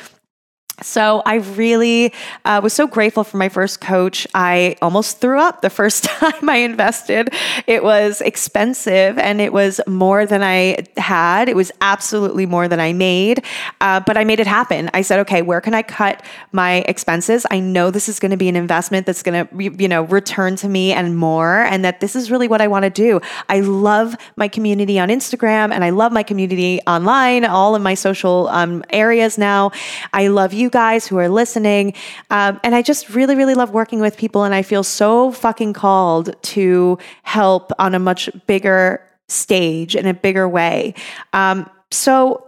so 0.82 1.22
I 1.26 1.36
really 1.36 2.14
uh, 2.46 2.60
was 2.64 2.74
so 2.74 2.88
grateful 2.88 3.24
for 3.24 3.38
my 3.38 3.48
first 3.48 3.80
coach. 3.80 4.26
I 4.34 4.76
almost 4.82 5.22
threw 5.22 5.40
up 5.40 5.62
the 5.62 5.70
first 5.84 6.06
time 6.06 6.50
I 6.50 6.58
invested. 6.58 7.30
It 7.68 7.84
was 7.84 8.22
expensive 8.22 9.18
and 9.18 9.40
it 9.40 9.54
was 9.54 9.80
more 9.88 10.26
than 10.26 10.42
I 10.42 10.86
had. 10.98 11.48
It 11.48 11.56
was 11.56 11.72
absolutely 11.82 12.46
more 12.46 12.68
than 12.68 12.80
I 12.80 12.92
made, 12.94 13.44
uh, 13.82 14.00
but 14.00 14.18
I 14.18 14.24
made 14.24 14.40
it 14.40 14.48
happen. 14.48 14.90
I 14.94 15.04
said, 15.04 15.20
okay, 15.20 15.42
where 15.42 15.62
can 15.62 15.74
I 15.74 15.84
cut 15.84 16.26
my 16.52 16.84
expenses? 16.88 17.46
I 17.52 17.60
know 17.60 17.92
this 17.92 18.10
is 18.10 18.20
going 18.20 18.32
to 18.32 18.38
be 18.38 18.50
an 18.50 18.56
investment 18.56 19.06
that's 19.06 19.22
going 19.22 19.48
to, 19.48 19.82
you 19.82 19.88
know, 19.88 20.04
return 20.04 20.56
to 20.58 20.68
me 20.68 20.92
and 20.92 21.16
more, 21.16 21.60
and 21.60 21.86
that 21.86 22.00
this 22.00 22.16
is 22.16 22.32
really 22.32 22.48
what 22.48 22.62
I 22.62 22.68
want 22.68 22.84
to 22.84 22.90
do. 22.90 23.22
I 23.50 23.60
love 23.60 24.16
my 24.38 24.48
community 24.48 25.00
on 25.00 25.10
Instagram 25.10 25.72
and 25.72 25.84
I 25.84 25.92
love 25.92 26.12
my 26.12 26.24
community 26.24 26.80
online, 26.88 27.46
all 27.46 27.76
of 27.76 27.82
my 27.82 27.94
social 27.94 28.48
um, 28.50 28.84
areas 28.90 29.38
now. 29.38 29.72
I 30.12 30.28
love 30.28 30.54
you 30.54 30.63
you 30.64 30.70
guys 30.70 31.06
who 31.06 31.18
are 31.20 31.30
listening. 31.30 31.94
Um, 32.32 32.60
and 32.64 32.74
I 32.74 32.82
just 32.82 33.10
really, 33.10 33.36
really 33.36 33.54
love 33.54 33.72
working 33.72 34.00
with 34.00 34.18
people. 34.18 34.44
And 34.44 34.56
I 34.56 34.64
feel 34.64 34.84
so 34.84 35.32
fucking 35.32 35.74
called 35.74 36.36
to 36.42 36.98
help 37.22 37.72
on 37.78 37.94
a 37.94 38.00
much 38.00 38.30
bigger 38.48 39.08
stage 39.28 39.96
in 39.96 40.08
a 40.08 40.14
bigger 40.14 40.48
way. 40.50 40.96
Um, 41.34 41.70
so 41.92 42.48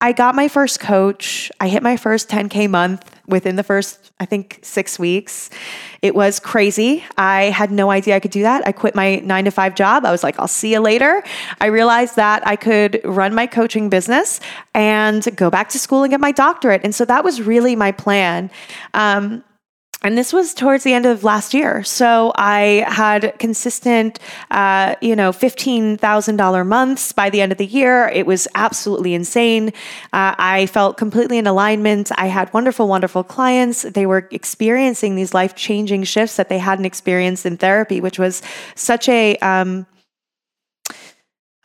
I 0.00 0.12
got 0.12 0.34
my 0.34 0.48
first 0.48 0.78
coach. 0.78 1.50
I 1.58 1.68
hit 1.68 1.82
my 1.82 1.96
first 1.96 2.28
10K 2.28 2.68
month 2.68 3.15
within 3.28 3.56
the 3.56 3.62
first, 3.62 4.12
I 4.20 4.24
think, 4.24 4.60
six 4.62 4.98
weeks. 4.98 5.50
It 6.02 6.14
was 6.14 6.38
crazy. 6.40 7.04
I 7.16 7.44
had 7.44 7.70
no 7.70 7.90
idea 7.90 8.16
I 8.16 8.20
could 8.20 8.30
do 8.30 8.42
that. 8.42 8.66
I 8.66 8.72
quit 8.72 8.94
my 8.94 9.16
nine 9.16 9.44
to 9.46 9.50
five 9.50 9.74
job. 9.74 10.04
I 10.04 10.10
was 10.10 10.22
like, 10.22 10.38
I'll 10.38 10.48
see 10.48 10.72
you 10.72 10.80
later. 10.80 11.22
I 11.60 11.66
realized 11.66 12.16
that 12.16 12.46
I 12.46 12.56
could 12.56 13.00
run 13.04 13.34
my 13.34 13.46
coaching 13.46 13.88
business 13.88 14.40
and 14.74 15.26
go 15.36 15.50
back 15.50 15.68
to 15.70 15.78
school 15.78 16.02
and 16.02 16.10
get 16.10 16.20
my 16.20 16.32
doctorate. 16.32 16.82
And 16.84 16.94
so 16.94 17.04
that 17.04 17.24
was 17.24 17.42
really 17.42 17.76
my 17.76 17.92
plan. 17.92 18.50
Um, 18.94 19.42
and 20.06 20.16
this 20.16 20.32
was 20.32 20.54
towards 20.54 20.84
the 20.84 20.92
end 20.92 21.04
of 21.04 21.24
last 21.24 21.52
year. 21.52 21.82
So 21.82 22.32
I 22.36 22.84
had 22.86 23.36
consistent, 23.40 24.20
uh, 24.52 24.94
you 25.00 25.16
know, 25.16 25.32
$15,000 25.32 26.66
months 26.66 27.10
by 27.10 27.28
the 27.28 27.40
end 27.40 27.50
of 27.50 27.58
the 27.58 27.66
year. 27.66 28.06
It 28.14 28.24
was 28.24 28.46
absolutely 28.54 29.14
insane. 29.14 29.70
Uh, 30.12 30.36
I 30.38 30.66
felt 30.66 30.96
completely 30.96 31.38
in 31.38 31.48
alignment. 31.48 32.12
I 32.16 32.26
had 32.26 32.54
wonderful, 32.54 32.86
wonderful 32.86 33.24
clients. 33.24 33.82
They 33.82 34.06
were 34.06 34.28
experiencing 34.30 35.16
these 35.16 35.34
life 35.34 35.56
changing 35.56 36.04
shifts 36.04 36.36
that 36.36 36.48
they 36.48 36.58
hadn't 36.58 36.84
experienced 36.84 37.44
in 37.44 37.56
therapy, 37.56 38.00
which 38.00 38.20
was 38.20 38.42
such 38.76 39.08
a, 39.08 39.36
um, 39.38 39.86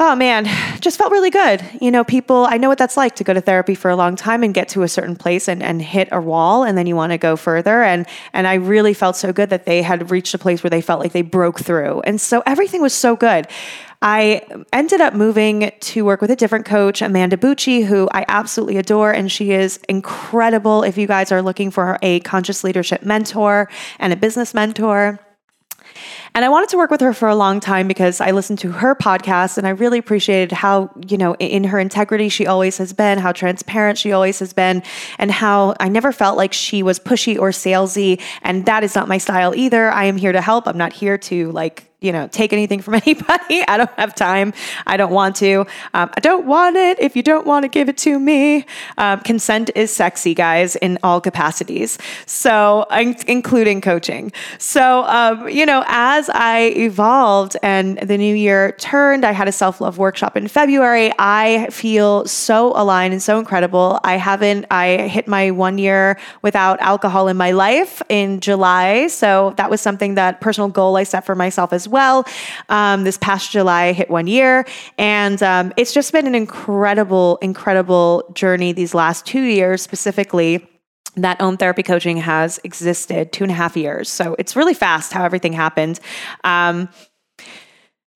oh 0.04 0.16
man, 0.16 0.46
just 0.82 0.98
felt 0.98 1.12
really 1.12 1.30
good. 1.30 1.64
You 1.80 1.92
know, 1.92 2.04
people, 2.04 2.48
I 2.50 2.58
know 2.58 2.70
what 2.70 2.80
that's 2.80 2.98
like 2.98 3.16
to 3.18 3.24
go 3.24 3.36
to 3.36 3.40
therapy 3.40 3.76
for 3.76 3.92
a 3.92 3.96
long 3.96 4.16
time 4.16 4.42
and 4.42 4.52
get 4.52 4.68
to 4.70 4.82
a 4.82 4.88
certain 4.88 5.16
place 5.16 5.48
and, 5.48 5.62
and 5.62 5.80
hit 5.80 6.10
a 6.12 6.20
wall 6.20 6.64
and 6.64 6.76
then 6.76 6.88
you 6.88 6.96
want 6.96 7.12
to 7.12 7.20
go 7.20 7.36
further. 7.36 7.84
And, 7.84 8.08
and 8.34 8.48
I 8.48 8.56
really 8.56 8.96
felt 8.96 9.16
so 9.16 9.32
good 9.32 9.52
that 9.52 9.66
they 9.66 9.84
had 9.84 10.10
reached 10.10 10.34
a 10.34 10.40
place 10.40 10.64
where 10.64 10.72
they 10.72 10.82
felt 10.82 11.02
like 11.02 11.12
they 11.12 11.22
broke 11.22 11.60
through. 11.60 12.02
And 12.02 12.20
so 12.20 12.42
everything 12.48 12.82
was 12.82 12.96
so 12.96 13.16
good. 13.16 13.48
I 14.02 14.42
ended 14.74 15.02
up 15.02 15.14
moving 15.14 15.72
to 15.80 16.04
work 16.04 16.20
with 16.20 16.32
a 16.32 16.36
different 16.36 16.66
coach, 16.66 17.04
Amanda 17.04 17.38
Bucci, 17.38 17.86
who 17.86 18.10
I 18.12 18.26
absolutely 18.28 18.78
adore. 18.78 19.12
And 19.12 19.32
she 19.32 19.52
is 19.52 19.78
incredible 19.88 20.82
if 20.82 20.98
you 20.98 21.06
guys 21.06 21.32
are 21.32 21.44
looking 21.44 21.70
for 21.70 22.00
a 22.02 22.22
conscious 22.22 22.64
leadership 22.64 23.04
mentor 23.04 23.70
and 24.00 24.12
a 24.12 24.16
business 24.16 24.56
mentor. 24.56 25.20
And 26.34 26.46
I 26.46 26.50
wanted 26.50 26.70
to 26.70 26.78
work 26.78 26.92
with 26.92 27.02
her 27.02 27.14
for 27.14 27.28
a 27.28 27.36
long 27.36 27.60
time 27.60 27.90
because 27.90 28.22
I 28.22 28.32
listened 28.32 28.60
to 28.60 28.72
her 28.72 28.96
podcast 28.96 29.58
and 29.58 29.68
I 29.68 29.72
really 29.72 29.98
appreciated 29.98 30.54
how, 30.54 30.90
you 31.06 31.18
know, 31.18 31.36
in 31.36 31.66
her 31.66 31.78
integrity 31.78 32.30
she 32.30 32.48
always 32.48 32.78
has 32.78 32.94
been, 32.94 33.18
how 33.18 33.34
transparent 33.34 33.98
she 33.98 34.14
always 34.14 34.40
has 34.40 34.54
been, 34.54 34.82
and 35.18 35.30
how 35.30 35.76
I 35.82 35.90
never 35.90 36.14
felt 36.14 36.38
like 36.38 36.54
she 36.54 36.84
was 36.84 37.00
pushy 37.00 37.38
or 37.38 37.50
salesy. 37.50 38.22
And 38.44 38.66
that 38.66 38.86
is 38.86 38.96
not 38.96 39.10
my 39.10 39.18
style 39.18 39.54
either. 39.54 39.92
I 39.92 40.06
am 40.06 40.16
here 40.16 40.32
to 40.32 40.40
help. 40.40 40.68
I'm 40.68 40.78
not 40.78 40.94
here 40.94 41.18
to 41.18 41.52
like 41.52 41.91
you 42.02 42.12
know, 42.12 42.28
take 42.28 42.52
anything 42.52 42.82
from 42.82 42.96
anybody. 43.06 43.64
I 43.68 43.78
don't 43.78 43.90
have 43.92 44.16
time. 44.16 44.54
I 44.88 44.98
don't 44.98 45.12
want 45.12 45.36
to. 45.38 45.66
Um, 45.94 46.10
I 46.16 46.20
don't 46.20 46.46
want 46.46 46.76
it. 46.76 47.00
If 47.00 47.16
you 47.16 47.22
don't 47.22 47.46
want 47.46 47.64
to 47.64 47.70
give 47.70 47.88
it 47.90 47.98
to 48.00 48.20
me, 48.20 48.66
um, 48.98 49.20
consent 49.20 49.70
is 49.76 49.92
sexy, 49.92 50.34
guys, 50.34 50.76
in 50.76 50.98
all 51.04 51.22
capacities. 51.22 52.00
So, 52.26 52.88
including 53.28 53.82
coaching. 53.82 54.32
So, 54.58 55.04
um, 55.04 55.48
you 55.48 55.66
know, 55.66 55.84
as 55.88 56.30
I 56.34 56.74
evolved 56.76 57.56
and 57.62 58.00
the 58.00 58.18
new 58.18 58.36
year 58.36 58.72
turned, 58.74 59.24
I 59.24 59.32
had 59.32 59.48
a 59.48 59.52
self 59.52 59.80
love 59.80 60.00
workshop 60.00 60.36
in 60.36 60.48
February. 60.48 61.12
I 61.20 61.68
feel 61.70 62.26
so 62.26 62.74
aligned 62.76 63.14
and 63.14 63.22
so 63.22 63.38
incredible. 63.38 64.00
I 64.04 64.18
haven't, 64.18 64.66
I 64.72 65.08
hit 65.08 65.28
my 65.28 65.52
one 65.52 65.78
year 65.78 66.20
without 66.42 66.82
alcohol 66.82 67.28
in 67.28 67.38
my 67.38 67.52
life 67.52 68.02
in 68.10 68.40
July. 68.40 69.06
So 69.08 69.54
that 69.58 69.70
was 69.70 69.82
something 69.82 70.16
that 70.16 70.42
personal 70.42 70.70
goal 70.70 70.98
I 70.98 71.04
set 71.04 71.28
for 71.28 71.36
myself 71.36 71.72
as 71.74 71.91
well. 71.92 72.26
Um, 72.70 73.04
this 73.04 73.18
past 73.18 73.52
July, 73.52 73.94
hit 73.94 74.10
one 74.10 74.28
year. 74.28 74.66
And 74.98 75.42
um, 75.44 75.74
it's 75.78 75.94
just 75.94 76.12
been 76.12 76.28
an 76.28 76.36
incredible, 76.36 77.38
incredible 77.42 78.32
journey 78.34 78.72
these 78.72 78.94
last 78.94 79.26
two 79.26 79.42
years 79.42 79.82
specifically 79.82 80.68
that 81.18 81.42
OM 81.42 81.58
Therapy 81.58 81.84
Coaching 81.84 82.18
has 82.18 82.60
existed 82.64 83.34
two 83.34 83.44
and 83.44 83.52
a 83.52 83.56
half 83.56 83.76
years. 83.76 84.10
So 84.10 84.36
it's 84.40 84.56
really 84.56 84.74
fast 84.74 85.12
how 85.12 85.26
everything 85.26 85.52
happened. 85.54 86.00
Um, 86.44 86.90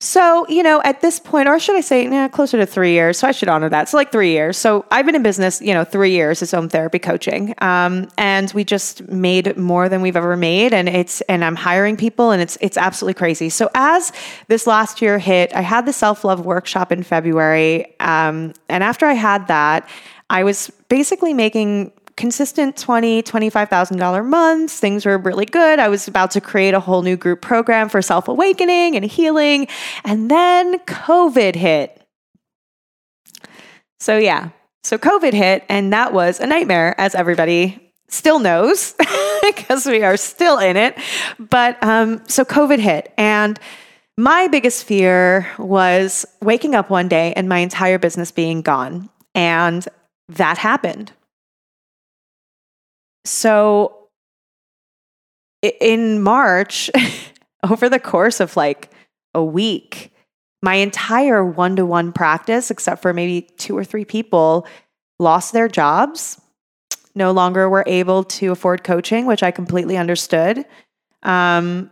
so, 0.06 0.48
you 0.48 0.62
know, 0.62 0.84
at 0.84 1.02
this 1.02 1.20
point, 1.20 1.50
or 1.50 1.58
should 1.58 1.76
I 1.76 1.82
say, 1.82 2.04
yeah, 2.04 2.28
closer 2.28 2.58
to 2.58 2.66
three 2.68 2.92
years. 2.92 3.18
So 3.18 3.28
I 3.28 3.32
should 3.32 3.50
honor 3.50 3.70
that. 3.70 3.90
So, 3.90 3.98
like 3.98 4.12
three 4.12 4.32
years. 4.32 4.56
So 4.56 4.86
I've 4.92 5.06
been 5.06 5.16
in 5.16 5.24
business, 5.24 5.62
you 5.62 5.74
know, 5.74 5.84
three 5.84 6.12
years 6.12 6.44
as 6.44 6.54
OM 6.54 6.70
Therapy 6.70 7.00
Coaching. 7.00 7.56
Um, 7.58 8.08
and 8.16 8.52
we 8.54 8.64
just 8.64 9.08
made 9.10 9.58
more 9.58 9.90
than 9.90 10.02
we've 10.02 10.16
ever 10.16 10.38
made. 10.38 10.74
And 10.74 10.88
it's, 10.88 11.22
and 11.22 11.44
I'm 11.44 11.56
hiring 11.56 11.98
people 11.98 12.30
and 12.30 12.40
it's, 12.40 12.56
it's 12.62 12.78
absolutely 12.78 13.16
crazy. 13.16 13.50
So 13.50 13.72
as 13.74 14.12
this 14.48 14.68
last 14.68 15.02
year 15.02 15.18
hit, 15.18 15.52
I 15.56 15.62
had 15.62 15.88
the 15.88 15.94
self 15.94 16.24
love 16.24 16.46
workshop 16.46 16.92
in 16.92 17.02
February. 17.02 17.96
Um, 18.00 18.54
and 18.70 18.84
after 18.84 19.08
I 19.08 19.14
had 19.14 19.48
that, 19.48 19.90
I 20.30 20.44
was 20.44 20.72
basically 20.88 21.34
making 21.34 21.92
consistent 22.18 22.76
$20, 22.76 23.24
$25,000 23.24 24.26
months. 24.26 24.80
Things 24.80 25.06
were 25.06 25.18
really 25.18 25.46
good. 25.46 25.80
I 25.80 25.90
was 25.90 26.08
about 26.08 26.32
to 26.32 26.42
create 26.42 26.74
a 26.74 26.80
whole 26.80 27.02
new 27.02 27.18
group 27.18 27.42
program 27.42 27.90
for 27.90 28.02
self 28.02 28.28
awakening 28.28 28.96
and 28.96 29.06
healing. 29.06 29.68
And 30.04 30.32
then 30.32 30.80
COVID 30.80 31.56
hit. 31.56 32.02
So, 34.00 34.18
yeah, 34.18 34.50
so 34.84 35.00
COVID 35.00 35.34
hit, 35.34 35.64
and 35.68 35.92
that 35.94 36.14
was 36.14 36.40
a 36.40 36.46
nightmare, 36.46 36.94
as 37.00 37.16
everybody 37.16 37.92
still 38.08 38.38
knows, 38.38 38.94
because 39.44 39.88
we 39.88 40.04
are 40.04 40.16
still 40.16 40.60
in 40.60 40.78
it. 40.78 40.96
But 41.40 41.82
um, 41.84 42.22
so 42.28 42.46
COVID 42.46 42.78
hit, 42.78 43.12
and 43.18 43.60
my 44.18 44.48
biggest 44.48 44.84
fear 44.84 45.48
was 45.58 46.26
waking 46.42 46.76
up 46.76 46.90
one 46.90 47.08
day 47.08 47.34
and 47.34 47.50
my 47.50 47.58
entire 47.58 47.98
business 47.98 48.32
being 48.32 48.62
gone. 48.62 49.10
And 49.34 49.86
that 50.30 50.58
happened. 50.58 51.12
So 53.26 54.08
in 55.62 56.22
March, 56.22 56.90
over 57.70 57.90
the 57.90 58.00
course 58.00 58.40
of 58.40 58.56
like 58.56 58.92
a 59.34 59.44
week, 59.44 60.12
my 60.62 60.76
entire 60.76 61.44
one 61.44 61.76
to 61.76 61.86
one 61.86 62.12
practice, 62.12 62.72
except 62.72 63.02
for 63.02 63.14
maybe 63.14 63.48
two 63.58 63.78
or 63.78 63.84
three 63.84 64.06
people, 64.06 64.66
lost 65.20 65.54
their 65.54 65.68
jobs, 65.68 66.40
no 67.14 67.32
longer 67.32 67.70
were 67.70 67.84
able 67.88 68.24
to 68.24 68.52
afford 68.52 68.84
coaching, 68.84 69.26
which 69.26 69.44
I 69.44 69.52
completely 69.52 69.98
understood. 69.98 70.66
Um, 71.24 71.90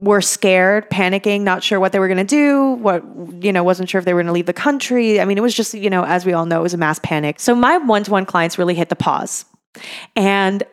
were 0.00 0.20
scared, 0.20 0.88
panicking, 0.90 1.40
not 1.40 1.62
sure 1.64 1.80
what 1.80 1.90
they 1.90 1.98
were 1.98 2.06
going 2.06 2.18
to 2.18 2.24
do, 2.24 2.72
what, 2.74 3.02
you 3.42 3.52
know, 3.52 3.64
wasn't 3.64 3.88
sure 3.90 3.98
if 3.98 4.04
they 4.04 4.14
were 4.14 4.20
going 4.20 4.28
to 4.28 4.32
leave 4.32 4.46
the 4.46 4.52
country. 4.52 5.20
I 5.20 5.24
mean, 5.24 5.36
it 5.38 5.40
was 5.40 5.54
just, 5.54 5.74
you 5.74 5.90
know, 5.90 6.04
as 6.04 6.24
we 6.24 6.32
all 6.32 6.46
know, 6.46 6.60
it 6.60 6.62
was 6.62 6.74
a 6.74 6.78
mass 6.78 7.00
panic. 7.02 7.40
So 7.40 7.54
my 7.54 7.78
one 7.78 8.04
to 8.04 8.10
one 8.12 8.24
clients 8.24 8.58
really 8.58 8.74
hit 8.74 8.90
the 8.90 8.96
pause. 8.96 9.44
And 10.16 10.64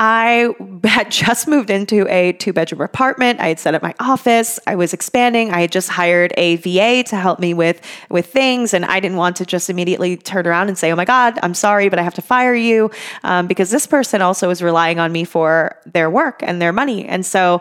I 0.00 0.54
had 0.84 1.10
just 1.10 1.46
moved 1.46 1.70
into 1.70 2.08
a 2.08 2.32
two 2.32 2.52
bedroom 2.52 2.80
apartment. 2.80 3.38
I 3.38 3.48
had 3.48 3.60
set 3.60 3.74
up 3.74 3.82
my 3.82 3.94
office. 4.00 4.58
I 4.66 4.74
was 4.74 4.92
expanding. 4.92 5.52
I 5.52 5.60
had 5.60 5.70
just 5.70 5.90
hired 5.90 6.32
a 6.36 6.56
VA 6.56 7.04
to 7.04 7.16
help 7.16 7.38
me 7.38 7.54
with 7.54 7.80
with 8.08 8.26
things, 8.26 8.74
and 8.74 8.84
I 8.86 8.98
didn't 8.98 9.18
want 9.18 9.36
to 9.36 9.46
just 9.46 9.70
immediately 9.70 10.16
turn 10.16 10.46
around 10.46 10.68
and 10.68 10.78
say, 10.78 10.90
"Oh 10.90 10.96
my 10.96 11.04
God, 11.04 11.38
I'm 11.42 11.54
sorry, 11.54 11.88
but 11.90 11.98
I 11.98 12.02
have 12.02 12.14
to 12.14 12.22
fire 12.22 12.54
you," 12.54 12.90
um, 13.22 13.46
because 13.46 13.70
this 13.70 13.86
person 13.86 14.22
also 14.22 14.48
was 14.48 14.62
relying 14.62 14.98
on 14.98 15.12
me 15.12 15.24
for 15.24 15.76
their 15.86 16.10
work 16.10 16.42
and 16.42 16.60
their 16.60 16.72
money, 16.72 17.06
and 17.06 17.24
so. 17.24 17.60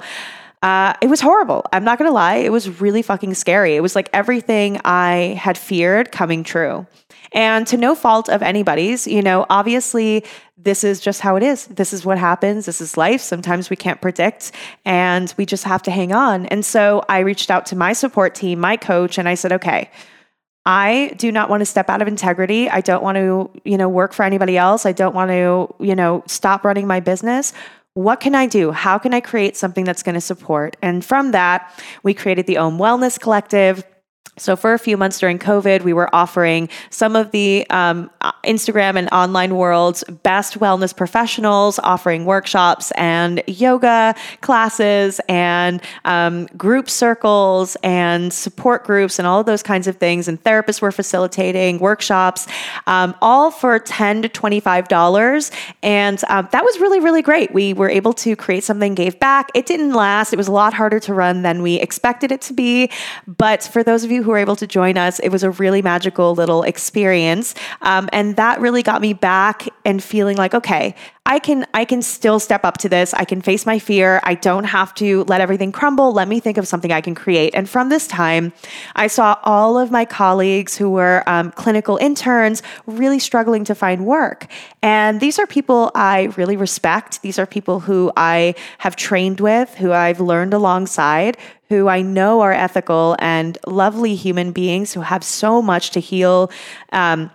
Uh, 0.62 0.92
it 1.00 1.08
was 1.08 1.22
horrible. 1.22 1.66
I'm 1.72 1.86
not 1.86 1.98
going 1.98 2.10
to 2.10 2.14
lie. 2.14 2.36
It 2.36 2.52
was 2.52 2.82
really 2.82 3.02
fucking 3.02 3.34
scary. 3.36 3.78
It 3.78 3.80
was 3.80 3.96
like 3.96 4.10
everything 4.12 4.82
I 4.84 5.40
had 5.40 5.58
feared 5.58 6.12
coming 6.12 6.44
true. 6.44 6.86
And 7.32 7.68
to 7.68 7.78
no 7.78 7.96
fault 7.96 8.30
of 8.30 8.42
anybody's, 8.42 9.08
you 9.08 9.22
know, 9.22 9.46
obviously 9.50 10.26
this 10.58 10.84
is 10.84 11.00
just 11.00 11.22
how 11.22 11.36
it 11.36 11.44
is. 11.44 11.68
This 11.68 11.94
is 11.94 12.06
what 12.06 12.18
happens. 12.18 12.66
This 12.66 12.82
is 12.82 12.98
life. 12.98 13.22
Sometimes 13.22 13.70
we 13.70 13.76
can't 13.76 14.02
predict 14.02 14.52
and 14.84 15.34
we 15.38 15.46
just 15.46 15.64
have 15.64 15.82
to 15.84 15.92
hang 15.92 16.12
on. 16.12 16.48
And 16.48 16.66
so 16.66 17.04
I 17.08 17.20
reached 17.20 17.50
out 17.50 17.66
to 17.68 17.76
my 17.76 17.94
support 17.94 18.36
team, 18.36 18.60
my 18.60 18.76
coach, 18.78 19.18
and 19.18 19.30
I 19.30 19.36
said, 19.36 19.54
okay, 19.54 19.90
I 20.66 21.14
do 21.18 21.32
not 21.32 21.50
want 21.50 21.62
to 21.62 21.66
step 21.66 21.90
out 21.90 22.02
of 22.02 22.08
integrity. 22.08 22.70
I 22.70 22.82
don't 22.82 23.02
want 23.02 23.16
to, 23.16 23.50
you 23.64 23.78
know, 23.78 23.88
work 23.88 24.14
for 24.14 24.24
anybody 24.24 24.58
else. 24.58 24.86
I 24.86 24.92
don't 24.92 25.16
want 25.16 25.32
to, 25.32 25.74
you 25.80 25.96
know, 25.96 26.24
stop 26.28 26.66
running 26.66 26.86
my 26.86 27.00
business. 27.00 27.54
What 27.94 28.20
can 28.20 28.36
I 28.36 28.46
do? 28.46 28.72
How 28.72 28.98
can 28.98 29.14
I 29.14 29.20
create 29.20 29.58
something 29.58 29.84
that's 29.84 30.04
going 30.04 30.16
to 30.16 30.22
support? 30.22 30.78
And 30.82 31.04
from 31.04 31.32
that, 31.32 31.74
we 32.04 32.14
created 32.14 32.46
the 32.46 32.58
OM 32.58 32.78
Wellness 32.78 33.20
Collective 33.20 33.84
so, 34.40 34.56
for 34.56 34.74
a 34.74 34.80
few 34.80 34.98
months 34.98 35.20
during 35.20 35.38
COVID, 35.38 35.84
we 35.84 35.94
were 35.94 36.14
offering 36.16 36.70
some 36.90 37.16
of 37.16 37.32
the 37.32 37.66
um, 37.70 38.10
Instagram 38.46 38.98
and 38.98 39.10
online 39.12 39.56
world's 39.56 40.04
best 40.24 40.60
wellness 40.60 40.96
professionals, 40.96 41.80
offering 41.80 42.26
workshops 42.26 42.92
and 42.92 43.44
yoga 43.48 44.16
classes 44.42 45.20
and 45.28 45.82
um, 46.06 46.46
group 46.58 46.90
circles 46.90 47.76
and 47.84 48.32
support 48.32 48.86
groups 48.86 49.20
and 49.20 49.28
all 49.28 49.40
of 49.40 49.46
those 49.46 49.62
kinds 49.62 49.88
of 49.88 49.98
things. 49.98 50.28
And 50.28 50.42
therapists 50.44 50.82
were 50.82 50.92
facilitating 50.92 51.80
workshops, 51.80 52.48
um, 52.88 53.16
all 53.22 53.52
for 53.52 53.78
10 53.78 54.22
to 54.24 54.30
$25. 54.30 55.52
And 55.84 56.24
um, 56.30 56.48
that 56.52 56.64
was 56.64 56.80
really, 56.80 57.00
really 57.00 57.22
great. 57.22 57.54
We 57.54 57.74
were 57.74 57.90
able 57.90 58.14
to 58.14 58.36
create 58.36 58.64
something, 58.64 58.96
gave 58.96 59.20
back. 59.20 59.50
It 59.54 59.66
didn't 59.66 59.94
last, 59.94 60.34
it 60.34 60.38
was 60.38 60.48
a 60.48 60.52
lot 60.52 60.74
harder 60.74 61.00
to 61.02 61.14
run 61.14 61.42
than 61.42 61.62
we 61.62 61.76
expected 61.76 62.32
it 62.32 62.42
to 62.42 62.54
be. 62.54 62.90
But 63.28 63.64
for 63.64 63.84
those 63.84 64.04
of 64.04 64.12
you 64.12 64.24
who 64.24 64.29
who 64.30 64.34
were 64.34 64.38
able 64.38 64.56
to 64.56 64.68
join 64.68 64.96
us. 64.96 65.18
It 65.18 65.30
was 65.30 65.42
a 65.42 65.50
really 65.50 65.82
magical 65.82 66.36
little 66.36 66.62
experience. 66.62 67.56
Um, 67.82 68.08
and 68.14 68.36
that 68.36 68.62
really 68.62 68.84
got 68.84 69.02
me 69.02 69.14
back 69.14 69.68
and 69.86 70.04
feeling 70.04 70.38
like, 70.38 70.54
okay, 70.54 70.94
I 71.26 71.38
can 71.38 71.68
I 71.74 71.86
can 71.86 72.02
still 72.02 72.40
step 72.40 72.66
up 72.66 72.78
to 72.80 72.90
this. 72.90 73.14
I 73.14 73.24
can 73.24 73.42
face 73.42 73.66
my 73.66 73.78
fear. 73.78 74.20
I 74.24 74.34
don't 74.34 74.64
have 74.64 74.96
to 74.96 75.24
let 75.26 75.42
everything 75.42 75.72
crumble. 75.72 76.12
Let 76.12 76.28
me 76.28 76.40
think 76.40 76.58
of 76.58 76.68
something 76.68 76.92
I 76.92 77.02
can 77.02 77.14
create. 77.14 77.54
And 77.54 77.70
from 77.70 77.90
this 77.90 78.08
time, 78.08 78.52
I 78.96 79.08
saw 79.08 79.38
all 79.44 79.78
of 79.78 79.92
my 79.92 80.06
colleagues 80.06 80.76
who 80.76 80.90
were 80.90 81.24
um, 81.28 81.52
clinical 81.52 81.98
interns 81.98 82.64
really 82.88 83.20
struggling 83.20 83.64
to 83.66 83.76
find 83.76 84.06
work. 84.06 84.48
And 84.82 85.20
these 85.20 85.38
are 85.38 85.46
people 85.46 85.92
I 85.94 86.34
really 86.36 86.58
respect. 86.58 87.22
These 87.22 87.38
are 87.38 87.46
people 87.46 87.82
who 87.82 88.12
I 88.18 88.56
have 88.80 88.96
trained 88.96 89.40
with, 89.40 89.76
who 89.76 89.92
I've 89.92 90.20
learned 90.20 90.56
alongside, 90.56 91.38
who 91.70 91.88
I 91.88 92.02
know 92.02 92.42
are 92.42 92.54
ethical 92.54 93.16
and 93.20 93.58
lovely 93.68 94.16
human 94.16 94.52
beings 94.52 94.94
who 94.94 95.02
have 95.02 95.24
so 95.24 95.62
much 95.62 95.92
to 95.92 96.00
heal. 96.00 96.50
Um, 96.92 97.30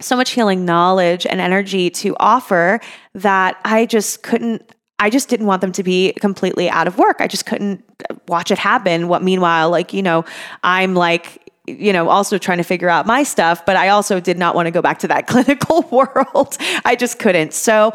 so 0.00 0.16
much 0.16 0.30
healing 0.30 0.64
knowledge 0.64 1.26
and 1.26 1.40
energy 1.40 1.90
to 1.90 2.16
offer 2.18 2.80
that 3.14 3.60
I 3.64 3.86
just 3.86 4.22
couldn't 4.22 4.74
I 4.98 5.10
just 5.10 5.28
didn't 5.28 5.46
want 5.46 5.62
them 5.62 5.72
to 5.72 5.82
be 5.82 6.12
completely 6.20 6.70
out 6.70 6.86
of 6.86 6.96
work. 6.96 7.16
I 7.18 7.26
just 7.26 7.44
couldn't 7.44 7.82
watch 8.28 8.52
it 8.52 8.58
happen. 8.58 9.08
What 9.08 9.20
meanwhile, 9.20 9.68
like, 9.68 9.92
you 9.92 10.00
know, 10.00 10.24
I'm 10.62 10.94
like, 10.94 11.50
you 11.66 11.92
know, 11.92 12.08
also 12.08 12.38
trying 12.38 12.58
to 12.58 12.64
figure 12.64 12.88
out 12.88 13.04
my 13.04 13.24
stuff, 13.24 13.66
but 13.66 13.74
I 13.74 13.88
also 13.88 14.20
did 14.20 14.38
not 14.38 14.54
want 14.54 14.66
to 14.66 14.70
go 14.70 14.80
back 14.80 15.00
to 15.00 15.08
that 15.08 15.26
clinical 15.26 15.82
world. 15.90 16.56
I 16.84 16.94
just 16.94 17.18
couldn't. 17.18 17.52
So 17.52 17.92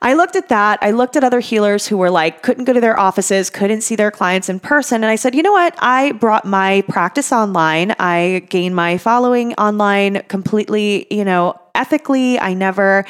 I 0.00 0.14
looked 0.14 0.36
at 0.36 0.48
that. 0.48 0.78
I 0.80 0.92
looked 0.92 1.16
at 1.16 1.24
other 1.24 1.40
healers 1.40 1.86
who 1.86 1.96
were 1.96 2.10
like, 2.10 2.42
couldn't 2.42 2.64
go 2.64 2.72
to 2.72 2.80
their 2.80 2.98
offices, 2.98 3.50
couldn't 3.50 3.80
see 3.80 3.96
their 3.96 4.10
clients 4.10 4.48
in 4.48 4.60
person. 4.60 5.02
And 5.02 5.10
I 5.10 5.16
said, 5.16 5.34
you 5.34 5.42
know 5.42 5.52
what? 5.52 5.74
I 5.78 6.12
brought 6.12 6.44
my 6.44 6.82
practice 6.88 7.32
online. 7.32 7.94
I 7.98 8.46
gained 8.48 8.76
my 8.76 8.98
following 8.98 9.54
online 9.54 10.22
completely, 10.28 11.06
you 11.10 11.24
know, 11.24 11.60
ethically. 11.74 12.38
I 12.38 12.54
never 12.54 13.04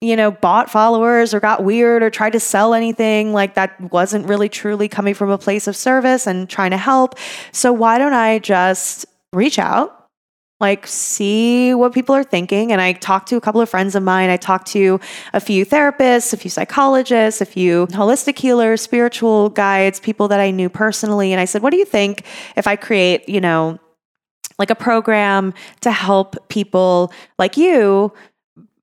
you 0.00 0.16
know, 0.16 0.30
bought 0.30 0.70
followers 0.70 1.32
or 1.32 1.40
got 1.40 1.64
weird 1.64 2.02
or 2.02 2.10
tried 2.10 2.34
to 2.34 2.40
sell 2.40 2.74
anything. 2.74 3.32
Like 3.32 3.54
that 3.54 3.80
wasn't 3.90 4.28
really 4.28 4.50
truly 4.50 4.86
coming 4.86 5.14
from 5.14 5.30
a 5.30 5.38
place 5.38 5.66
of 5.66 5.74
service 5.74 6.26
and 6.26 6.48
trying 6.48 6.72
to 6.72 6.76
help. 6.76 7.14
So 7.52 7.72
why 7.72 7.96
don't 7.96 8.12
I 8.12 8.38
just 8.38 9.06
reach 9.32 9.58
out? 9.58 10.03
Like 10.64 10.86
see 10.86 11.74
what 11.74 11.92
people 11.92 12.14
are 12.14 12.24
thinking. 12.24 12.72
And 12.72 12.80
i 12.80 12.94
talked 12.94 13.28
to 13.28 13.36
a 13.36 13.40
couple 13.46 13.60
of 13.60 13.68
friends 13.68 13.94
of 13.94 14.02
mine. 14.02 14.30
I 14.30 14.38
talked 14.38 14.66
to 14.68 14.98
a 15.34 15.40
few 15.40 15.66
therapists 15.66 16.32
a 16.32 16.38
few 16.38 16.50
psychologists 16.50 17.40
a 17.40 17.48
few 17.56 17.86
holistic 17.88 18.38
healers 18.38 18.80
spiritual 18.80 19.50
guides 19.50 20.00
people 20.00 20.26
that 20.28 20.40
i 20.40 20.50
knew 20.50 20.70
personally. 20.84 21.32
And 21.34 21.40
i 21.40 21.44
said 21.44 21.60
what 21.62 21.70
do 21.74 21.76
you 21.76 21.88
think 21.96 22.24
if 22.56 22.66
i 22.66 22.76
create 22.76 23.28
you 23.28 23.40
know 23.40 23.78
like 24.58 24.70
a 24.70 24.80
program 24.88 25.52
to 25.80 25.90
help 25.90 26.48
people 26.48 27.12
like 27.38 27.56
you 27.56 28.12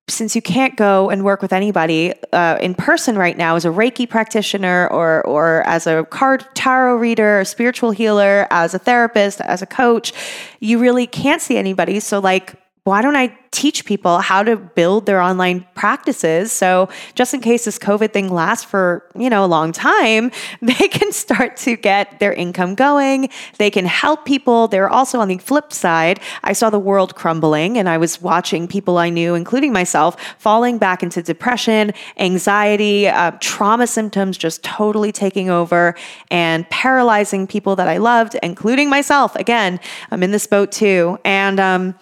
since 0.08 0.34
you 0.34 0.42
can't 0.42 0.76
go 0.76 1.10
and 1.10 1.24
work 1.24 1.42
with 1.42 1.52
anybody 1.52 2.12
uh, 2.32 2.58
in 2.60 2.74
person 2.74 3.16
right 3.16 3.36
now 3.36 3.56
as 3.56 3.64
a 3.64 3.68
Reiki 3.68 4.08
practitioner 4.08 4.88
or 4.88 5.24
or 5.26 5.62
as 5.66 5.86
a 5.86 6.04
card 6.04 6.44
tarot 6.54 6.96
reader, 6.96 7.40
a 7.40 7.44
spiritual 7.44 7.92
healer, 7.92 8.46
as 8.50 8.74
a 8.74 8.78
therapist, 8.78 9.40
as 9.40 9.62
a 9.62 9.66
coach, 9.66 10.12
you 10.60 10.78
really 10.78 11.06
can't 11.06 11.40
see 11.40 11.56
anybody. 11.56 12.00
So 12.00 12.18
like 12.18 12.54
why 12.84 13.00
don't 13.00 13.14
I 13.14 13.38
teach 13.52 13.84
people 13.84 14.18
how 14.18 14.42
to 14.42 14.56
build 14.56 15.06
their 15.06 15.20
online 15.20 15.64
practices? 15.74 16.50
So 16.50 16.88
just 17.14 17.32
in 17.32 17.40
case 17.40 17.64
this 17.64 17.78
COVID 17.78 18.12
thing 18.12 18.28
lasts 18.28 18.64
for, 18.64 19.08
you 19.14 19.30
know, 19.30 19.44
a 19.44 19.46
long 19.46 19.70
time, 19.70 20.32
they 20.62 20.88
can 20.88 21.12
start 21.12 21.56
to 21.58 21.76
get 21.76 22.18
their 22.18 22.32
income 22.32 22.74
going. 22.74 23.28
They 23.58 23.70
can 23.70 23.84
help 23.84 24.24
people. 24.24 24.66
They're 24.66 24.88
also 24.88 25.20
on 25.20 25.28
the 25.28 25.38
flip 25.38 25.72
side. 25.72 26.18
I 26.42 26.54
saw 26.54 26.70
the 26.70 26.78
world 26.80 27.14
crumbling 27.14 27.78
and 27.78 27.88
I 27.88 27.98
was 27.98 28.20
watching 28.20 28.66
people 28.66 28.98
I 28.98 29.10
knew, 29.10 29.36
including 29.36 29.72
myself, 29.72 30.20
falling 30.38 30.78
back 30.78 31.04
into 31.04 31.22
depression, 31.22 31.92
anxiety, 32.16 33.06
uh, 33.06 33.30
trauma 33.38 33.86
symptoms 33.86 34.36
just 34.36 34.64
totally 34.64 35.12
taking 35.12 35.50
over 35.50 35.94
and 36.32 36.68
paralyzing 36.68 37.46
people 37.46 37.76
that 37.76 37.86
I 37.86 37.98
loved, 37.98 38.34
including 38.42 38.90
myself. 38.90 39.36
Again, 39.36 39.78
I'm 40.10 40.24
in 40.24 40.32
this 40.32 40.48
boat 40.48 40.72
too. 40.72 41.20
And, 41.24 41.60
um, 41.60 41.94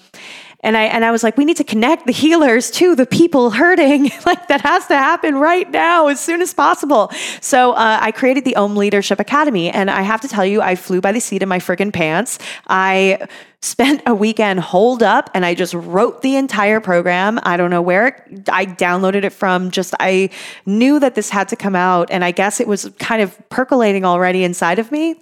and 0.63 0.77
I 0.77 0.85
and 0.85 1.05
I 1.05 1.11
was 1.11 1.23
like, 1.23 1.37
we 1.37 1.45
need 1.45 1.57
to 1.57 1.65
connect 1.65 2.07
the 2.07 2.13
healers 2.13 2.71
to 2.73 2.95
the 2.95 3.07
people 3.07 3.51
hurting. 3.51 4.11
like 4.27 4.49
that 4.49 4.61
has 4.61 4.87
to 4.89 4.97
happen 4.97 5.37
right 5.37 5.71
now, 5.71 6.09
as 6.09 6.21
soon 6.21 6.43
as 6.43 6.53
possible. 6.53 7.11
So 7.41 7.73
uh, 7.73 7.99
I 8.01 8.13
created 8.13 8.45
the 8.45 8.57
Om 8.57 8.77
Leadership 8.77 9.21
Academy, 9.21 9.71
and 9.71 9.91
I 9.91 10.03
have 10.03 10.21
to 10.21 10.29
tell 10.29 10.45
you, 10.45 10.61
I 10.61 10.77
flew 10.77 11.01
by 11.01 11.13
the 11.13 11.21
seat 11.21 11.43
of 11.43 11.49
my 11.49 11.59
friggin' 11.59 11.93
pants. 11.93 12.39
I 12.69 13.27
spent 13.63 14.01
a 14.07 14.15
weekend 14.15 14.59
holed 14.59 15.03
up 15.03 15.29
and 15.35 15.45
I 15.45 15.55
just 15.55 15.75
wrote 15.75 16.23
the 16.23 16.37
entire 16.37 16.81
program. 16.81 17.39
I 17.43 17.59
don't 17.59 17.71
know 17.71 17.83
where 17.83 18.27
I 18.51 18.65
downloaded 18.65 19.25
it 19.25 19.31
from. 19.31 19.71
Just 19.71 19.95
I 20.01 20.31
knew 20.65 20.99
that 20.99 21.15
this 21.15 21.29
had 21.29 21.49
to 21.49 21.57
come 21.57 21.77
out 21.77 22.11
and 22.11 22.25
I 22.25 22.31
guess 22.31 22.59
it 22.59 22.67
was 22.67 22.91
kind 22.99 23.21
of 23.21 23.39
percolating 23.51 24.05
already 24.05 24.45
inside 24.45 24.79
of 24.79 24.91
me. 24.91 25.21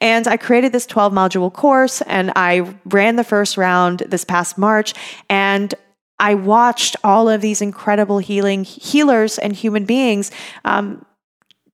And 0.00 0.26
I 0.26 0.38
created 0.38 0.72
this 0.72 0.86
12 0.86 1.12
module 1.12 1.52
course 1.52 2.00
and 2.02 2.32
I 2.34 2.74
ran 2.86 3.16
the 3.16 3.24
first 3.24 3.58
round 3.58 4.00
this 4.08 4.24
past 4.24 4.56
March 4.56 4.94
and 5.28 5.74
I 6.18 6.34
watched 6.34 6.96
all 7.04 7.28
of 7.28 7.42
these 7.42 7.60
incredible 7.60 8.18
healing 8.18 8.64
healers 8.64 9.36
and 9.38 9.52
human 9.52 9.84
beings 9.84 10.30
um, 10.64 11.04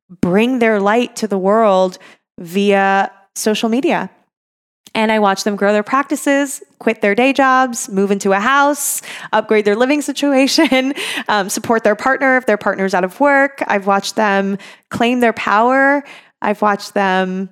bring 0.08 0.58
their 0.58 0.80
light 0.80 1.14
to 1.16 1.28
the 1.28 1.38
world 1.38 1.98
via 2.38 3.12
social 3.36 3.68
media. 3.68 4.10
And 4.94 5.12
I 5.12 5.18
watch 5.18 5.44
them 5.44 5.56
grow 5.56 5.72
their 5.72 5.82
practices, 5.82 6.62
quit 6.78 7.00
their 7.00 7.14
day 7.14 7.32
jobs, 7.32 7.88
move 7.88 8.10
into 8.10 8.32
a 8.32 8.40
house, 8.40 9.02
upgrade 9.32 9.64
their 9.64 9.76
living 9.76 10.02
situation, 10.10 10.94
um, 11.28 11.48
support 11.48 11.84
their 11.84 11.96
partner 11.96 12.36
if 12.36 12.46
their 12.46 12.58
partner's 12.58 12.94
out 12.94 13.04
of 13.04 13.20
work. 13.20 13.62
I've 13.66 13.86
watched 13.86 14.16
them 14.16 14.58
claim 14.88 15.20
their 15.20 15.32
power. 15.32 16.02
I've 16.42 16.62
watched 16.62 16.94
them 16.94 17.50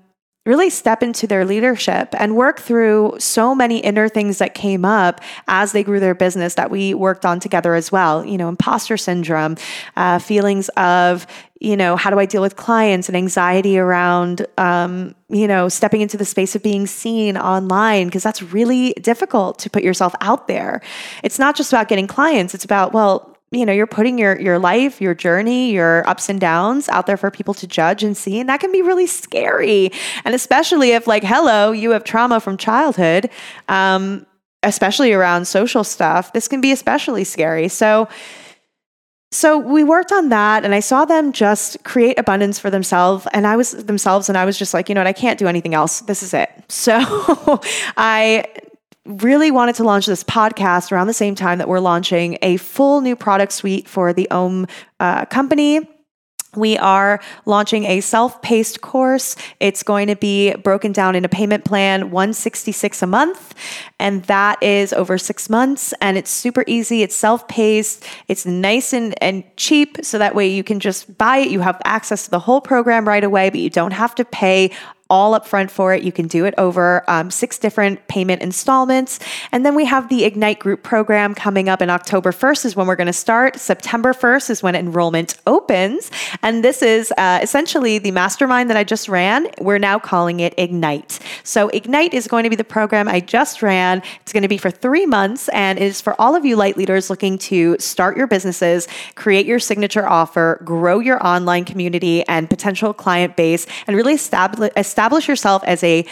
really 0.48 0.70
step 0.70 1.02
into 1.02 1.26
their 1.26 1.44
leadership 1.44 2.08
and 2.18 2.34
work 2.34 2.58
through 2.58 3.14
so 3.18 3.54
many 3.54 3.78
inner 3.80 4.08
things 4.08 4.38
that 4.38 4.54
came 4.54 4.82
up 4.82 5.20
as 5.46 5.72
they 5.72 5.84
grew 5.84 6.00
their 6.00 6.14
business 6.14 6.54
that 6.54 6.70
we 6.70 6.94
worked 6.94 7.26
on 7.26 7.38
together 7.38 7.74
as 7.74 7.92
well. 7.92 8.24
You 8.24 8.38
know, 8.38 8.48
imposter 8.48 8.96
syndrome, 8.96 9.56
uh, 9.94 10.18
feelings 10.18 10.70
of, 10.70 11.26
you 11.60 11.76
know, 11.76 11.96
how 11.96 12.08
do 12.08 12.18
I 12.18 12.24
deal 12.24 12.40
with 12.40 12.56
clients 12.56 13.08
and 13.08 13.16
anxiety 13.16 13.78
around, 13.78 14.46
um, 14.56 15.14
you 15.28 15.46
know, 15.46 15.68
stepping 15.68 16.00
into 16.00 16.16
the 16.16 16.24
space 16.24 16.56
of 16.56 16.62
being 16.62 16.86
seen 16.86 17.36
online, 17.36 18.06
because 18.06 18.22
that's 18.22 18.42
really 18.42 18.94
difficult 18.94 19.58
to 19.58 19.68
put 19.68 19.82
yourself 19.82 20.14
out 20.22 20.48
there. 20.48 20.80
It's 21.22 21.38
not 21.38 21.56
just 21.56 21.72
about 21.72 21.88
getting 21.88 22.06
clients, 22.06 22.54
it's 22.54 22.64
about, 22.64 22.94
well, 22.94 23.27
you 23.50 23.64
know 23.64 23.72
you're 23.72 23.86
putting 23.86 24.18
your 24.18 24.38
your 24.40 24.58
life 24.58 25.00
your 25.00 25.14
journey 25.14 25.70
your 25.72 26.08
ups 26.08 26.28
and 26.28 26.40
downs 26.40 26.88
out 26.88 27.06
there 27.06 27.16
for 27.16 27.30
people 27.30 27.54
to 27.54 27.66
judge 27.66 28.02
and 28.02 28.16
see 28.16 28.40
and 28.40 28.48
that 28.48 28.60
can 28.60 28.72
be 28.72 28.82
really 28.82 29.06
scary 29.06 29.90
and 30.24 30.34
especially 30.34 30.90
if 30.90 31.06
like 31.06 31.24
hello 31.24 31.72
you 31.72 31.90
have 31.90 32.04
trauma 32.04 32.40
from 32.40 32.56
childhood 32.56 33.30
um, 33.68 34.26
especially 34.62 35.12
around 35.12 35.46
social 35.46 35.84
stuff 35.84 36.32
this 36.32 36.48
can 36.48 36.60
be 36.60 36.72
especially 36.72 37.24
scary 37.24 37.68
so 37.68 38.08
so 39.30 39.58
we 39.58 39.84
worked 39.84 40.10
on 40.10 40.30
that 40.30 40.64
and 40.64 40.74
I 40.74 40.80
saw 40.80 41.04
them 41.04 41.32
just 41.32 41.84
create 41.84 42.18
abundance 42.18 42.58
for 42.58 42.70
themselves 42.70 43.26
and 43.34 43.46
I 43.46 43.56
was 43.56 43.72
themselves 43.72 44.30
and 44.30 44.38
I 44.38 44.46
was 44.46 44.58
just 44.58 44.72
like, 44.72 44.88
you 44.88 44.94
know 44.94 45.02
what, 45.02 45.06
I 45.06 45.12
can't 45.12 45.38
do 45.38 45.46
anything 45.46 45.74
else. 45.74 46.00
This 46.00 46.22
is 46.22 46.32
it. 46.34 46.50
So 46.70 46.98
I 47.98 48.44
really 49.08 49.50
wanted 49.50 49.74
to 49.76 49.84
launch 49.84 50.06
this 50.06 50.22
podcast 50.22 50.92
around 50.92 51.06
the 51.06 51.14
same 51.14 51.34
time 51.34 51.58
that 51.58 51.68
we're 51.68 51.80
launching 51.80 52.38
a 52.42 52.58
full 52.58 53.00
new 53.00 53.16
product 53.16 53.52
suite 53.52 53.88
for 53.88 54.12
the 54.12 54.30
Om 54.30 54.66
uh, 55.00 55.24
company. 55.26 55.80
We 56.56 56.78
are 56.78 57.20
launching 57.44 57.84
a 57.84 58.00
self-paced 58.00 58.80
course. 58.80 59.36
It's 59.60 59.82
going 59.82 60.08
to 60.08 60.16
be 60.16 60.54
broken 60.54 60.92
down 60.92 61.14
in 61.14 61.24
a 61.24 61.28
payment 61.28 61.64
plan, 61.64 62.10
166 62.10 63.02
a 63.02 63.06
month, 63.06 63.54
and 64.00 64.24
that 64.24 64.62
is 64.62 64.94
over 64.94 65.18
6 65.18 65.50
months 65.50 65.92
and 66.00 66.16
it's 66.16 66.30
super 66.30 66.64
easy. 66.66 67.02
It's 67.02 67.14
self-paced. 67.14 68.04
It's 68.28 68.46
nice 68.46 68.94
and 68.94 69.14
and 69.22 69.44
cheap 69.56 69.98
so 70.02 70.18
that 70.18 70.34
way 70.34 70.48
you 70.48 70.64
can 70.64 70.80
just 70.80 71.18
buy 71.18 71.38
it. 71.38 71.50
You 71.50 71.60
have 71.60 71.80
access 71.84 72.24
to 72.24 72.30
the 72.30 72.40
whole 72.40 72.62
program 72.62 73.06
right 73.06 73.24
away, 73.24 73.50
but 73.50 73.60
you 73.60 73.70
don't 73.70 73.92
have 73.92 74.14
to 74.14 74.24
pay 74.24 74.70
all 75.10 75.38
upfront 75.38 75.70
for 75.70 75.94
it. 75.94 76.02
You 76.02 76.12
can 76.12 76.26
do 76.26 76.44
it 76.44 76.54
over 76.58 77.02
um, 77.08 77.30
six 77.30 77.58
different 77.58 78.06
payment 78.08 78.42
installments. 78.42 79.18
And 79.52 79.64
then 79.64 79.74
we 79.74 79.86
have 79.86 80.08
the 80.08 80.24
Ignite 80.24 80.58
Group 80.58 80.82
program 80.82 81.34
coming 81.34 81.68
up 81.68 81.80
in 81.80 81.88
October 81.88 82.30
1st, 82.30 82.66
is 82.66 82.76
when 82.76 82.86
we're 82.86 82.96
going 82.96 83.06
to 83.06 83.12
start. 83.12 83.56
September 83.58 84.12
1st 84.12 84.50
is 84.50 84.62
when 84.62 84.74
enrollment 84.74 85.36
opens. 85.46 86.10
And 86.42 86.62
this 86.62 86.82
is 86.82 87.12
uh, 87.16 87.40
essentially 87.42 87.98
the 87.98 88.10
mastermind 88.10 88.68
that 88.68 88.76
I 88.76 88.84
just 88.84 89.08
ran. 89.08 89.48
We're 89.60 89.78
now 89.78 89.98
calling 89.98 90.40
it 90.40 90.52
Ignite. 90.58 91.20
So, 91.42 91.68
Ignite 91.68 92.12
is 92.12 92.28
going 92.28 92.44
to 92.44 92.50
be 92.50 92.56
the 92.56 92.64
program 92.64 93.08
I 93.08 93.20
just 93.20 93.62
ran. 93.62 94.02
It's 94.20 94.32
going 94.32 94.42
to 94.42 94.48
be 94.48 94.58
for 94.58 94.70
three 94.70 95.06
months 95.06 95.48
and 95.50 95.78
it 95.78 95.84
is 95.84 96.00
for 96.00 96.20
all 96.20 96.34
of 96.34 96.44
you 96.44 96.56
light 96.56 96.76
leaders 96.76 97.08
looking 97.08 97.38
to 97.38 97.76
start 97.78 98.16
your 98.16 98.26
businesses, 98.26 98.88
create 99.14 99.46
your 99.46 99.58
signature 99.58 100.06
offer, 100.06 100.60
grow 100.64 100.98
your 100.98 101.24
online 101.26 101.64
community 101.64 102.26
and 102.28 102.50
potential 102.50 102.92
client 102.92 103.36
base, 103.36 103.66
and 103.86 103.96
really 103.96 104.14
establish 104.14 104.70
establish 104.98 105.28
yourself 105.28 105.62
as 105.62 105.84
a 105.84 106.04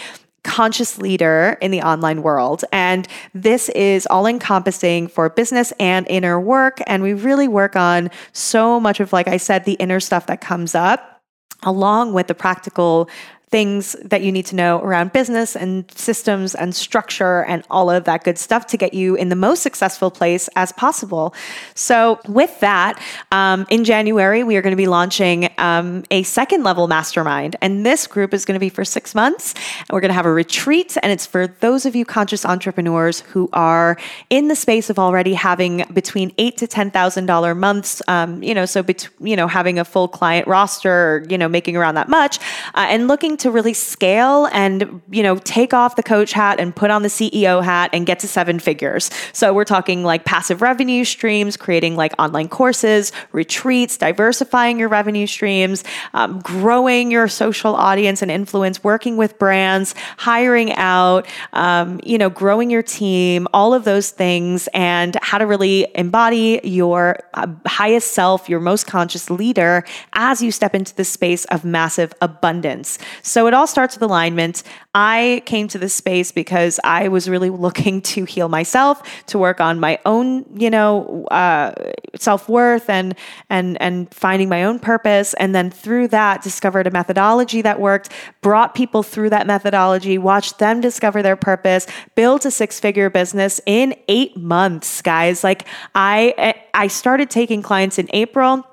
conscious 0.45 0.97
leader 0.97 1.57
in 1.61 1.71
the 1.71 1.81
online 1.81 2.23
world. 2.23 2.63
And 2.71 3.05
this 3.33 3.67
is 3.69 4.07
all 4.07 4.25
encompassing 4.25 5.09
for 5.09 5.29
business 5.29 5.73
and 5.77 6.07
inner 6.09 6.39
work. 6.39 6.79
And 6.87 7.03
we 7.03 7.13
really 7.13 7.49
work 7.49 7.75
on 7.75 8.09
so 8.31 8.79
much 8.79 9.01
of, 9.01 9.11
like 9.11 9.27
I 9.27 9.35
said, 9.35 9.65
the 9.65 9.73
inner 9.73 9.99
stuff 9.99 10.27
that 10.27 10.39
comes 10.39 10.73
up 10.73 11.21
along 11.63 12.13
with 12.13 12.27
the 12.27 12.33
practical 12.33 13.09
things 13.49 13.95
that 14.03 14.21
you 14.21 14.31
need 14.31 14.45
to 14.45 14.55
know 14.55 14.79
around 14.81 15.13
business 15.13 15.55
and 15.55 15.89
systems 15.91 16.53
and 16.53 16.75
structure 16.75 17.45
and 17.45 17.63
all 17.69 17.89
of 17.89 18.03
that 18.03 18.25
good 18.25 18.37
stuff 18.37 18.67
to 18.67 18.75
get 18.75 18.93
you 18.93 19.15
in 19.15 19.29
the 19.29 19.37
most 19.37 19.63
successful 19.63 20.11
place 20.11 20.49
as 20.57 20.73
possible. 20.73 21.33
So, 21.73 22.19
with 22.27 22.59
that, 22.59 23.01
um, 23.31 23.65
in 23.69 23.85
January, 23.85 24.43
we 24.43 24.57
are 24.57 24.61
going 24.61 24.73
to 24.73 24.77
be 24.77 24.87
launching 24.87 25.49
um, 25.57 26.03
a 26.11 26.23
second 26.23 26.63
level 26.63 26.87
mastermind. 26.87 27.55
And 27.61 27.85
this 27.85 28.05
group 28.05 28.33
is 28.33 28.43
going 28.43 28.55
to 28.55 28.59
be 28.59 28.69
for 28.69 28.83
six 28.83 29.15
months. 29.15 29.53
We're 29.89 30.01
going 30.01 30.09
to 30.09 30.15
have 30.15 30.25
a 30.25 30.33
retreat. 30.33 30.97
And 31.01 31.11
it's 31.11 31.25
for 31.25 31.47
those 31.47 31.85
of 31.85 31.95
you 31.95 32.03
conscious 32.03 32.45
entrepreneurs 32.45 33.21
who 33.21 33.49
are 33.53 33.97
in 34.29 34.49
the 34.49 34.55
space 34.55 34.89
of 34.89 34.99
already 34.99 35.33
having 35.33 35.85
between 35.93 36.33
eight 36.37 36.57
to 36.57 36.67
$10,000 36.67 37.57
months, 37.57 38.01
um, 38.09 38.43
you 38.43 38.53
know, 38.53 38.65
so, 38.65 38.83
bet- 38.83 39.07
you 39.21 39.37
know, 39.37 39.47
having 39.47 39.79
a 39.79 39.85
full 39.85 40.09
client 40.09 40.47
roster, 40.47 40.91
or, 40.91 41.25
you 41.29 41.37
know, 41.37 41.47
making 41.47 41.77
around 41.77 41.95
that 41.95 42.09
much 42.09 42.39
uh, 42.73 42.87
and 42.89 43.07
looking 43.07 43.36
to 43.39 43.51
really 43.51 43.73
scale 43.73 44.47
and, 44.51 45.01
you 45.09 45.23
know, 45.23 45.37
take 45.37 45.73
off 45.73 45.95
the 45.95 46.03
coach 46.03 46.33
hat 46.33 46.59
and 46.59 46.75
put 46.75 46.91
on 46.91 47.01
the 47.01 47.09
CEO 47.09 47.63
hat 47.63 47.89
and 47.93 48.05
get 48.05 48.19
to 48.19 48.27
seven 48.27 48.59
figures. 48.59 49.09
So 49.33 49.53
we're 49.53 49.65
talking 49.65 50.03
like 50.03 50.25
passive 50.25 50.61
revenue 50.61 51.03
streams, 51.03 51.57
creating 51.57 51.95
like 51.95 52.13
online 52.19 52.47
courses, 52.47 53.11
retreats, 53.31 53.97
diversifying 53.97 54.79
your 54.79 54.89
revenue 54.89 55.27
streams, 55.27 55.83
um, 56.13 56.39
growing 56.39 57.11
your 57.11 57.27
social 57.27 57.75
audience 57.75 58.21
and 58.21 58.31
influence, 58.31 58.83
working 58.83 59.17
with 59.17 59.37
brands, 59.39 59.93
hiring 60.17 60.73
out, 60.73 61.27
um, 61.53 61.99
you 62.03 62.17
know, 62.17 62.29
growing 62.29 62.69
your 62.69 62.83
team, 62.83 63.47
all 63.53 63.73
of 63.73 63.83
those 63.83 64.11
things, 64.11 64.67
and 64.73 65.17
how 65.21 65.37
to 65.37 65.45
really 65.45 65.87
embody 65.95 66.59
your 66.63 67.19
uh, 67.33 67.47
highest 67.65 68.11
self, 68.11 68.49
your 68.49 68.59
most 68.59 68.87
conscious 68.87 69.29
leader 69.29 69.83
as 70.13 70.41
you 70.41 70.51
step 70.51 70.73
into 70.75 70.95
the 70.95 71.03
space 71.03 71.45
of 71.45 71.63
massive 71.63 72.13
abundance. 72.21 72.97
So 73.27 73.45
it 73.45 73.53
all 73.53 73.67
starts 73.67 73.95
with 73.95 74.03
alignment. 74.03 74.63
I 74.95 75.43
came 75.45 75.67
to 75.67 75.77
this 75.77 75.93
space 75.93 76.31
because 76.31 76.79
I 76.83 77.09
was 77.09 77.29
really 77.29 77.49
looking 77.49 78.01
to 78.13 78.23
heal 78.23 78.47
myself, 78.47 79.03
to 79.27 79.37
work 79.37 79.59
on 79.59 79.79
my 79.79 79.99
own, 80.05 80.45
you 80.57 80.69
know, 80.69 81.25
uh, 81.25 81.73
self 82.15 82.47
worth 82.47 82.89
and 82.89 83.15
and 83.49 83.79
and 83.81 84.13
finding 84.13 84.47
my 84.47 84.63
own 84.63 84.79
purpose. 84.79 85.33
And 85.35 85.53
then 85.53 85.69
through 85.69 86.07
that, 86.09 86.41
discovered 86.41 86.87
a 86.87 86.91
methodology 86.91 87.61
that 87.61 87.79
worked. 87.81 88.11
Brought 88.41 88.73
people 88.73 89.03
through 89.03 89.31
that 89.31 89.45
methodology, 89.45 90.17
watched 90.17 90.59
them 90.59 90.79
discover 90.79 91.21
their 91.21 91.35
purpose, 91.35 91.85
built 92.15 92.45
a 92.45 92.51
six 92.51 92.79
figure 92.79 93.09
business 93.09 93.59
in 93.65 93.93
eight 94.07 94.37
months, 94.37 95.01
guys. 95.01 95.43
Like 95.43 95.65
I 95.93 96.55
I 96.73 96.87
started 96.87 97.29
taking 97.29 97.61
clients 97.61 97.99
in 97.99 98.07
April. 98.13 98.65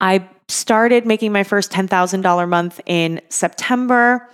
I 0.00 0.28
started 0.48 1.06
making 1.06 1.32
my 1.32 1.44
first 1.44 1.70
$10,000 1.70 2.48
month 2.48 2.80
in 2.86 3.20
September. 3.28 4.28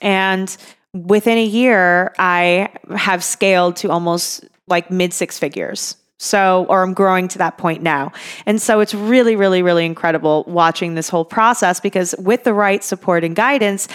And 0.00 0.54
within 0.92 1.38
a 1.38 1.44
year, 1.44 2.14
I 2.18 2.70
have 2.94 3.24
scaled 3.24 3.76
to 3.76 3.90
almost 3.90 4.44
like 4.68 4.90
mid 4.90 5.12
six 5.12 5.38
figures. 5.38 5.96
So, 6.18 6.64
or 6.68 6.82
I'm 6.82 6.94
growing 6.94 7.28
to 7.28 7.38
that 7.38 7.58
point 7.58 7.82
now. 7.82 8.12
And 8.46 8.62
so 8.62 8.80
it's 8.80 8.94
really, 8.94 9.36
really, 9.36 9.62
really 9.62 9.84
incredible 9.84 10.44
watching 10.46 10.94
this 10.94 11.08
whole 11.08 11.24
process 11.24 11.80
because 11.80 12.14
with 12.18 12.44
the 12.44 12.54
right 12.54 12.82
support 12.82 13.24
and 13.24 13.34
guidance, 13.34 13.88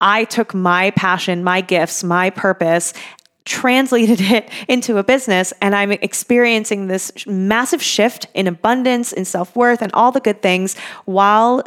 I 0.00 0.24
took 0.24 0.54
my 0.54 0.90
passion, 0.90 1.42
my 1.42 1.62
gifts, 1.62 2.04
my 2.04 2.30
purpose, 2.30 2.92
translated 3.44 4.20
it 4.22 4.50
into 4.68 4.98
a 4.98 5.04
business 5.04 5.52
and 5.60 5.74
I'm 5.74 5.92
experiencing 5.92 6.88
this 6.88 7.12
massive 7.26 7.82
shift 7.82 8.26
in 8.34 8.46
abundance, 8.46 9.12
in 9.12 9.24
self 9.24 9.54
worth, 9.56 9.82
and 9.82 9.92
all 9.92 10.12
the 10.12 10.20
good 10.20 10.42
things 10.42 10.76
while 11.04 11.62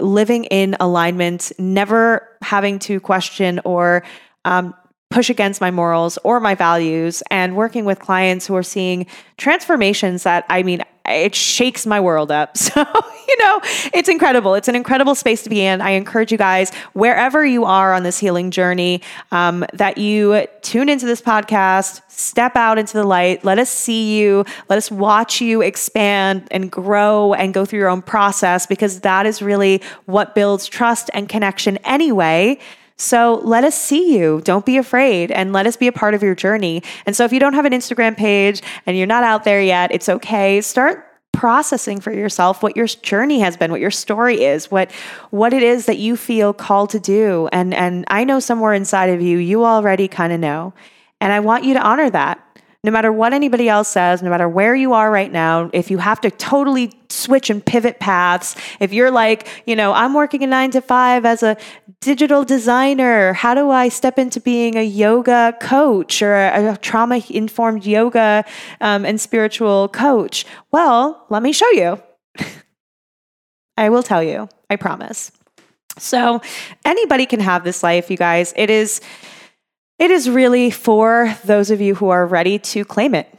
living 0.00 0.44
in 0.44 0.76
alignment, 0.78 1.52
never 1.58 2.28
having 2.42 2.78
to 2.78 3.00
question 3.00 3.60
or 3.64 4.02
um, 4.44 4.74
push 5.10 5.30
against 5.30 5.60
my 5.60 5.70
morals 5.70 6.18
or 6.24 6.40
my 6.40 6.54
values, 6.54 7.22
and 7.30 7.56
working 7.56 7.84
with 7.84 7.98
clients 7.98 8.46
who 8.46 8.54
are 8.54 8.62
seeing 8.62 9.06
transformations 9.38 10.24
that 10.24 10.44
I 10.48 10.62
mean, 10.62 10.82
it 11.08 11.34
shakes 11.34 11.86
my 11.86 12.00
world 12.00 12.30
up. 12.30 12.56
So, 12.66 12.84
you 13.28 13.44
know, 13.44 13.60
it's 13.94 14.08
incredible. 14.08 14.54
It's 14.54 14.68
an 14.68 14.74
incredible 14.74 15.14
space 15.14 15.42
to 15.42 15.50
be 15.50 15.60
in. 15.60 15.80
I 15.80 15.90
encourage 15.90 16.32
you 16.32 16.38
guys, 16.38 16.72
wherever 16.94 17.44
you 17.44 17.64
are 17.64 17.94
on 17.94 18.02
this 18.02 18.18
healing 18.18 18.50
journey, 18.50 19.02
um, 19.30 19.64
that 19.72 19.98
you 19.98 20.46
tune 20.62 20.88
into 20.88 21.06
this 21.06 21.20
podcast, 21.20 22.02
step 22.08 22.56
out 22.56 22.78
into 22.78 22.94
the 22.94 23.04
light, 23.04 23.44
let 23.44 23.58
us 23.58 23.70
see 23.70 24.18
you, 24.18 24.44
let 24.68 24.76
us 24.76 24.90
watch 24.90 25.40
you 25.40 25.62
expand 25.62 26.46
and 26.50 26.70
grow 26.70 27.34
and 27.34 27.54
go 27.54 27.64
through 27.64 27.78
your 27.78 27.88
own 27.88 28.02
process, 28.02 28.66
because 28.66 29.00
that 29.00 29.26
is 29.26 29.40
really 29.40 29.80
what 30.06 30.34
builds 30.34 30.66
trust 30.66 31.08
and 31.14 31.28
connection 31.28 31.78
anyway. 31.78 32.58
So 32.96 33.40
let 33.44 33.64
us 33.64 33.78
see 33.78 34.16
you. 34.16 34.40
Don't 34.42 34.64
be 34.64 34.78
afraid 34.78 35.30
and 35.30 35.52
let 35.52 35.66
us 35.66 35.76
be 35.76 35.86
a 35.86 35.92
part 35.92 36.14
of 36.14 36.22
your 36.22 36.34
journey. 36.34 36.82
And 37.04 37.14
so 37.14 37.24
if 37.24 37.32
you 37.32 37.38
don't 37.38 37.52
have 37.52 37.66
an 37.66 37.72
Instagram 37.72 38.16
page 38.16 38.62
and 38.86 38.96
you're 38.96 39.06
not 39.06 39.22
out 39.22 39.44
there 39.44 39.60
yet, 39.60 39.92
it's 39.92 40.08
okay. 40.08 40.60
Start 40.62 41.04
processing 41.32 42.00
for 42.00 42.12
yourself 42.12 42.62
what 42.62 42.74
your 42.76 42.86
journey 42.86 43.40
has 43.40 43.58
been, 43.58 43.70
what 43.70 43.80
your 43.80 43.90
story 43.90 44.42
is, 44.44 44.70
what 44.70 44.90
what 45.30 45.52
it 45.52 45.62
is 45.62 45.84
that 45.84 45.98
you 45.98 46.16
feel 46.16 46.54
called 46.54 46.88
to 46.90 47.00
do. 47.00 47.48
And 47.52 47.74
and 47.74 48.06
I 48.08 48.24
know 48.24 48.40
somewhere 48.40 48.72
inside 48.72 49.10
of 49.10 49.20
you 49.20 49.36
you 49.36 49.64
already 49.64 50.08
kind 50.08 50.32
of 50.32 50.40
know. 50.40 50.72
And 51.20 51.32
I 51.32 51.40
want 51.40 51.64
you 51.64 51.74
to 51.74 51.80
honor 51.80 52.08
that 52.10 52.45
no 52.86 52.92
matter 52.92 53.12
what 53.12 53.32
anybody 53.32 53.68
else 53.68 53.88
says, 53.88 54.22
no 54.22 54.30
matter 54.30 54.48
where 54.48 54.72
you 54.72 54.92
are 54.92 55.10
right 55.10 55.32
now, 55.32 55.68
if 55.72 55.90
you 55.90 55.98
have 55.98 56.20
to 56.20 56.30
totally 56.30 56.92
switch 57.08 57.50
and 57.50 57.66
pivot 57.66 57.98
paths, 57.98 58.54
if 58.78 58.92
you're 58.92 59.10
like, 59.10 59.48
you 59.66 59.74
know, 59.74 59.92
I'm 59.92 60.14
working 60.14 60.44
a 60.44 60.46
nine 60.46 60.70
to 60.70 60.80
five 60.80 61.26
as 61.26 61.42
a 61.42 61.56
digital 62.00 62.44
designer, 62.44 63.32
how 63.32 63.54
do 63.54 63.70
I 63.70 63.88
step 63.88 64.20
into 64.20 64.40
being 64.40 64.76
a 64.76 64.84
yoga 64.84 65.56
coach 65.60 66.22
or 66.22 66.36
a, 66.36 66.74
a 66.74 66.76
trauma 66.76 67.20
informed 67.28 67.84
yoga 67.84 68.44
um, 68.80 69.04
and 69.04 69.20
spiritual 69.20 69.88
coach? 69.88 70.46
Well, 70.70 71.26
let 71.28 71.42
me 71.42 71.52
show 71.52 71.70
you. 71.72 72.00
I 73.76 73.88
will 73.88 74.04
tell 74.04 74.22
you, 74.22 74.48
I 74.70 74.76
promise. 74.76 75.32
So, 75.98 76.40
anybody 76.84 77.26
can 77.26 77.40
have 77.40 77.64
this 77.64 77.82
life, 77.82 78.12
you 78.12 78.16
guys. 78.16 78.52
It 78.54 78.70
is 78.70 79.00
it 79.98 80.10
is 80.10 80.28
really 80.28 80.70
for 80.70 81.34
those 81.44 81.70
of 81.70 81.80
you 81.80 81.94
who 81.94 82.08
are 82.08 82.26
ready 82.26 82.58
to 82.58 82.84
claim 82.84 83.14
it. 83.14 83.32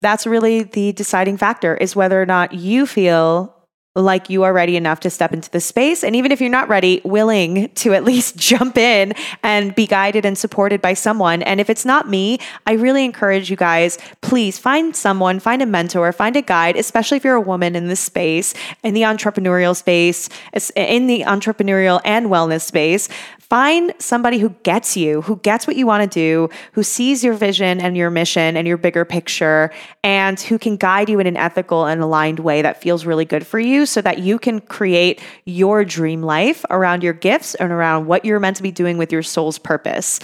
That's 0.00 0.26
really 0.26 0.62
the 0.62 0.92
deciding 0.92 1.38
factor 1.38 1.76
is 1.76 1.96
whether 1.96 2.20
or 2.20 2.26
not 2.26 2.52
you 2.52 2.86
feel 2.86 3.54
like 3.96 4.28
you 4.28 4.42
are 4.42 4.52
ready 4.52 4.76
enough 4.76 4.98
to 5.00 5.08
step 5.08 5.32
into 5.32 5.48
the 5.50 5.60
space. 5.60 6.02
And 6.02 6.16
even 6.16 6.32
if 6.32 6.40
you're 6.40 6.50
not 6.50 6.68
ready, 6.68 7.00
willing 7.04 7.68
to 7.74 7.94
at 7.94 8.02
least 8.02 8.36
jump 8.44 8.76
in 8.76 9.14
and 9.42 9.74
be 9.74 9.86
guided 9.86 10.24
and 10.24 10.36
supported 10.36 10.82
by 10.82 10.94
someone. 10.94 11.42
And 11.42 11.60
if 11.60 11.70
it's 11.70 11.84
not 11.84 12.08
me, 12.08 12.38
I 12.66 12.72
really 12.72 13.04
encourage 13.04 13.50
you 13.50 13.56
guys, 13.56 13.98
please 14.20 14.58
find 14.58 14.96
someone, 14.96 15.38
find 15.38 15.62
a 15.62 15.66
mentor, 15.66 16.10
find 16.12 16.34
a 16.36 16.42
guide, 16.42 16.76
especially 16.76 17.18
if 17.18 17.24
you're 17.24 17.34
a 17.34 17.40
woman 17.40 17.76
in 17.76 17.86
this 17.86 18.00
space, 18.00 18.54
in 18.82 18.94
the 18.94 19.02
entrepreneurial 19.02 19.76
space, 19.76 20.28
in 20.74 21.06
the 21.06 21.20
entrepreneurial 21.20 22.00
and 22.04 22.26
wellness 22.26 22.62
space. 22.62 23.08
Find 23.50 23.92
somebody 23.98 24.38
who 24.38 24.48
gets 24.62 24.96
you, 24.96 25.20
who 25.20 25.36
gets 25.36 25.66
what 25.66 25.76
you 25.76 25.86
want 25.86 26.10
to 26.10 26.18
do, 26.18 26.48
who 26.72 26.82
sees 26.82 27.22
your 27.22 27.34
vision 27.34 27.78
and 27.78 27.94
your 27.94 28.08
mission 28.08 28.56
and 28.56 28.66
your 28.66 28.78
bigger 28.78 29.04
picture, 29.04 29.70
and 30.02 30.40
who 30.40 30.58
can 30.58 30.78
guide 30.78 31.10
you 31.10 31.20
in 31.20 31.26
an 31.26 31.36
ethical 31.36 31.84
and 31.84 32.00
aligned 32.00 32.38
way 32.38 32.62
that 32.62 32.80
feels 32.80 33.04
really 33.04 33.26
good 33.26 33.46
for 33.46 33.58
you 33.58 33.84
so 33.84 34.00
that 34.00 34.20
you 34.20 34.38
can 34.38 34.62
create 34.62 35.20
your 35.44 35.84
dream 35.84 36.22
life 36.22 36.64
around 36.70 37.02
your 37.02 37.12
gifts 37.12 37.54
and 37.56 37.70
around 37.70 38.06
what 38.06 38.24
you're 38.24 38.40
meant 38.40 38.56
to 38.56 38.62
be 38.62 38.72
doing 38.72 38.96
with 38.96 39.12
your 39.12 39.22
soul's 39.22 39.58
purpose 39.58 40.20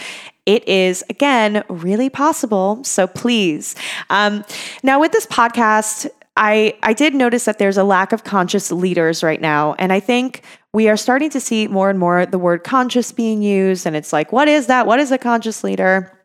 it 0.47 0.67
is 0.67 1.05
again 1.11 1.63
really 1.69 2.09
possible 2.09 2.83
so 2.83 3.07
please 3.07 3.77
um, 4.09 4.43
now 4.83 4.99
with 4.99 5.13
this 5.13 5.27
podcast 5.27 6.09
I, 6.37 6.79
I 6.83 6.95
did 6.95 7.15
notice 7.15 7.45
that 7.45 7.59
there's 7.59 7.77
a 7.77 7.85
lack 7.85 8.13
of 8.13 8.25
conscious 8.25 8.73
leaders 8.73 9.23
right 9.23 9.41
now. 9.41 9.75
And 9.79 9.93
I 9.93 10.01
think 10.01 10.43
we 10.73 10.89
are 10.89 10.97
starting 10.97 11.31
to 11.31 11.41
see 11.41 11.67
more 11.67 11.91
and 11.91 11.99
more 11.99 12.27
the 12.27 12.39
word 12.39 12.63
conscious 12.63 13.13
being 13.13 13.43
used. 13.43 13.87
And 13.87 13.97
it's 13.97 14.13
like, 14.13 14.33
what 14.33 14.49
is 14.49 14.67
that? 14.69 14.87
What 14.87 15.01
is 15.01 15.11
a 15.11 15.19
conscious 15.19 15.65
leader? 15.65 16.17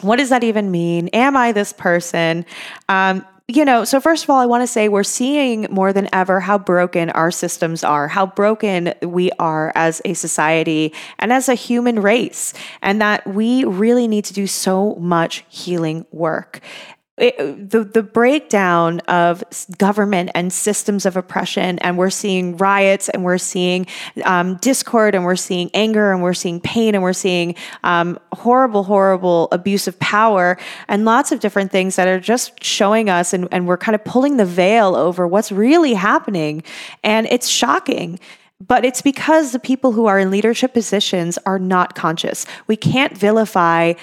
What 0.00 0.16
does 0.16 0.30
that 0.30 0.42
even 0.42 0.70
mean? 0.70 1.08
Am 1.08 1.36
I 1.36 1.52
this 1.52 1.72
person? 1.72 2.46
Um, 2.88 3.26
you 3.46 3.64
know, 3.64 3.84
so 3.84 4.00
first 4.00 4.24
of 4.24 4.30
all, 4.30 4.38
I 4.38 4.46
want 4.46 4.62
to 4.62 4.66
say 4.66 4.88
we're 4.88 5.02
seeing 5.02 5.66
more 5.70 5.92
than 5.92 6.08
ever 6.12 6.38
how 6.38 6.56
broken 6.56 7.10
our 7.10 7.32
systems 7.32 7.82
are, 7.82 8.06
how 8.06 8.26
broken 8.26 8.94
we 9.02 9.32
are 9.40 9.72
as 9.74 10.00
a 10.04 10.14
society 10.14 10.94
and 11.18 11.32
as 11.32 11.48
a 11.48 11.54
human 11.54 12.00
race, 12.00 12.54
and 12.80 13.02
that 13.02 13.26
we 13.26 13.64
really 13.64 14.06
need 14.06 14.24
to 14.26 14.32
do 14.32 14.46
so 14.46 14.94
much 14.94 15.44
healing 15.48 16.06
work 16.12 16.60
it, 17.20 17.70
the 17.70 17.84
the 17.84 18.02
breakdown 18.02 19.00
of 19.00 19.44
government 19.78 20.30
and 20.34 20.52
systems 20.52 21.06
of 21.06 21.16
oppression, 21.16 21.78
and 21.80 21.98
we're 21.98 22.10
seeing 22.10 22.56
riots, 22.56 23.08
and 23.08 23.22
we're 23.22 23.38
seeing 23.38 23.86
um, 24.24 24.56
discord, 24.56 25.14
and 25.14 25.24
we're 25.24 25.36
seeing 25.36 25.70
anger, 25.74 26.12
and 26.12 26.22
we're 26.22 26.34
seeing 26.34 26.60
pain, 26.60 26.94
and 26.94 27.02
we're 27.02 27.12
seeing 27.12 27.54
um, 27.84 28.18
horrible, 28.32 28.84
horrible 28.84 29.48
abuse 29.52 29.86
of 29.86 29.98
power, 29.98 30.58
and 30.88 31.04
lots 31.04 31.30
of 31.30 31.40
different 31.40 31.70
things 31.70 31.96
that 31.96 32.08
are 32.08 32.20
just 32.20 32.64
showing 32.64 33.10
us, 33.10 33.32
and, 33.32 33.46
and 33.52 33.66
we're 33.68 33.76
kind 33.76 33.94
of 33.94 34.04
pulling 34.04 34.36
the 34.36 34.46
veil 34.46 34.96
over 34.96 35.26
what's 35.26 35.52
really 35.52 35.94
happening, 35.94 36.62
and 37.04 37.26
it's 37.30 37.48
shocking. 37.48 38.18
But 38.66 38.84
it's 38.84 39.00
because 39.00 39.52
the 39.52 39.58
people 39.58 39.92
who 39.92 40.04
are 40.04 40.18
in 40.18 40.30
leadership 40.30 40.74
positions 40.74 41.38
are 41.46 41.58
not 41.58 41.94
conscious. 41.94 42.44
We 42.66 42.76
can't 42.76 43.16
vilify 43.16 43.94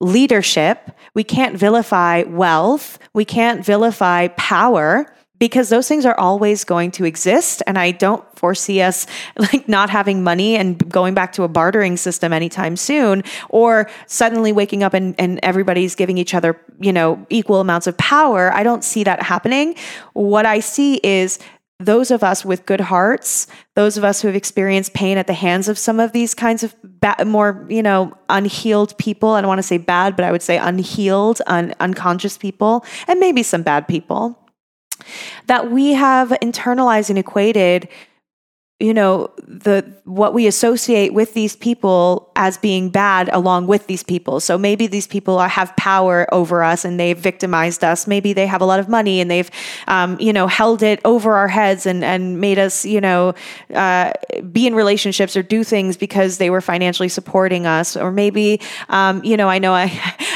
leadership, 0.00 0.90
we 1.14 1.24
can't 1.24 1.56
vilify 1.56 2.22
wealth, 2.24 2.98
we 3.12 3.24
can't 3.24 3.64
vilify 3.64 4.28
power 4.28 5.12
because 5.38 5.68
those 5.68 5.86
things 5.86 6.06
are 6.06 6.18
always 6.18 6.64
going 6.64 6.90
to 6.90 7.04
exist 7.04 7.62
and 7.66 7.78
i 7.78 7.90
don't 7.90 8.24
foresee 8.38 8.80
us 8.80 9.06
like 9.38 9.68
not 9.68 9.90
having 9.90 10.24
money 10.24 10.56
and 10.56 10.90
going 10.90 11.14
back 11.14 11.32
to 11.32 11.42
a 11.42 11.48
bartering 11.48 11.96
system 11.96 12.32
anytime 12.32 12.74
soon 12.74 13.22
or 13.50 13.88
suddenly 14.06 14.52
waking 14.52 14.82
up 14.82 14.94
and, 14.94 15.14
and 15.18 15.38
everybody's 15.42 15.94
giving 15.94 16.16
each 16.16 16.32
other 16.34 16.58
you 16.80 16.92
know 16.92 17.24
equal 17.30 17.60
amounts 17.60 17.86
of 17.86 17.96
power. 17.96 18.52
I 18.52 18.62
don't 18.62 18.84
see 18.84 19.04
that 19.04 19.22
happening. 19.22 19.76
What 20.12 20.46
i 20.46 20.60
see 20.60 21.00
is 21.02 21.38
those 21.78 22.10
of 22.10 22.24
us 22.24 22.44
with 22.44 22.64
good 22.64 22.80
hearts, 22.80 23.46
those 23.74 23.96
of 23.96 24.04
us 24.04 24.22
who 24.22 24.28
have 24.28 24.34
experienced 24.34 24.94
pain 24.94 25.18
at 25.18 25.26
the 25.26 25.34
hands 25.34 25.68
of 25.68 25.78
some 25.78 26.00
of 26.00 26.12
these 26.12 26.34
kinds 26.34 26.62
of 26.62 26.74
ba- 26.82 27.24
more, 27.26 27.66
you 27.68 27.82
know, 27.82 28.16
unhealed 28.30 28.96
people. 28.96 29.30
I 29.30 29.42
don't 29.42 29.48
want 29.48 29.58
to 29.58 29.62
say 29.62 29.76
bad, 29.76 30.16
but 30.16 30.24
I 30.24 30.32
would 30.32 30.42
say 30.42 30.56
unhealed, 30.56 31.42
un- 31.46 31.74
unconscious 31.78 32.38
people, 32.38 32.84
and 33.06 33.20
maybe 33.20 33.42
some 33.42 33.62
bad 33.62 33.86
people, 33.86 34.38
that 35.48 35.70
we 35.70 35.92
have 35.92 36.30
internalized 36.42 37.10
and 37.10 37.18
equated 37.18 37.88
you 38.78 38.92
know 38.92 39.30
the 39.38 39.84
what 40.04 40.34
we 40.34 40.46
associate 40.46 41.14
with 41.14 41.32
these 41.32 41.56
people 41.56 42.30
as 42.36 42.58
being 42.58 42.90
bad 42.90 43.30
along 43.32 43.66
with 43.66 43.86
these 43.86 44.02
people. 44.02 44.38
So 44.38 44.58
maybe 44.58 44.86
these 44.86 45.06
people 45.06 45.38
are, 45.38 45.48
have 45.48 45.74
power 45.76 46.32
over 46.32 46.62
us 46.62 46.84
and 46.84 47.00
they've 47.00 47.16
victimized 47.16 47.82
us. 47.82 48.06
Maybe 48.06 48.34
they 48.34 48.46
have 48.46 48.60
a 48.60 48.66
lot 48.66 48.78
of 48.78 48.88
money 48.88 49.20
and 49.20 49.30
they've 49.30 49.50
um, 49.88 50.20
you 50.20 50.32
know 50.32 50.46
held 50.46 50.82
it 50.82 51.00
over 51.04 51.34
our 51.34 51.48
heads 51.48 51.86
and 51.86 52.04
and 52.04 52.38
made 52.40 52.58
us 52.58 52.84
you 52.84 53.00
know 53.00 53.34
uh, 53.74 54.12
be 54.52 54.66
in 54.66 54.74
relationships 54.74 55.36
or 55.36 55.42
do 55.42 55.64
things 55.64 55.96
because 55.96 56.36
they 56.36 56.50
were 56.50 56.60
financially 56.60 57.08
supporting 57.08 57.66
us. 57.66 57.96
Or 57.96 58.12
maybe 58.12 58.60
um, 58.88 59.24
you 59.24 59.36
know 59.36 59.48
i 59.48 59.58
know 59.58 59.72
i 59.72 59.86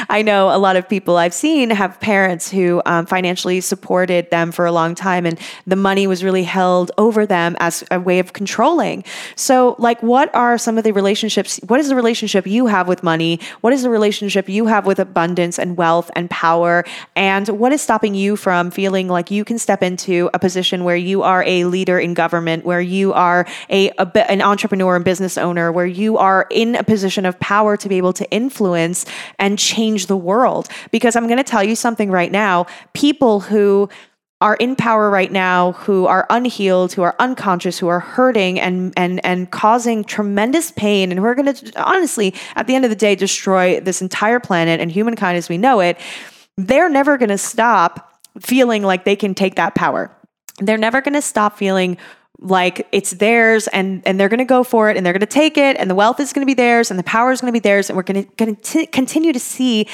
i 0.09 0.23
know 0.23 0.55
a 0.55 0.59
lot 0.59 0.77
of 0.77 0.89
people 0.89 1.17
i've 1.17 1.35
seen 1.35 1.71
have 1.71 2.01
parents 2.01 2.51
who 2.51 2.83
um, 2.87 3.07
financially 3.07 3.61
supported 3.61 4.31
them 4.31 4.53
for 4.53 4.67
a 4.67 4.73
long 4.73 4.95
time 4.95 5.27
and 5.27 5.39
the 5.67 5.77
money 5.77 6.07
was 6.07 6.25
really 6.25 6.45
held 6.45 6.91
over 6.99 7.27
them 7.27 7.57
as 7.61 7.85
a 7.91 8.01
way 8.01 8.19
of 8.19 8.30
controlling. 8.33 9.05
So, 9.37 9.77
like, 9.79 10.03
what 10.03 10.35
are 10.35 10.59
some 10.59 10.79
of 10.79 10.85
the 10.85 10.93
relationships? 10.93 11.59
What 11.67 11.81
is 11.81 11.89
the 11.89 11.97
relationship 11.97 12.47
you 12.47 12.67
have 12.67 12.89
with 12.89 13.03
money? 13.03 13.41
What 13.61 13.73
is 13.73 13.83
the 13.83 13.91
relationship 13.91 14.49
you 14.49 14.67
have 14.67 14.87
with 14.87 14.99
abundance 14.99 15.59
and 15.59 15.77
wealth 15.77 16.11
and 16.15 16.29
power? 16.31 16.85
And 17.17 17.49
what 17.49 17.73
is 17.73 17.83
stopping 17.83 18.15
you 18.15 18.37
from 18.37 18.71
feeling 18.71 19.09
like 19.09 19.31
you 19.31 19.45
can 19.45 19.59
step 19.59 19.83
into 19.83 20.31
a 20.35 20.39
position 20.39 20.85
where 20.85 20.97
you 20.97 21.23
are 21.23 21.43
a 21.45 21.65
leader 21.65 21.99
in 21.99 22.15
government, 22.15 22.65
where 22.65 22.81
you 22.81 23.13
are 23.13 23.47
a, 23.69 23.91
a 23.99 24.31
an 24.31 24.43
entrepreneur 24.43 24.97
and 24.97 25.05
business 25.05 25.39
owner, 25.39 25.73
where 25.73 25.87
you 25.87 26.19
are 26.19 26.47
in 26.51 26.75
a 26.77 26.85
position 26.85 27.27
of 27.27 27.39
power 27.41 27.77
to 27.77 27.89
be 27.89 27.97
able 27.97 28.13
to 28.13 28.31
influence 28.31 29.05
and 29.39 29.59
change 29.59 30.07
the 30.07 30.17
world? 30.17 30.69
Because 30.91 31.17
I'm 31.17 31.27
going 31.27 31.39
to 31.39 31.45
tell 31.45 31.65
you 31.65 31.77
something 31.77 32.11
right 32.11 32.33
now 32.33 32.67
people 32.93 33.41
who 33.41 33.89
are 34.41 34.55
in 34.55 34.75
power 34.75 35.11
right 35.11 35.31
now 35.31 35.73
who 35.73 36.07
are 36.07 36.27
unhealed, 36.31 36.93
who 36.93 37.03
are 37.03 37.15
unconscious, 37.19 37.79
who 37.79 37.89
are 37.89 38.01
hurting 38.01 38.59
and 38.59 38.93
and 38.97 39.25
and 39.25 39.51
causing 39.51 40.03
tremendous 40.03 40.71
pain 40.71 41.11
and 41.11 41.21
who 41.21 41.27
are 41.27 41.35
going 41.35 41.53
to 41.53 41.83
honestly 41.83 42.35
at 42.57 42.67
the 42.67 42.75
end 42.75 42.85
of 42.85 42.91
the 42.91 42.97
day 42.97 43.15
destroy 43.15 43.81
this 43.81 44.01
entire 44.01 44.41
planet 44.41 44.81
and 44.81 44.91
humankind 44.91 45.37
as 45.37 45.49
we 45.49 45.59
know 45.59 45.81
it, 45.81 45.99
they're 46.57 46.89
never 46.89 47.19
going 47.19 47.29
to 47.29 47.39
stop 47.39 48.19
feeling 48.41 48.83
like 48.83 49.05
they 49.05 49.17
can 49.17 49.35
take 49.35 49.57
that 49.57 49.75
power. 49.75 50.11
They're 50.59 50.79
never 50.79 51.01
going 51.01 51.15
to 51.15 51.23
stop 51.23 51.59
feeling 51.59 51.99
like 52.39 52.89
it's 52.93 53.11
theirs 53.11 53.69
and 53.69 54.03
and 54.07 54.19
they're 54.19 54.31
going 54.31 54.39
to 54.39 54.47
go 54.47 54.65
for 54.65 54.89
it 54.89 54.97
and 54.97 55.05
they're 55.05 55.13
going 55.13 55.21
to 55.21 55.27
take 55.27 55.59
it 55.59 55.77
and 55.77 55.91
the 55.91 55.95
wealth 55.95 56.19
is 56.19 56.33
going 56.33 56.47
to 56.47 56.51
be 56.51 56.55
theirs 56.55 56.91
and 56.91 56.99
the 56.99 57.05
power 57.05 57.31
is 57.33 57.43
going 57.43 57.53
to 57.53 57.53
be 57.53 57.63
theirs 57.63 57.91
and 57.91 57.97
we're 57.97 58.03
going 58.03 58.57
to 58.57 58.87
continue 58.87 59.33
to 59.33 59.41
see 59.41 59.87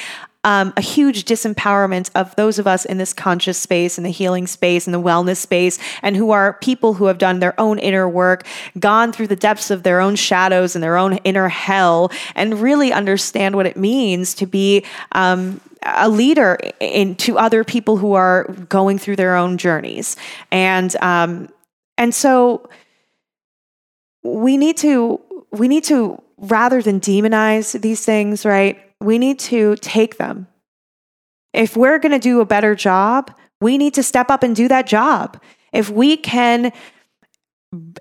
um, 0.46 0.72
a 0.76 0.80
huge 0.80 1.24
disempowerment 1.24 2.08
of 2.14 2.34
those 2.36 2.60
of 2.60 2.68
us 2.68 2.84
in 2.84 2.98
this 2.98 3.12
conscious 3.12 3.58
space, 3.58 3.98
in 3.98 4.04
the 4.04 4.10
healing 4.10 4.46
space, 4.46 4.86
in 4.86 4.92
the 4.92 5.00
wellness 5.00 5.38
space, 5.38 5.76
and 6.02 6.16
who 6.16 6.30
are 6.30 6.52
people 6.54 6.94
who 6.94 7.06
have 7.06 7.18
done 7.18 7.40
their 7.40 7.60
own 7.60 7.80
inner 7.80 8.08
work, 8.08 8.46
gone 8.78 9.12
through 9.12 9.26
the 9.26 9.34
depths 9.34 9.72
of 9.72 9.82
their 9.82 10.00
own 10.00 10.14
shadows 10.14 10.76
and 10.76 10.84
their 10.84 10.96
own 10.96 11.14
inner 11.24 11.48
hell, 11.48 12.12
and 12.36 12.60
really 12.60 12.92
understand 12.92 13.56
what 13.56 13.66
it 13.66 13.76
means 13.76 14.34
to 14.34 14.46
be. 14.46 14.84
Um, 15.12 15.60
a 15.82 16.08
leader 16.08 16.58
in 16.80 17.14
to 17.14 17.38
other 17.38 17.62
people 17.62 17.96
who 17.96 18.14
are 18.14 18.44
going 18.68 18.98
through 18.98 19.16
their 19.16 19.36
own 19.36 19.58
journeys, 19.58 20.16
and 20.50 20.94
um, 20.96 21.48
and 21.98 22.14
so 22.14 22.68
we 24.22 24.56
need 24.56 24.76
to 24.78 25.20
we 25.52 25.68
need 25.68 25.84
to 25.84 26.22
rather 26.38 26.82
than 26.82 27.00
demonize 27.00 27.80
these 27.80 28.04
things, 28.04 28.44
right? 28.44 28.85
We 29.00 29.18
need 29.18 29.38
to 29.40 29.76
take 29.76 30.18
them. 30.18 30.46
If 31.52 31.76
we're 31.76 31.98
going 31.98 32.12
to 32.12 32.18
do 32.18 32.40
a 32.40 32.46
better 32.46 32.74
job, 32.74 33.34
we 33.60 33.78
need 33.78 33.94
to 33.94 34.02
step 34.02 34.30
up 34.30 34.42
and 34.42 34.54
do 34.54 34.68
that 34.68 34.86
job. 34.86 35.40
If 35.72 35.90
we 35.90 36.16
can 36.16 36.72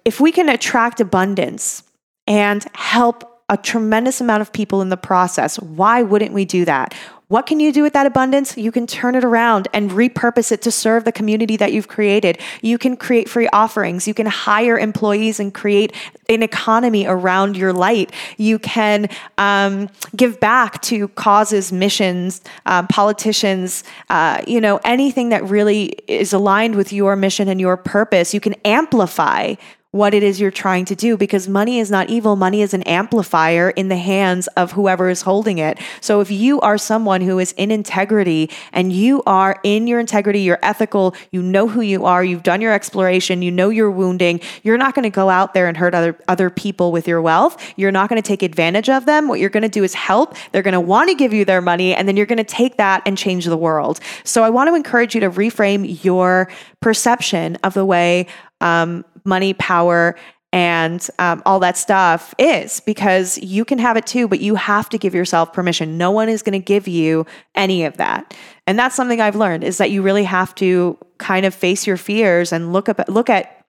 if 0.05 0.19
we 0.19 0.31
can 0.31 0.47
attract 0.47 1.01
abundance 1.01 1.83
and 2.27 2.65
help 2.75 3.43
a 3.49 3.57
tremendous 3.57 4.21
amount 4.21 4.41
of 4.41 4.53
people 4.53 4.81
in 4.81 4.89
the 4.89 4.97
process, 4.97 5.59
why 5.59 6.01
wouldn't 6.01 6.33
we 6.33 6.45
do 6.45 6.65
that? 6.65 6.93
What 7.27 7.47
can 7.47 7.59
you 7.59 7.71
do 7.71 7.81
with 7.81 7.93
that 7.93 8.05
abundance? 8.05 8.55
You 8.55 8.71
can 8.71 8.85
turn 8.85 9.15
it 9.15 9.23
around 9.23 9.67
and 9.73 9.89
repurpose 9.89 10.51
it 10.51 10.61
to 10.61 10.71
serve 10.71 11.05
the 11.05 11.11
community 11.11 11.57
that 11.57 11.73
you've 11.73 11.87
created. 11.87 12.37
You 12.61 12.77
can 12.77 12.95
create 12.95 13.27
free 13.27 13.47
offerings. 13.51 14.07
You 14.07 14.13
can 14.13 14.27
hire 14.27 14.77
employees 14.77 15.39
and 15.39 15.51
create 15.51 15.91
an 16.29 16.43
economy 16.43 17.07
around 17.07 17.57
your 17.57 17.73
light. 17.73 18.11
You 18.37 18.59
can 18.59 19.09
um, 19.39 19.89
give 20.15 20.39
back 20.39 20.83
to 20.83 21.07
causes, 21.09 21.71
missions, 21.71 22.41
um, 22.67 22.85
politicians, 22.87 23.83
uh, 24.09 24.43
you 24.45 24.61
know, 24.61 24.79
anything 24.83 25.29
that 25.29 25.43
really 25.45 25.95
is 26.07 26.31
aligned 26.31 26.75
with 26.75 26.93
your 26.93 27.15
mission 27.15 27.47
and 27.47 27.59
your 27.59 27.75
purpose. 27.75 28.35
You 28.35 28.39
can 28.39 28.53
amplify 28.63 29.55
what 29.95 30.13
it 30.13 30.23
is 30.23 30.41
you're 30.41 30.51
trying 30.51 30.83
to 30.83 30.93
do 30.93 31.15
because 31.15 31.47
money 31.47 31.79
is 31.79 31.89
not 31.89 32.09
evil. 32.09 32.35
Money 32.35 32.61
is 32.61 32.73
an 32.73 32.83
amplifier 32.83 33.69
in 33.69 33.87
the 33.87 33.95
hands 33.95 34.47
of 34.57 34.73
whoever 34.73 35.07
is 35.07 35.21
holding 35.21 35.57
it. 35.57 35.79
So 36.01 36.19
if 36.19 36.29
you 36.29 36.59
are 36.59 36.77
someone 36.77 37.21
who 37.21 37.39
is 37.39 37.53
in 37.53 37.71
integrity 37.71 38.49
and 38.73 38.91
you 38.91 39.23
are 39.25 39.57
in 39.63 39.87
your 39.87 40.01
integrity, 40.01 40.41
you're 40.41 40.59
ethical, 40.61 41.15
you 41.31 41.41
know 41.41 41.69
who 41.69 41.79
you 41.79 42.03
are, 42.03 42.25
you've 42.25 42.43
done 42.43 42.59
your 42.59 42.73
exploration, 42.73 43.41
you 43.41 43.51
know 43.51 43.69
your 43.69 43.89
wounding, 43.89 44.41
you're 44.63 44.77
not 44.77 44.95
going 44.95 45.03
to 45.03 45.09
go 45.09 45.29
out 45.29 45.53
there 45.53 45.69
and 45.69 45.77
hurt 45.77 45.95
other, 45.95 46.19
other 46.27 46.49
people 46.49 46.91
with 46.91 47.07
your 47.07 47.21
wealth. 47.21 47.55
You're 47.77 47.93
not 47.93 48.09
going 48.09 48.21
to 48.21 48.27
take 48.27 48.43
advantage 48.43 48.89
of 48.89 49.05
them. 49.05 49.29
What 49.29 49.39
you're 49.39 49.49
going 49.49 49.63
to 49.63 49.69
do 49.69 49.85
is 49.85 49.93
help. 49.93 50.35
They're 50.51 50.61
going 50.61 50.73
to 50.73 50.81
want 50.81 51.09
to 51.09 51.15
give 51.15 51.31
you 51.31 51.45
their 51.45 51.61
money 51.61 51.95
and 51.95 52.05
then 52.05 52.17
you're 52.17 52.25
going 52.25 52.37
to 52.37 52.43
take 52.43 52.75
that 52.75 53.01
and 53.05 53.17
change 53.17 53.45
the 53.45 53.55
world. 53.55 54.01
So 54.25 54.43
I 54.43 54.49
want 54.49 54.67
to 54.67 54.75
encourage 54.75 55.15
you 55.15 55.21
to 55.21 55.29
reframe 55.29 56.03
your 56.03 56.51
perception 56.81 57.55
of 57.63 57.73
the 57.73 57.85
way 57.85 58.27
um, 58.59 59.05
money, 59.25 59.53
power, 59.53 60.15
and 60.55 61.05
um, 61.19 61.43
all 61.45 61.59
that 61.59 61.77
stuff 61.77 62.33
is 62.39 62.79
because 62.79 63.37
you 63.39 63.65
can 63.65 63.77
have 63.77 63.97
it 63.97 64.07
too, 64.07 64.27
but 64.27 64.39
you 64.39 64.55
have 64.55 64.87
to 64.89 64.97
give 64.97 65.13
yourself 65.13 65.51
permission. 65.51 65.97
No 65.97 66.11
one 66.11 66.29
is 66.29 66.41
going 66.41 66.57
to 66.57 66.65
give 66.65 66.87
you 66.87 67.25
any 67.55 67.83
of 67.83 67.97
that. 67.97 68.33
And 68.65 68.79
that's 68.79 68.95
something 68.95 69.19
I've 69.19 69.35
learned 69.35 69.65
is 69.65 69.79
that 69.79 69.91
you 69.91 70.01
really 70.01 70.23
have 70.23 70.55
to 70.55 70.97
kind 71.17 71.45
of 71.45 71.53
face 71.53 71.85
your 71.85 71.97
fears 71.97 72.53
and 72.53 72.71
look 72.71 72.87
up 72.87 73.01
look 73.09 73.29
at 73.29 73.65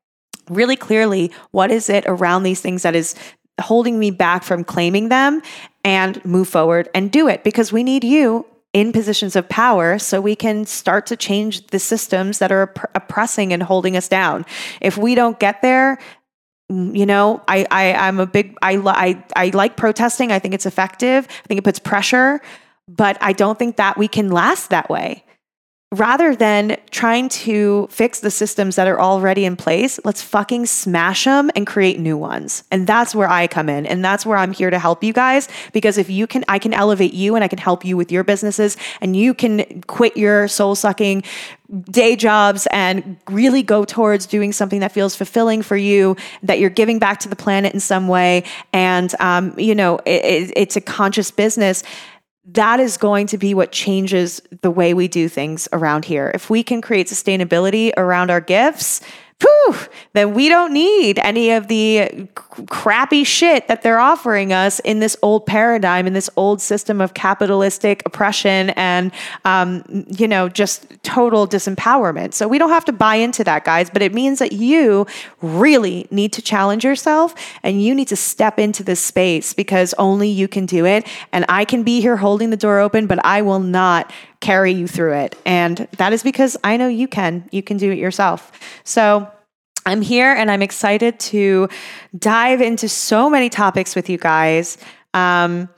really 0.48 0.76
clearly 0.76 1.32
what 1.50 1.72
is 1.72 1.90
it 1.90 2.04
around 2.06 2.44
these 2.44 2.60
things 2.60 2.82
that 2.82 2.94
is 2.94 3.16
holding 3.60 3.98
me 3.98 4.12
back 4.12 4.44
from 4.44 4.62
claiming 4.62 5.08
them 5.08 5.42
and 5.84 6.24
move 6.24 6.48
forward 6.48 6.88
and 6.94 7.10
do 7.10 7.26
it 7.26 7.42
because 7.42 7.72
we 7.72 7.82
need 7.82 8.04
you 8.04 8.46
in 8.76 8.92
positions 8.92 9.34
of 9.36 9.48
power 9.48 9.98
so 9.98 10.20
we 10.20 10.36
can 10.36 10.66
start 10.66 11.06
to 11.06 11.16
change 11.16 11.66
the 11.68 11.78
systems 11.78 12.40
that 12.40 12.52
are 12.52 12.64
opp- 12.64 12.90
oppressing 12.94 13.50
and 13.54 13.62
holding 13.62 13.96
us 13.96 14.06
down. 14.06 14.44
If 14.82 14.98
we 14.98 15.14
don't 15.14 15.38
get 15.38 15.62
there, 15.62 15.98
mm, 16.70 16.94
you 16.94 17.06
know, 17.06 17.42
I, 17.48 17.66
I 17.70 17.94
I'm 17.94 18.20
a 18.20 18.26
big 18.26 18.54
I, 18.60 18.76
I 18.76 19.24
I 19.34 19.48
like 19.54 19.78
protesting. 19.78 20.30
I 20.30 20.38
think 20.38 20.52
it's 20.52 20.66
effective. 20.66 21.26
I 21.26 21.46
think 21.46 21.56
it 21.56 21.64
puts 21.64 21.78
pressure, 21.78 22.42
but 22.86 23.16
I 23.22 23.32
don't 23.32 23.58
think 23.58 23.76
that 23.76 23.96
we 23.96 24.08
can 24.08 24.30
last 24.30 24.68
that 24.68 24.90
way 24.90 25.24
rather 25.92 26.34
than 26.34 26.76
trying 26.90 27.28
to 27.28 27.86
fix 27.90 28.18
the 28.18 28.30
systems 28.30 28.74
that 28.74 28.88
are 28.88 29.00
already 29.00 29.44
in 29.44 29.54
place, 29.54 30.00
let's 30.04 30.20
fucking 30.20 30.66
smash 30.66 31.24
them 31.24 31.48
and 31.54 31.64
create 31.64 32.00
new 32.00 32.16
ones. 32.16 32.64
And 32.72 32.88
that's 32.88 33.14
where 33.14 33.30
I 33.30 33.46
come 33.46 33.68
in. 33.68 33.86
And 33.86 34.04
that's 34.04 34.26
where 34.26 34.36
I'm 34.36 34.52
here 34.52 34.68
to 34.68 34.80
help 34.80 35.04
you 35.04 35.12
guys. 35.12 35.48
Because 35.72 35.96
if 35.96 36.10
you 36.10 36.26
can, 36.26 36.44
I 36.48 36.58
can 36.58 36.74
elevate 36.74 37.14
you 37.14 37.36
and 37.36 37.44
I 37.44 37.48
can 37.48 37.60
help 37.60 37.84
you 37.84 37.96
with 37.96 38.10
your 38.10 38.24
businesses 38.24 38.76
and 39.00 39.16
you 39.16 39.32
can 39.32 39.82
quit 39.82 40.16
your 40.16 40.48
soul 40.48 40.74
sucking 40.74 41.22
day 41.90 42.16
jobs 42.16 42.66
and 42.72 43.16
really 43.30 43.62
go 43.62 43.84
towards 43.84 44.26
doing 44.26 44.52
something 44.52 44.80
that 44.80 44.90
feels 44.90 45.14
fulfilling 45.14 45.62
for 45.62 45.76
you, 45.76 46.16
that 46.42 46.58
you're 46.58 46.70
giving 46.70 46.98
back 46.98 47.20
to 47.20 47.28
the 47.28 47.36
planet 47.36 47.74
in 47.74 47.80
some 47.80 48.08
way. 48.08 48.42
And, 48.72 49.14
um, 49.20 49.56
you 49.56 49.74
know, 49.74 49.98
it, 50.04 50.52
it's 50.56 50.76
a 50.76 50.80
conscious 50.80 51.30
business 51.30 51.84
that 52.52 52.78
is 52.78 52.96
going 52.96 53.26
to 53.28 53.38
be 53.38 53.54
what 53.54 53.72
changes 53.72 54.40
the 54.62 54.70
way 54.70 54.94
we 54.94 55.08
do 55.08 55.28
things 55.28 55.68
around 55.72 56.04
here. 56.04 56.30
If 56.32 56.48
we 56.48 56.62
can 56.62 56.80
create 56.80 57.08
sustainability 57.08 57.92
around 57.96 58.30
our 58.30 58.40
gifts, 58.40 59.00
whew, 59.40 59.76
then 60.14 60.32
we 60.32 60.48
don't 60.48 60.72
need 60.72 61.18
any 61.18 61.50
of 61.50 61.68
the 61.68 62.26
crappy 62.68 63.22
shit 63.22 63.68
that 63.68 63.82
they're 63.82 63.98
offering 63.98 64.52
us 64.52 64.80
in 64.80 64.98
this 65.00 65.14
old 65.20 65.44
paradigm, 65.44 66.06
in 66.06 66.14
this 66.14 66.30
old 66.36 66.62
system 66.62 67.02
of 67.02 67.12
capitalistic 67.12 68.02
oppression 68.06 68.70
and, 68.70 69.12
um, 69.44 69.84
you 70.08 70.26
know, 70.26 70.48
just 70.48 70.86
total 71.02 71.46
disempowerment. 71.46 72.32
So 72.32 72.48
we 72.48 72.56
don't 72.56 72.70
have 72.70 72.86
to 72.86 72.92
buy 72.92 73.16
into 73.16 73.44
that, 73.44 73.64
guys, 73.64 73.90
but 73.90 74.00
it 74.00 74.14
means 74.14 74.38
that 74.38 74.52
you 74.52 75.06
really 75.42 76.06
need 76.10 76.32
to 76.32 76.42
challenge 76.42 76.82
yourself 76.82 77.34
and 77.62 77.82
you 77.82 77.94
need 77.94 78.08
to 78.08 78.16
step 78.16 78.58
into 78.58 78.82
this 78.82 79.00
space 79.00 79.52
because 79.52 79.92
only 79.98 80.28
you 80.28 80.48
can 80.48 80.64
do 80.64 80.86
it. 80.86 81.06
And 81.32 81.44
I 81.50 81.66
can 81.66 81.82
be 81.82 82.00
here 82.00 82.16
holding 82.16 82.48
the 82.48 82.56
door 82.56 82.80
open, 82.80 83.06
but 83.06 83.22
I 83.24 83.42
will 83.42 83.60
not 83.60 84.10
carry 84.40 84.72
you 84.72 84.86
through 84.86 85.14
it. 85.14 85.36
And 85.44 85.88
that 85.98 86.12
is 86.12 86.22
because 86.22 86.56
I 86.64 86.76
know 86.76 86.88
you 86.88 87.08
can. 87.08 87.48
You 87.52 87.62
can 87.62 87.76
do 87.76 87.90
it 87.90 87.98
yourself. 87.98 88.52
So 88.84 89.30
I'm 89.86 90.02
here 90.02 90.32
and 90.32 90.50
I'm 90.50 90.62
excited 90.62 91.18
to 91.20 91.68
dive 92.18 92.60
into 92.60 92.88
so 92.88 93.30
many 93.30 93.48
topics 93.48 93.94
with 93.94 94.10
you 94.10 94.18
guys. 94.18 94.78
Um, 95.14 95.68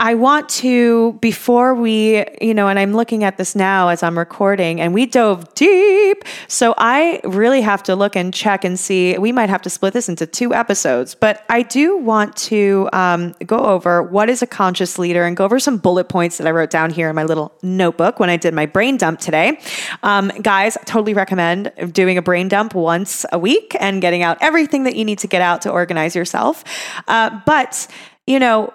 I 0.00 0.14
want 0.14 0.48
to, 0.48 1.12
before 1.20 1.74
we, 1.74 2.24
you 2.40 2.54
know, 2.54 2.68
and 2.68 2.78
I'm 2.78 2.94
looking 2.94 3.22
at 3.22 3.36
this 3.36 3.54
now 3.54 3.88
as 3.88 4.02
I'm 4.02 4.18
recording, 4.18 4.80
and 4.80 4.94
we 4.94 5.04
dove 5.04 5.52
deep. 5.54 6.24
So 6.48 6.74
I 6.78 7.20
really 7.22 7.60
have 7.60 7.82
to 7.82 7.94
look 7.94 8.16
and 8.16 8.32
check 8.32 8.64
and 8.64 8.80
see. 8.80 9.18
We 9.18 9.30
might 9.30 9.50
have 9.50 9.60
to 9.62 9.70
split 9.70 9.92
this 9.92 10.08
into 10.08 10.26
two 10.26 10.54
episodes, 10.54 11.14
but 11.14 11.44
I 11.50 11.60
do 11.60 11.98
want 11.98 12.34
to 12.36 12.88
um, 12.94 13.34
go 13.44 13.58
over 13.58 14.02
what 14.02 14.30
is 14.30 14.40
a 14.40 14.46
conscious 14.46 14.98
leader 14.98 15.26
and 15.26 15.36
go 15.36 15.44
over 15.44 15.60
some 15.60 15.76
bullet 15.76 16.08
points 16.08 16.38
that 16.38 16.46
I 16.46 16.50
wrote 16.50 16.70
down 16.70 16.88
here 16.88 17.10
in 17.10 17.14
my 17.14 17.24
little 17.24 17.52
notebook 17.62 18.18
when 18.18 18.30
I 18.30 18.38
did 18.38 18.54
my 18.54 18.64
brain 18.64 18.96
dump 18.96 19.20
today. 19.20 19.60
Um, 20.02 20.28
guys, 20.40 20.78
I 20.78 20.82
totally 20.84 21.12
recommend 21.12 21.72
doing 21.92 22.16
a 22.16 22.22
brain 22.22 22.48
dump 22.48 22.74
once 22.74 23.26
a 23.32 23.38
week 23.38 23.76
and 23.78 24.00
getting 24.00 24.22
out 24.22 24.38
everything 24.40 24.84
that 24.84 24.96
you 24.96 25.04
need 25.04 25.18
to 25.18 25.26
get 25.26 25.42
out 25.42 25.60
to 25.62 25.70
organize 25.70 26.16
yourself. 26.16 26.64
Uh, 27.06 27.38
but, 27.44 27.86
you 28.26 28.38
know, 28.38 28.72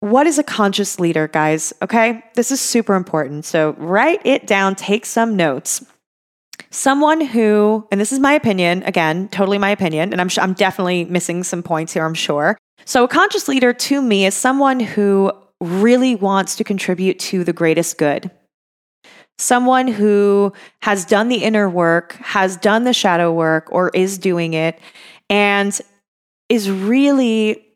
what 0.00 0.26
is 0.26 0.38
a 0.38 0.42
conscious 0.42 0.98
leader, 0.98 1.28
guys? 1.28 1.72
Okay, 1.82 2.22
this 2.34 2.50
is 2.50 2.60
super 2.60 2.94
important. 2.94 3.44
So 3.44 3.74
write 3.78 4.20
it 4.24 4.46
down, 4.46 4.74
take 4.74 5.06
some 5.06 5.36
notes. 5.36 5.84
Someone 6.70 7.20
who, 7.20 7.86
and 7.90 8.00
this 8.00 8.12
is 8.12 8.18
my 8.18 8.32
opinion, 8.32 8.82
again, 8.84 9.28
totally 9.28 9.58
my 9.58 9.70
opinion, 9.70 10.12
and 10.12 10.20
I'm, 10.20 10.28
I'm 10.40 10.54
definitely 10.54 11.04
missing 11.06 11.42
some 11.42 11.62
points 11.62 11.92
here, 11.92 12.04
I'm 12.04 12.14
sure. 12.14 12.56
So, 12.84 13.04
a 13.04 13.08
conscious 13.08 13.48
leader 13.48 13.72
to 13.72 14.00
me 14.00 14.24
is 14.24 14.34
someone 14.34 14.80
who 14.80 15.32
really 15.60 16.14
wants 16.14 16.56
to 16.56 16.64
contribute 16.64 17.18
to 17.18 17.44
the 17.44 17.52
greatest 17.52 17.98
good. 17.98 18.30
Someone 19.38 19.88
who 19.88 20.52
has 20.82 21.04
done 21.04 21.28
the 21.28 21.42
inner 21.42 21.68
work, 21.68 22.12
has 22.14 22.56
done 22.56 22.84
the 22.84 22.92
shadow 22.92 23.32
work, 23.32 23.68
or 23.70 23.90
is 23.90 24.16
doing 24.16 24.54
it, 24.54 24.78
and 25.28 25.78
is 26.48 26.70
really 26.70 27.66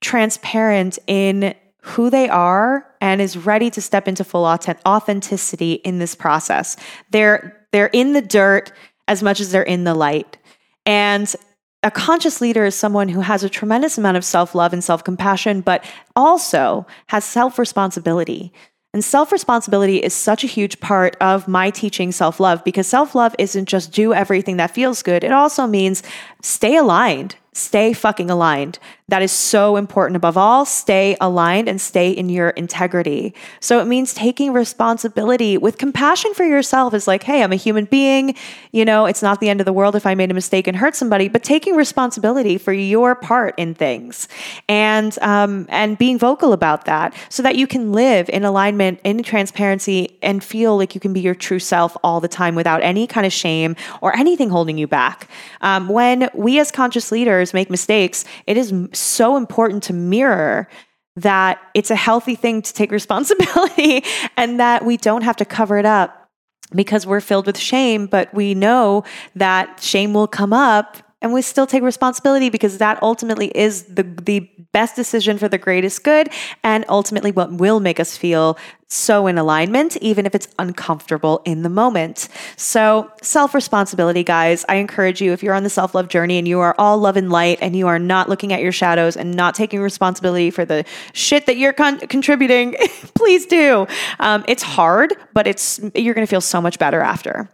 transparent 0.00 0.98
in 1.06 1.54
who 1.82 2.10
they 2.10 2.28
are 2.28 2.86
and 3.00 3.20
is 3.20 3.36
ready 3.36 3.68
to 3.70 3.80
step 3.80 4.08
into 4.08 4.24
full 4.24 4.46
authenticity 4.46 5.74
in 5.74 5.98
this 5.98 6.14
process. 6.14 6.76
They're 7.10 7.58
they're 7.72 7.86
in 7.92 8.12
the 8.12 8.22
dirt 8.22 8.72
as 9.08 9.22
much 9.22 9.40
as 9.40 9.50
they're 9.50 9.62
in 9.62 9.84
the 9.84 9.94
light. 9.94 10.38
And 10.86 11.34
a 11.82 11.90
conscious 11.90 12.40
leader 12.40 12.64
is 12.64 12.74
someone 12.74 13.08
who 13.08 13.20
has 13.20 13.42
a 13.42 13.48
tremendous 13.48 13.98
amount 13.98 14.16
of 14.16 14.24
self-love 14.24 14.72
and 14.72 14.84
self-compassion 14.84 15.62
but 15.62 15.84
also 16.14 16.86
has 17.08 17.24
self-responsibility. 17.24 18.52
And 18.94 19.02
self 19.02 19.32
responsibility 19.32 19.96
is 19.96 20.12
such 20.12 20.44
a 20.44 20.46
huge 20.46 20.78
part 20.78 21.16
of 21.20 21.48
my 21.48 21.70
teaching 21.70 22.12
self 22.12 22.38
love 22.38 22.62
because 22.62 22.86
self 22.86 23.14
love 23.14 23.34
isn't 23.38 23.66
just 23.66 23.90
do 23.90 24.12
everything 24.12 24.58
that 24.58 24.70
feels 24.70 25.02
good. 25.02 25.24
It 25.24 25.32
also 25.32 25.66
means 25.66 26.02
stay 26.42 26.76
aligned, 26.76 27.36
stay 27.54 27.92
fucking 27.92 28.30
aligned. 28.30 28.78
That 29.08 29.20
is 29.20 29.30
so 29.30 29.76
important. 29.76 30.16
Above 30.16 30.38
all, 30.38 30.64
stay 30.64 31.18
aligned 31.20 31.68
and 31.68 31.78
stay 31.78 32.10
in 32.10 32.30
your 32.30 32.50
integrity. 32.50 33.34
So 33.60 33.78
it 33.78 33.84
means 33.84 34.14
taking 34.14 34.54
responsibility 34.54 35.58
with 35.58 35.76
compassion 35.76 36.32
for 36.32 36.44
yourself 36.44 36.94
is 36.94 37.06
like, 37.06 37.22
hey, 37.22 37.42
I'm 37.42 37.52
a 37.52 37.56
human 37.56 37.84
being. 37.84 38.34
You 38.70 38.86
know, 38.86 39.04
it's 39.04 39.20
not 39.20 39.40
the 39.40 39.50
end 39.50 39.60
of 39.60 39.66
the 39.66 39.72
world 39.72 39.96
if 39.96 40.06
I 40.06 40.14
made 40.14 40.30
a 40.30 40.34
mistake 40.34 40.66
and 40.66 40.74
hurt 40.74 40.96
somebody, 40.96 41.28
but 41.28 41.44
taking 41.44 41.76
responsibility 41.76 42.56
for 42.56 42.72
your 42.72 43.14
part 43.14 43.54
in 43.58 43.74
things 43.74 44.28
and 44.66 45.18
um, 45.20 45.66
and 45.68 45.98
being 45.98 46.18
vocal 46.18 46.54
about 46.54 46.86
that 46.86 47.14
so 47.28 47.42
that 47.42 47.56
you 47.56 47.66
can 47.66 47.92
live 47.92 48.30
in 48.30 48.44
alignment, 48.44 48.98
in 49.04 49.22
transparency, 49.22 50.16
and 50.22 50.42
feel 50.42 50.78
like 50.78 50.94
you 50.94 51.02
can 51.02 51.12
be 51.12 51.20
your 51.20 51.34
true 51.34 51.58
self 51.58 51.98
all 52.02 52.20
the 52.20 52.28
time 52.28 52.54
without 52.54 52.82
any 52.82 53.06
kind 53.06 53.26
of 53.26 53.32
shame 53.32 53.76
or 54.00 54.16
anything 54.16 54.48
holding 54.48 54.78
you 54.78 54.86
back. 54.86 55.28
Um, 55.60 55.88
when 55.88 56.30
we 56.32 56.58
as 56.58 56.70
conscious 56.70 57.12
leaders 57.12 57.41
make 57.54 57.70
mistakes, 57.70 58.24
it 58.46 58.56
is 58.56 58.72
so 58.92 59.36
important 59.36 59.82
to 59.84 59.92
mirror 59.92 60.68
that 61.16 61.60
it's 61.74 61.90
a 61.90 61.96
healthy 61.96 62.34
thing 62.34 62.62
to 62.62 62.72
take 62.72 62.90
responsibility 63.00 64.04
and 64.36 64.60
that 64.60 64.84
we 64.84 64.96
don't 64.96 65.22
have 65.22 65.36
to 65.36 65.44
cover 65.44 65.78
it 65.78 65.86
up 65.86 66.30
because 66.74 67.06
we're 67.06 67.20
filled 67.20 67.46
with 67.46 67.58
shame, 67.58 68.06
but 68.06 68.32
we 68.32 68.54
know 68.54 69.04
that 69.36 69.80
shame 69.80 70.14
will 70.14 70.28
come 70.28 70.52
up 70.52 70.96
and 71.22 71.32
we 71.32 71.40
still 71.40 71.66
take 71.66 71.82
responsibility 71.82 72.50
because 72.50 72.78
that 72.78 73.00
ultimately 73.02 73.48
is 73.56 73.84
the 73.84 74.02
the 74.02 74.50
best 74.72 74.96
decision 74.96 75.38
for 75.38 75.48
the 75.48 75.58
greatest 75.58 76.02
good 76.02 76.28
and 76.64 76.84
ultimately 76.88 77.30
what 77.30 77.52
will 77.52 77.80
make 77.80 78.00
us 78.00 78.16
feel 78.16 78.58
so 78.88 79.26
in 79.26 79.38
alignment 79.38 79.96
even 79.98 80.26
if 80.26 80.34
it's 80.34 80.48
uncomfortable 80.58 81.40
in 81.44 81.62
the 81.62 81.68
moment. 81.68 82.28
So, 82.56 83.10
self-responsibility 83.22 84.22
guys, 84.22 84.64
I 84.68 84.76
encourage 84.76 85.20
you 85.20 85.32
if 85.32 85.42
you're 85.42 85.54
on 85.54 85.62
the 85.62 85.70
self-love 85.70 86.08
journey 86.08 86.38
and 86.38 86.46
you 86.46 86.60
are 86.60 86.74
all 86.78 86.98
love 86.98 87.16
and 87.16 87.30
light 87.30 87.58
and 87.62 87.74
you 87.74 87.86
are 87.86 87.98
not 87.98 88.28
looking 88.28 88.52
at 88.52 88.60
your 88.60 88.72
shadows 88.72 89.16
and 89.16 89.34
not 89.34 89.54
taking 89.54 89.80
responsibility 89.80 90.50
for 90.50 90.64
the 90.64 90.84
shit 91.14 91.46
that 91.46 91.56
you're 91.56 91.72
con- 91.72 92.00
contributing, 92.00 92.76
please 93.14 93.46
do. 93.46 93.86
Um, 94.20 94.44
it's 94.46 94.62
hard, 94.62 95.14
but 95.32 95.46
it's 95.46 95.80
you're 95.94 96.14
going 96.14 96.26
to 96.26 96.30
feel 96.30 96.40
so 96.42 96.60
much 96.60 96.78
better 96.78 97.00
after. 97.00 97.48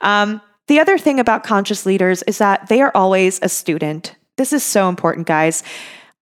Um, 0.00 0.40
the 0.68 0.80
other 0.80 0.98
thing 0.98 1.18
about 1.18 1.44
conscious 1.44 1.86
leaders 1.86 2.22
is 2.24 2.38
that 2.38 2.68
they 2.68 2.80
are 2.80 2.92
always 2.94 3.40
a 3.42 3.48
student. 3.48 4.14
This 4.36 4.52
is 4.52 4.62
so 4.62 4.88
important, 4.88 5.26
guys. 5.26 5.62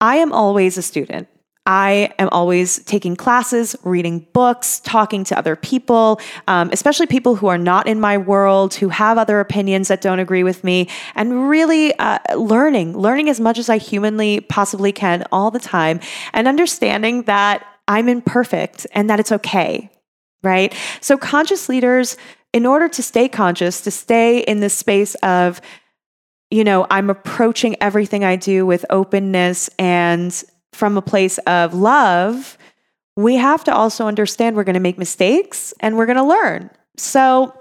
I 0.00 0.16
am 0.16 0.32
always 0.32 0.76
a 0.76 0.82
student. 0.82 1.28
I 1.66 2.14
am 2.20 2.28
always 2.30 2.78
taking 2.84 3.16
classes, 3.16 3.74
reading 3.82 4.26
books, 4.32 4.78
talking 4.80 5.24
to 5.24 5.36
other 5.36 5.56
people, 5.56 6.20
um, 6.46 6.70
especially 6.72 7.06
people 7.06 7.34
who 7.34 7.48
are 7.48 7.58
not 7.58 7.88
in 7.88 7.98
my 7.98 8.16
world, 8.16 8.74
who 8.74 8.88
have 8.88 9.18
other 9.18 9.40
opinions 9.40 9.88
that 9.88 10.00
don't 10.00 10.20
agree 10.20 10.44
with 10.44 10.62
me, 10.62 10.88
and 11.16 11.48
really 11.48 11.92
uh, 11.98 12.18
learning, 12.36 12.96
learning 12.96 13.28
as 13.28 13.40
much 13.40 13.58
as 13.58 13.68
I 13.68 13.78
humanly 13.78 14.40
possibly 14.42 14.92
can 14.92 15.24
all 15.32 15.50
the 15.50 15.58
time, 15.58 15.98
and 16.32 16.46
understanding 16.46 17.24
that 17.24 17.66
I'm 17.88 18.08
imperfect 18.08 18.86
and 18.92 19.10
that 19.10 19.18
it's 19.18 19.32
okay, 19.32 19.90
right? 20.44 20.72
So, 21.00 21.16
conscious 21.16 21.68
leaders 21.68 22.16
in 22.52 22.64
order 22.64 22.88
to 22.88 23.02
stay 23.02 23.28
conscious, 23.28 23.80
to 23.80 23.90
stay 23.90 24.38
in 24.38 24.60
this 24.60 24.74
space 24.74 25.16
of, 25.16 25.60
you 26.50 26.64
know, 26.64 26.86
I'm 26.90 27.10
approaching 27.10 27.76
everything 27.80 28.24
I 28.24 28.36
do 28.36 28.64
with 28.64 28.84
openness 28.90 29.68
and 29.78 30.44
from 30.72 30.96
a 30.96 31.02
place 31.02 31.38
of 31.38 31.74
love, 31.74 32.58
we 33.16 33.36
have 33.36 33.64
to 33.64 33.74
also 33.74 34.06
understand 34.06 34.56
we're 34.56 34.64
going 34.64 34.74
to 34.74 34.80
make 34.80 34.98
mistakes 34.98 35.72
and 35.80 35.96
we're 35.96 36.06
going 36.06 36.18
to 36.18 36.24
learn. 36.24 36.70
So, 36.98 37.58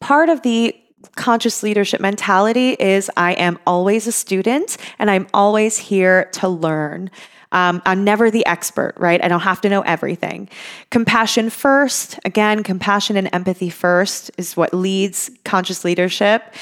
part 0.00 0.28
of 0.28 0.42
the 0.42 0.74
conscious 1.16 1.62
leadership 1.62 2.00
mentality 2.00 2.76
is 2.78 3.10
I 3.16 3.32
am 3.32 3.58
always 3.66 4.06
a 4.06 4.12
student 4.12 4.76
and 4.98 5.10
I'm 5.10 5.26
always 5.34 5.76
here 5.76 6.26
to 6.34 6.48
learn. 6.48 7.10
Um, 7.50 7.80
I'm 7.86 8.04
never 8.04 8.30
the 8.30 8.44
expert, 8.46 8.94
right? 8.98 9.22
I 9.24 9.28
don't 9.28 9.40
have 9.40 9.60
to 9.62 9.68
know 9.70 9.80
everything. 9.82 10.48
Compassion 10.90 11.48
first, 11.48 12.18
again, 12.24 12.62
compassion 12.62 13.16
and 13.16 13.30
empathy 13.32 13.70
first 13.70 14.30
is 14.36 14.56
what 14.56 14.74
leads 14.74 15.30
conscious 15.44 15.82
leadership 15.84 16.54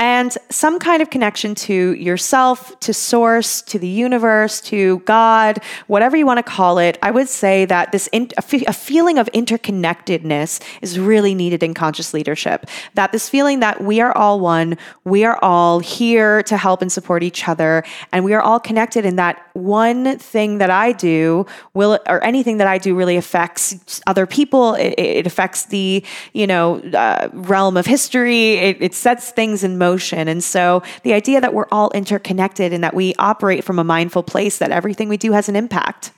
and 0.00 0.36
some 0.50 0.80
kind 0.80 1.00
of 1.00 1.10
connection 1.10 1.54
to 1.54 1.94
yourself, 1.94 2.78
to 2.80 2.92
source, 2.92 3.62
to 3.62 3.78
the 3.78 3.86
universe, 3.86 4.60
to 4.60 4.98
God, 5.00 5.60
whatever 5.86 6.16
you 6.16 6.26
want 6.26 6.38
to 6.38 6.42
call 6.42 6.78
it. 6.78 6.98
I 7.00 7.12
would 7.12 7.28
say 7.28 7.64
that 7.66 7.92
this 7.92 8.08
in, 8.08 8.28
a, 8.36 8.38
f- 8.38 8.66
a 8.66 8.72
feeling 8.72 9.18
of 9.18 9.28
interconnectedness 9.32 10.60
is 10.82 10.98
really 10.98 11.32
needed 11.32 11.62
in 11.62 11.74
conscious 11.74 12.12
leadership. 12.12 12.66
That 12.94 13.12
this 13.12 13.28
feeling 13.28 13.60
that 13.60 13.84
we 13.84 14.00
are 14.00 14.10
all 14.16 14.40
one, 14.40 14.78
we 15.04 15.24
are 15.24 15.38
all 15.42 15.78
here 15.78 16.42
to 16.42 16.56
help 16.56 16.82
and 16.82 16.90
support 16.90 17.22
each 17.22 17.46
other, 17.48 17.84
and 18.10 18.24
we 18.24 18.34
are 18.34 18.42
all 18.42 18.58
connected. 18.58 19.04
In 19.04 19.14
that 19.16 19.48
one 19.52 20.18
thing 20.18 20.58
that 20.58 20.70
I 20.70 20.90
do 20.90 21.46
will, 21.72 22.00
or 22.08 22.22
anything 22.24 22.58
that 22.58 22.66
I 22.66 22.78
do, 22.78 22.96
really 22.96 23.16
affects 23.16 24.00
other 24.08 24.26
people. 24.26 24.74
It, 24.74 24.98
it 24.98 25.26
affects 25.26 25.66
the 25.66 26.04
you 26.32 26.48
know 26.48 26.80
uh, 26.80 27.28
realm 27.32 27.76
of 27.76 27.86
history. 27.86 28.54
It, 28.54 28.78
it 28.80 28.94
sets 28.94 29.30
things 29.30 29.62
in 29.62 29.78
motion. 29.78 29.83
And 30.28 30.42
so 30.42 30.82
the 31.02 31.14
idea 31.14 31.40
that 31.40 31.54
we're 31.54 31.68
all 31.70 31.90
interconnected 31.92 32.72
and 32.72 32.82
that 32.82 32.94
we 32.94 33.14
operate 33.18 33.64
from 33.64 33.78
a 33.78 33.84
mindful 33.84 34.22
place, 34.22 34.58
that 34.58 34.70
everything 34.70 35.08
we 35.08 35.16
do 35.16 35.32
has 35.32 35.48
an 35.48 35.56
impact. 35.56 36.12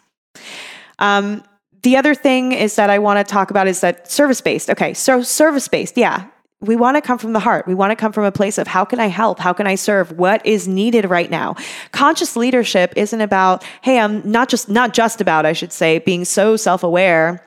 Um, 0.98 1.42
the 1.82 1.96
other 1.96 2.14
thing 2.14 2.52
is 2.52 2.76
that 2.76 2.90
I 2.90 2.98
want 2.98 3.24
to 3.24 3.32
talk 3.32 3.50
about 3.50 3.68
is 3.68 3.80
that 3.80 4.10
service 4.10 4.40
based. 4.40 4.70
Okay, 4.70 4.94
so 4.94 5.22
service 5.22 5.68
based, 5.68 5.96
yeah. 5.96 6.26
We 6.60 6.74
want 6.74 6.96
to 6.96 7.02
come 7.02 7.18
from 7.18 7.34
the 7.34 7.38
heart. 7.40 7.66
We 7.66 7.74
want 7.74 7.90
to 7.90 7.96
come 7.96 8.12
from 8.12 8.24
a 8.24 8.32
place 8.32 8.56
of 8.56 8.66
how 8.66 8.84
can 8.84 8.98
I 8.98 9.08
help? 9.08 9.38
How 9.38 9.52
can 9.52 9.66
I 9.66 9.74
serve? 9.74 10.12
What 10.12 10.44
is 10.46 10.66
needed 10.66 11.04
right 11.04 11.30
now? 11.30 11.54
Conscious 11.92 12.34
leadership 12.34 12.94
isn't 12.96 13.20
about, 13.20 13.62
hey, 13.82 14.00
I'm 14.00 14.28
not 14.28 14.48
just 14.48 14.68
not 14.68 14.94
just 14.94 15.20
about, 15.20 15.44
I 15.44 15.52
should 15.52 15.72
say, 15.72 15.98
being 15.98 16.24
so 16.24 16.56
self-aware 16.56 17.46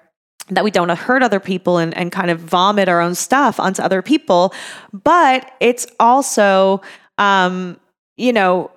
that 0.50 0.64
we 0.64 0.72
don't 0.72 0.89
hurt 0.89 1.24
other 1.24 1.39
people 1.39 1.78
and, 1.78 1.95
and 1.95 2.12
kind 2.12 2.32
of 2.32 2.39
vomit 2.39 2.89
our 2.89 3.02
own 3.02 3.16
stuff 3.16 3.60
onto 3.60 3.82
other 3.82 4.02
people. 4.02 4.54
But 4.91 5.52
it's 5.60 5.86
also, 6.00 6.82
um, 7.18 7.80
you 8.18 8.34
know, 8.34 8.72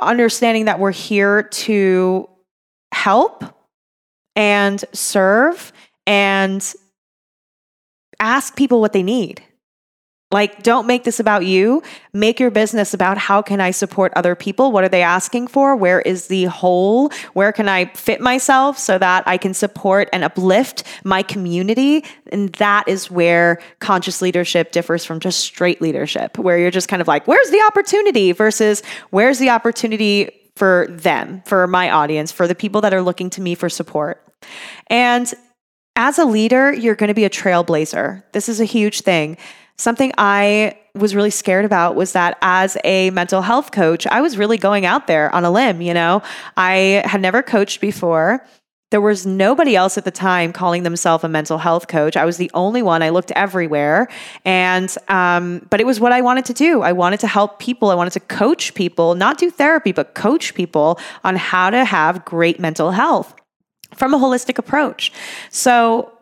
understanding 0.00 0.64
that 0.66 0.78
we're 0.78 0.92
here 0.92 1.44
to 1.44 2.28
help 2.92 3.44
and 4.36 4.84
serve 4.92 5.72
and 6.06 6.74
ask 8.20 8.56
people 8.56 8.80
what 8.80 8.92
they 8.92 9.02
need. 9.02 9.42
Like, 10.34 10.64
don't 10.64 10.88
make 10.88 11.04
this 11.04 11.20
about 11.20 11.46
you. 11.46 11.80
Make 12.12 12.40
your 12.40 12.50
business 12.50 12.92
about 12.92 13.18
how 13.18 13.40
can 13.40 13.60
I 13.60 13.70
support 13.70 14.12
other 14.16 14.34
people? 14.34 14.72
What 14.72 14.82
are 14.82 14.88
they 14.88 15.02
asking 15.02 15.46
for? 15.46 15.76
Where 15.76 16.00
is 16.00 16.26
the 16.26 16.46
hole? 16.46 17.12
Where 17.34 17.52
can 17.52 17.68
I 17.68 17.84
fit 17.94 18.20
myself 18.20 18.76
so 18.76 18.98
that 18.98 19.22
I 19.28 19.36
can 19.36 19.54
support 19.54 20.08
and 20.12 20.24
uplift 20.24 20.82
my 21.04 21.22
community? 21.22 22.04
And 22.32 22.52
that 22.54 22.88
is 22.88 23.12
where 23.12 23.60
conscious 23.78 24.20
leadership 24.20 24.72
differs 24.72 25.04
from 25.04 25.20
just 25.20 25.38
straight 25.38 25.80
leadership, 25.80 26.36
where 26.36 26.58
you're 26.58 26.72
just 26.72 26.88
kind 26.88 27.00
of 27.00 27.06
like, 27.06 27.28
where's 27.28 27.50
the 27.50 27.62
opportunity 27.68 28.32
versus 28.32 28.82
where's 29.10 29.38
the 29.38 29.50
opportunity 29.50 30.30
for 30.56 30.88
them, 30.90 31.42
for 31.46 31.68
my 31.68 31.90
audience, 31.90 32.32
for 32.32 32.48
the 32.48 32.56
people 32.56 32.80
that 32.80 32.92
are 32.92 33.02
looking 33.02 33.30
to 33.30 33.40
me 33.40 33.54
for 33.54 33.68
support. 33.68 34.20
And 34.88 35.32
as 35.94 36.18
a 36.18 36.24
leader, 36.24 36.72
you're 36.72 36.96
going 36.96 37.06
to 37.06 37.14
be 37.14 37.24
a 37.24 37.30
trailblazer. 37.30 38.24
This 38.32 38.48
is 38.48 38.60
a 38.60 38.64
huge 38.64 39.02
thing. 39.02 39.36
Something 39.76 40.12
I 40.16 40.78
was 40.94 41.14
really 41.14 41.30
scared 41.30 41.64
about 41.64 41.96
was 41.96 42.12
that 42.12 42.38
as 42.40 42.76
a 42.84 43.10
mental 43.10 43.42
health 43.42 43.72
coach, 43.72 44.06
I 44.06 44.20
was 44.20 44.38
really 44.38 44.58
going 44.58 44.86
out 44.86 45.08
there 45.08 45.34
on 45.34 45.44
a 45.44 45.50
limb. 45.50 45.82
You 45.82 45.94
know, 45.94 46.22
I 46.56 47.02
had 47.04 47.20
never 47.20 47.42
coached 47.42 47.80
before. 47.80 48.46
There 48.92 49.00
was 49.00 49.26
nobody 49.26 49.74
else 49.74 49.98
at 49.98 50.04
the 50.04 50.12
time 50.12 50.52
calling 50.52 50.84
themselves 50.84 51.24
a 51.24 51.28
mental 51.28 51.58
health 51.58 51.88
coach. 51.88 52.16
I 52.16 52.24
was 52.24 52.36
the 52.36 52.48
only 52.54 52.80
one. 52.80 53.02
I 53.02 53.08
looked 53.08 53.32
everywhere, 53.32 54.06
and 54.44 54.94
um, 55.08 55.66
but 55.68 55.80
it 55.80 55.86
was 55.86 55.98
what 55.98 56.12
I 56.12 56.20
wanted 56.20 56.44
to 56.44 56.52
do. 56.52 56.82
I 56.82 56.92
wanted 56.92 57.18
to 57.20 57.26
help 57.26 57.58
people. 57.58 57.90
I 57.90 57.96
wanted 57.96 58.12
to 58.12 58.20
coach 58.20 58.72
people, 58.74 59.16
not 59.16 59.36
do 59.38 59.50
therapy, 59.50 59.90
but 59.90 60.14
coach 60.14 60.54
people 60.54 61.00
on 61.24 61.34
how 61.34 61.70
to 61.70 61.84
have 61.84 62.24
great 62.24 62.60
mental 62.60 62.92
health 62.92 63.34
from 63.96 64.14
a 64.14 64.18
holistic 64.18 64.58
approach. 64.58 65.12
So 65.50 66.12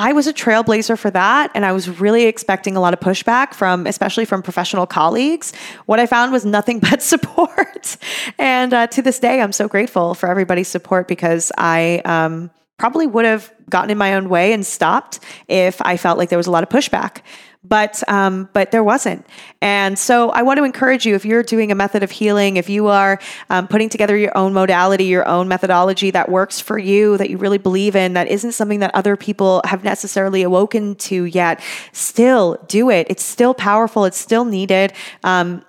I 0.00 0.14
was 0.14 0.26
a 0.26 0.32
trailblazer 0.32 0.98
for 0.98 1.10
that. 1.10 1.50
And 1.54 1.66
I 1.66 1.72
was 1.72 2.00
really 2.00 2.24
expecting 2.24 2.74
a 2.74 2.80
lot 2.80 2.94
of 2.94 3.00
pushback 3.00 3.52
from, 3.52 3.86
especially 3.86 4.24
from 4.24 4.42
professional 4.42 4.86
colleagues. 4.86 5.52
What 5.84 6.00
I 6.00 6.06
found 6.06 6.32
was 6.32 6.46
nothing 6.46 6.78
but 6.90 7.02
support. 7.02 7.98
and 8.38 8.72
uh, 8.72 8.86
to 8.86 9.02
this 9.02 9.18
day, 9.18 9.42
I'm 9.42 9.52
so 9.52 9.68
grateful 9.68 10.14
for 10.14 10.30
everybody's 10.30 10.68
support 10.68 11.06
because 11.06 11.52
I 11.58 12.00
um, 12.06 12.50
probably 12.78 13.06
would 13.06 13.26
have 13.26 13.52
gotten 13.68 13.90
in 13.90 13.98
my 13.98 14.14
own 14.14 14.30
way 14.30 14.54
and 14.54 14.64
stopped 14.64 15.20
if 15.48 15.82
I 15.82 15.98
felt 15.98 16.16
like 16.16 16.30
there 16.30 16.38
was 16.38 16.46
a 16.46 16.50
lot 16.50 16.62
of 16.62 16.70
pushback 16.70 17.18
but 17.62 18.02
um, 18.08 18.48
but 18.54 18.70
there 18.70 18.82
wasn't. 18.82 19.26
And 19.60 19.98
so 19.98 20.30
I 20.30 20.42
want 20.42 20.58
to 20.58 20.64
encourage 20.64 21.04
you 21.04 21.14
if 21.14 21.24
you're 21.26 21.42
doing 21.42 21.70
a 21.70 21.74
method 21.74 22.02
of 22.02 22.10
healing, 22.10 22.56
if 22.56 22.70
you 22.70 22.86
are 22.86 23.20
um, 23.50 23.68
putting 23.68 23.90
together 23.90 24.16
your 24.16 24.36
own 24.36 24.54
modality, 24.54 25.04
your 25.04 25.28
own 25.28 25.46
methodology 25.46 26.10
that 26.12 26.30
works 26.30 26.60
for 26.60 26.78
you, 26.78 27.18
that 27.18 27.28
you 27.28 27.36
really 27.36 27.58
believe 27.58 27.94
in, 27.94 28.14
that 28.14 28.28
isn't 28.28 28.52
something 28.52 28.80
that 28.80 28.94
other 28.94 29.16
people 29.16 29.60
have 29.66 29.84
necessarily 29.84 30.42
awoken 30.42 30.94
to 30.96 31.24
yet, 31.24 31.60
still 31.92 32.56
do 32.66 32.88
it. 32.88 33.06
It's 33.10 33.22
still 33.22 33.52
powerful. 33.52 34.06
It's 34.06 34.18
still 34.18 34.46
needed. 34.46 34.94
Um, 35.22 35.62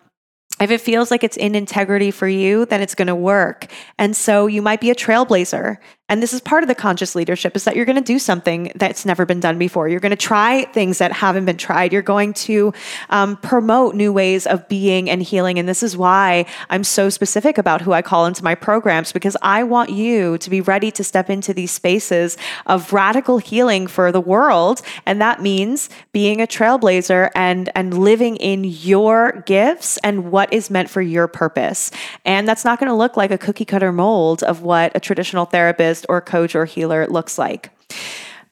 if 0.61 0.69
it 0.69 0.79
feels 0.79 1.09
like 1.09 1.23
it's 1.23 1.37
in 1.37 1.55
integrity 1.55 2.11
for 2.11 2.27
you, 2.27 2.65
then 2.67 2.81
it's 2.81 2.93
going 2.93 3.07
to 3.07 3.15
work. 3.15 3.65
And 3.97 4.15
so 4.15 4.45
you 4.45 4.61
might 4.61 4.79
be 4.79 4.91
a 4.91 4.95
trailblazer 4.95 5.77
and 6.11 6.21
this 6.21 6.33
is 6.33 6.41
part 6.41 6.61
of 6.61 6.67
the 6.67 6.75
conscious 6.75 7.15
leadership 7.15 7.55
is 7.55 7.63
that 7.63 7.77
you're 7.77 7.85
going 7.85 7.95
to 7.95 8.01
do 8.01 8.19
something 8.19 8.73
that's 8.75 9.05
never 9.05 9.25
been 9.25 9.39
done 9.39 9.57
before. 9.57 9.87
You're 9.87 10.01
going 10.01 10.09
to 10.09 10.17
try 10.17 10.65
things 10.73 10.97
that 10.97 11.13
haven't 11.13 11.45
been 11.45 11.55
tried. 11.55 11.93
You're 11.93 12.01
going 12.01 12.33
to 12.33 12.73
um, 13.11 13.37
promote 13.37 13.95
new 13.95 14.11
ways 14.11 14.45
of 14.45 14.67
being 14.67 15.09
and 15.09 15.23
healing. 15.23 15.57
And 15.57 15.69
this 15.69 15.81
is 15.81 15.95
why 15.95 16.47
I'm 16.69 16.83
so 16.83 17.09
specific 17.09 17.57
about 17.57 17.79
who 17.79 17.93
I 17.93 18.01
call 18.01 18.25
into 18.25 18.43
my 18.43 18.55
programs 18.55 19.13
because 19.13 19.37
I 19.41 19.63
want 19.63 19.89
you 19.89 20.37
to 20.39 20.49
be 20.49 20.59
ready 20.59 20.91
to 20.91 21.01
step 21.01 21.29
into 21.29 21.53
these 21.53 21.71
spaces 21.71 22.37
of 22.65 22.91
radical 22.91 23.37
healing 23.37 23.87
for 23.87 24.11
the 24.11 24.19
world. 24.19 24.81
And 25.05 25.21
that 25.21 25.41
means 25.41 25.89
being 26.11 26.41
a 26.41 26.45
trailblazer 26.45 27.29
and, 27.35 27.69
and 27.73 27.97
living 27.97 28.35
in 28.35 28.65
your 28.65 29.43
gifts 29.45 29.97
and 30.03 30.29
what 30.29 30.51
is 30.51 30.69
meant 30.69 30.89
for 30.89 31.01
your 31.01 31.29
purpose. 31.29 31.89
And 32.25 32.49
that's 32.49 32.65
not 32.65 32.81
going 32.81 32.89
to 32.89 32.95
look 32.95 33.15
like 33.15 33.31
a 33.31 33.37
cookie 33.37 33.63
cutter 33.63 33.93
mold 33.93 34.43
of 34.43 34.61
what 34.61 34.91
a 34.93 34.99
traditional 34.99 35.45
therapist 35.45 36.00
therapist 36.01 36.05
or 36.09 36.21
coach 36.21 36.55
or 36.55 36.65
healer 36.65 37.07
looks 37.07 37.37
like. 37.37 37.71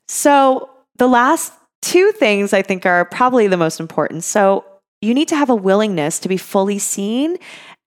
So, 0.07 0.69
the 0.97 1.07
last 1.07 1.53
two 1.81 2.11
things 2.11 2.53
I 2.53 2.61
think 2.61 2.85
are 2.85 3.05
probably 3.05 3.47
the 3.47 3.57
most 3.57 3.79
important. 3.79 4.23
So, 4.23 4.65
you 5.01 5.13
need 5.13 5.29
to 5.29 5.35
have 5.35 5.49
a 5.49 5.55
willingness 5.55 6.19
to 6.19 6.29
be 6.29 6.37
fully 6.37 6.79
seen 6.79 7.37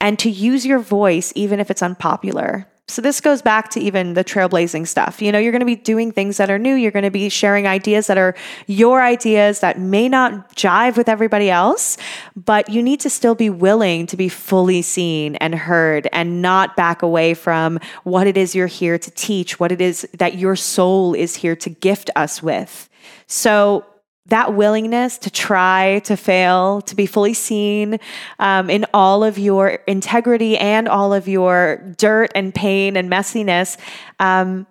and 0.00 0.18
to 0.18 0.30
use 0.30 0.64
your 0.64 0.78
voice, 0.78 1.32
even 1.36 1.60
if 1.60 1.70
it's 1.70 1.82
unpopular. 1.82 2.66
So 2.88 3.00
this 3.00 3.20
goes 3.20 3.40
back 3.40 3.70
to 3.70 3.80
even 3.80 4.14
the 4.14 4.24
trailblazing 4.24 4.86
stuff. 4.86 5.22
You 5.22 5.32
know, 5.32 5.38
you're 5.38 5.52
going 5.52 5.60
to 5.60 5.66
be 5.66 5.76
doing 5.76 6.10
things 6.10 6.36
that 6.36 6.50
are 6.50 6.58
new. 6.58 6.74
You're 6.74 6.90
going 6.90 7.04
to 7.04 7.10
be 7.10 7.28
sharing 7.28 7.66
ideas 7.66 8.08
that 8.08 8.18
are 8.18 8.34
your 8.66 9.00
ideas 9.00 9.60
that 9.60 9.78
may 9.78 10.08
not 10.08 10.54
jive 10.56 10.96
with 10.96 11.08
everybody 11.08 11.48
else, 11.48 11.96
but 12.34 12.68
you 12.68 12.82
need 12.82 13.00
to 13.00 13.08
still 13.08 13.34
be 13.34 13.48
willing 13.48 14.06
to 14.08 14.16
be 14.16 14.28
fully 14.28 14.82
seen 14.82 15.36
and 15.36 15.54
heard 15.54 16.08
and 16.12 16.42
not 16.42 16.76
back 16.76 17.02
away 17.02 17.34
from 17.34 17.78
what 18.02 18.26
it 18.26 18.36
is 18.36 18.54
you're 18.54 18.66
here 18.66 18.98
to 18.98 19.10
teach, 19.12 19.60
what 19.60 19.72
it 19.72 19.80
is 19.80 20.06
that 20.14 20.34
your 20.34 20.56
soul 20.56 21.14
is 21.14 21.36
here 21.36 21.56
to 21.56 21.70
gift 21.70 22.10
us 22.16 22.42
with. 22.42 22.90
So 23.26 23.86
that 24.26 24.54
willingness 24.54 25.18
to 25.18 25.30
try, 25.30 26.00
to 26.04 26.16
fail, 26.16 26.80
to 26.82 26.94
be 26.94 27.06
fully 27.06 27.34
seen 27.34 27.98
um, 28.38 28.70
in 28.70 28.86
all 28.94 29.24
of 29.24 29.38
your 29.38 29.70
integrity 29.86 30.56
and 30.56 30.88
all 30.88 31.12
of 31.12 31.26
your 31.26 31.78
dirt 31.98 32.30
and 32.34 32.54
pain 32.54 32.96
and 32.96 33.10
messiness, 33.10 33.76
um, 34.20 34.66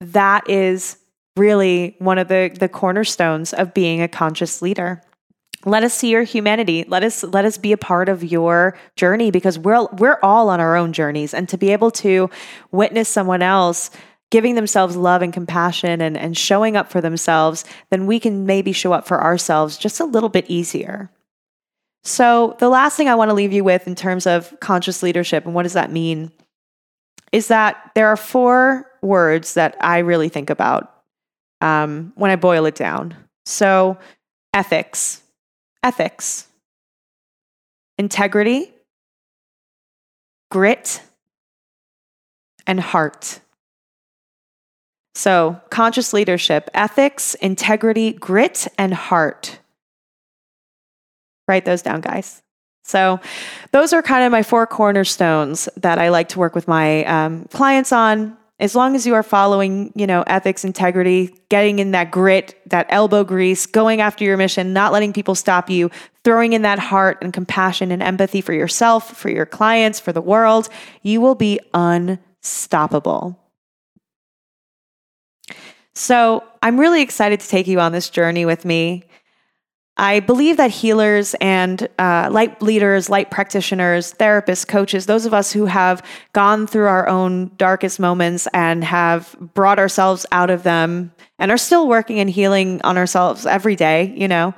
that 0.00 0.48
is 0.48 0.96
really 1.36 1.96
one 1.98 2.18
of 2.18 2.28
the, 2.28 2.56
the 2.58 2.68
cornerstones 2.68 3.52
of 3.52 3.74
being 3.74 4.00
a 4.00 4.08
conscious 4.08 4.62
leader. 4.62 5.02
Let 5.66 5.82
us 5.82 5.94
see 5.94 6.10
your 6.10 6.24
humanity. 6.24 6.84
Let 6.86 7.02
us 7.02 7.22
let 7.22 7.46
us 7.46 7.56
be 7.56 7.72
a 7.72 7.78
part 7.78 8.10
of 8.10 8.22
your 8.22 8.76
journey 8.96 9.30
because 9.30 9.58
we're 9.58 9.86
we're 9.92 10.18
all 10.22 10.50
on 10.50 10.60
our 10.60 10.76
own 10.76 10.92
journeys, 10.92 11.32
and 11.32 11.48
to 11.48 11.56
be 11.56 11.70
able 11.72 11.90
to 11.92 12.28
witness 12.70 13.08
someone 13.08 13.40
else 13.40 13.90
giving 14.34 14.56
themselves 14.56 14.96
love 14.96 15.22
and 15.22 15.32
compassion 15.32 16.00
and, 16.00 16.16
and 16.18 16.36
showing 16.36 16.76
up 16.76 16.90
for 16.90 17.00
themselves, 17.00 17.64
then 17.90 18.04
we 18.04 18.18
can 18.18 18.44
maybe 18.44 18.72
show 18.72 18.92
up 18.92 19.06
for 19.06 19.22
ourselves 19.22 19.78
just 19.78 20.00
a 20.00 20.04
little 20.04 20.28
bit 20.28 20.44
easier. 20.48 21.08
So, 22.02 22.56
the 22.58 22.68
last 22.68 22.96
thing 22.96 23.08
I 23.08 23.14
want 23.14 23.28
to 23.28 23.32
leave 23.32 23.52
you 23.52 23.62
with 23.62 23.86
in 23.86 23.94
terms 23.94 24.26
of 24.26 24.52
conscious 24.58 25.04
leadership 25.04 25.44
and 25.44 25.54
what 25.54 25.62
does 25.62 25.74
that 25.74 25.92
mean 25.92 26.32
is 27.30 27.46
that 27.46 27.92
there 27.94 28.08
are 28.08 28.16
four 28.16 28.90
words 29.02 29.54
that 29.54 29.76
I 29.80 29.98
really 29.98 30.28
think 30.28 30.50
about 30.50 30.92
um, 31.60 32.12
when 32.16 32.32
I 32.32 32.36
boil 32.36 32.66
it 32.66 32.74
down. 32.74 33.14
So, 33.46 33.98
ethics, 34.52 35.22
ethics, 35.84 36.48
integrity, 37.98 38.74
grit, 40.50 41.00
and 42.66 42.80
heart. 42.80 43.38
So, 45.14 45.60
conscious 45.70 46.12
leadership, 46.12 46.68
ethics, 46.74 47.34
integrity, 47.36 48.12
grit, 48.12 48.66
and 48.76 48.92
heart. 48.92 49.60
Write 51.46 51.64
those 51.64 51.82
down, 51.82 52.00
guys. 52.00 52.42
So, 52.82 53.20
those 53.70 53.92
are 53.92 54.02
kind 54.02 54.24
of 54.24 54.32
my 54.32 54.42
four 54.42 54.66
cornerstones 54.66 55.68
that 55.76 55.98
I 55.98 56.08
like 56.08 56.30
to 56.30 56.38
work 56.38 56.54
with 56.54 56.66
my 56.66 57.04
um, 57.04 57.44
clients 57.46 57.92
on. 57.92 58.36
As 58.58 58.74
long 58.74 58.94
as 58.94 59.06
you 59.06 59.14
are 59.14 59.22
following, 59.22 59.92
you 59.94 60.06
know, 60.06 60.22
ethics, 60.26 60.64
integrity, 60.64 61.34
getting 61.48 61.78
in 61.78 61.92
that 61.92 62.10
grit, 62.10 62.60
that 62.66 62.86
elbow 62.88 63.24
grease, 63.24 63.66
going 63.66 64.00
after 64.00 64.24
your 64.24 64.36
mission, 64.36 64.72
not 64.72 64.92
letting 64.92 65.12
people 65.12 65.34
stop 65.34 65.70
you, 65.70 65.90
throwing 66.24 66.52
in 66.52 66.62
that 66.62 66.78
heart 66.78 67.18
and 67.20 67.32
compassion 67.32 67.90
and 67.92 68.02
empathy 68.02 68.40
for 68.40 68.52
yourself, 68.52 69.16
for 69.16 69.28
your 69.28 69.46
clients, 69.46 70.00
for 70.00 70.12
the 70.12 70.20
world, 70.20 70.68
you 71.02 71.20
will 71.20 71.34
be 71.34 71.60
unstoppable. 71.72 73.43
So 75.94 76.44
I'm 76.62 76.78
really 76.78 77.02
excited 77.02 77.40
to 77.40 77.48
take 77.48 77.66
you 77.66 77.80
on 77.80 77.92
this 77.92 78.10
journey 78.10 78.44
with 78.44 78.64
me. 78.64 79.04
I 79.96 80.18
believe 80.18 80.56
that 80.56 80.72
healers 80.72 81.34
and 81.40 81.88
uh, 82.00 82.28
light 82.32 82.60
leaders, 82.60 83.08
light 83.08 83.30
practitioners, 83.30 84.12
therapists, 84.14 84.66
coaches, 84.66 85.06
those 85.06 85.24
of 85.24 85.32
us 85.32 85.52
who 85.52 85.66
have 85.66 86.04
gone 86.32 86.66
through 86.66 86.86
our 86.86 87.08
own 87.08 87.52
darkest 87.56 88.00
moments 88.00 88.48
and 88.52 88.82
have 88.82 89.36
brought 89.54 89.78
ourselves 89.78 90.26
out 90.32 90.50
of 90.50 90.64
them 90.64 91.12
and 91.38 91.52
are 91.52 91.58
still 91.58 91.86
working 91.86 92.18
and 92.18 92.28
healing 92.28 92.80
on 92.82 92.98
ourselves 92.98 93.46
every 93.46 93.76
day, 93.76 94.12
you 94.16 94.26
know, 94.26 94.52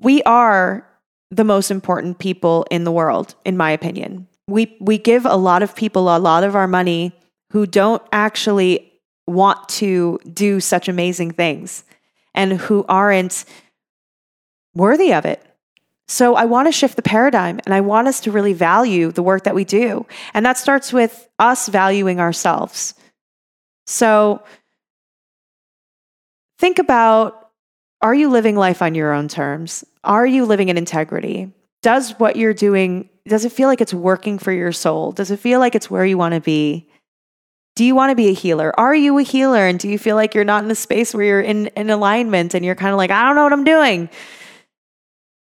we 0.00 0.22
are 0.22 0.86
the 1.32 1.44
most 1.44 1.72
important 1.72 2.20
people 2.20 2.64
in 2.70 2.84
the 2.84 2.92
world, 2.92 3.34
in 3.44 3.56
my 3.56 3.72
opinion. 3.72 4.28
We, 4.46 4.76
we 4.80 4.98
give 4.98 5.26
a 5.26 5.36
lot 5.36 5.64
of 5.64 5.74
people 5.74 6.14
a 6.14 6.18
lot 6.18 6.44
of 6.44 6.54
our 6.54 6.68
money 6.68 7.12
who 7.50 7.66
don't 7.66 8.02
actually 8.12 8.91
want 9.26 9.68
to 9.68 10.18
do 10.32 10.60
such 10.60 10.88
amazing 10.88 11.32
things 11.32 11.84
and 12.34 12.52
who 12.52 12.84
aren't 12.88 13.44
worthy 14.74 15.12
of 15.12 15.24
it. 15.24 15.44
So 16.08 16.34
I 16.34 16.44
want 16.44 16.68
to 16.68 16.72
shift 16.72 16.96
the 16.96 17.02
paradigm 17.02 17.60
and 17.64 17.74
I 17.74 17.80
want 17.80 18.08
us 18.08 18.20
to 18.20 18.32
really 18.32 18.52
value 18.52 19.12
the 19.12 19.22
work 19.22 19.44
that 19.44 19.54
we 19.54 19.64
do. 19.64 20.06
And 20.34 20.44
that 20.44 20.58
starts 20.58 20.92
with 20.92 21.28
us 21.38 21.68
valuing 21.68 22.20
ourselves. 22.20 22.94
So 23.86 24.42
think 26.58 26.78
about 26.78 27.50
are 28.02 28.14
you 28.14 28.28
living 28.28 28.56
life 28.56 28.82
on 28.82 28.94
your 28.94 29.12
own 29.12 29.28
terms? 29.28 29.84
Are 30.02 30.26
you 30.26 30.44
living 30.44 30.68
in 30.68 30.76
integrity? 30.76 31.52
Does 31.82 32.12
what 32.18 32.36
you're 32.36 32.52
doing, 32.52 33.08
does 33.26 33.44
it 33.44 33.52
feel 33.52 33.68
like 33.68 33.80
it's 33.80 33.94
working 33.94 34.38
for 34.38 34.52
your 34.52 34.72
soul? 34.72 35.12
Does 35.12 35.30
it 35.30 35.38
feel 35.38 35.60
like 35.60 35.74
it's 35.74 35.90
where 35.90 36.04
you 36.04 36.18
want 36.18 36.34
to 36.34 36.40
be? 36.40 36.88
Do 37.74 37.84
you 37.84 37.94
want 37.94 38.10
to 38.10 38.16
be 38.16 38.28
a 38.28 38.34
healer? 38.34 38.78
Are 38.78 38.94
you 38.94 39.18
a 39.18 39.22
healer? 39.22 39.66
And 39.66 39.78
do 39.78 39.88
you 39.88 39.98
feel 39.98 40.16
like 40.16 40.34
you're 40.34 40.44
not 40.44 40.62
in 40.64 40.70
a 40.70 40.74
space 40.74 41.14
where 41.14 41.24
you're 41.24 41.40
in, 41.40 41.68
in 41.68 41.88
alignment 41.88 42.54
and 42.54 42.64
you're 42.64 42.74
kind 42.74 42.92
of 42.92 42.98
like, 42.98 43.10
I 43.10 43.24
don't 43.24 43.34
know 43.34 43.44
what 43.44 43.52
I'm 43.52 43.64
doing? 43.64 44.10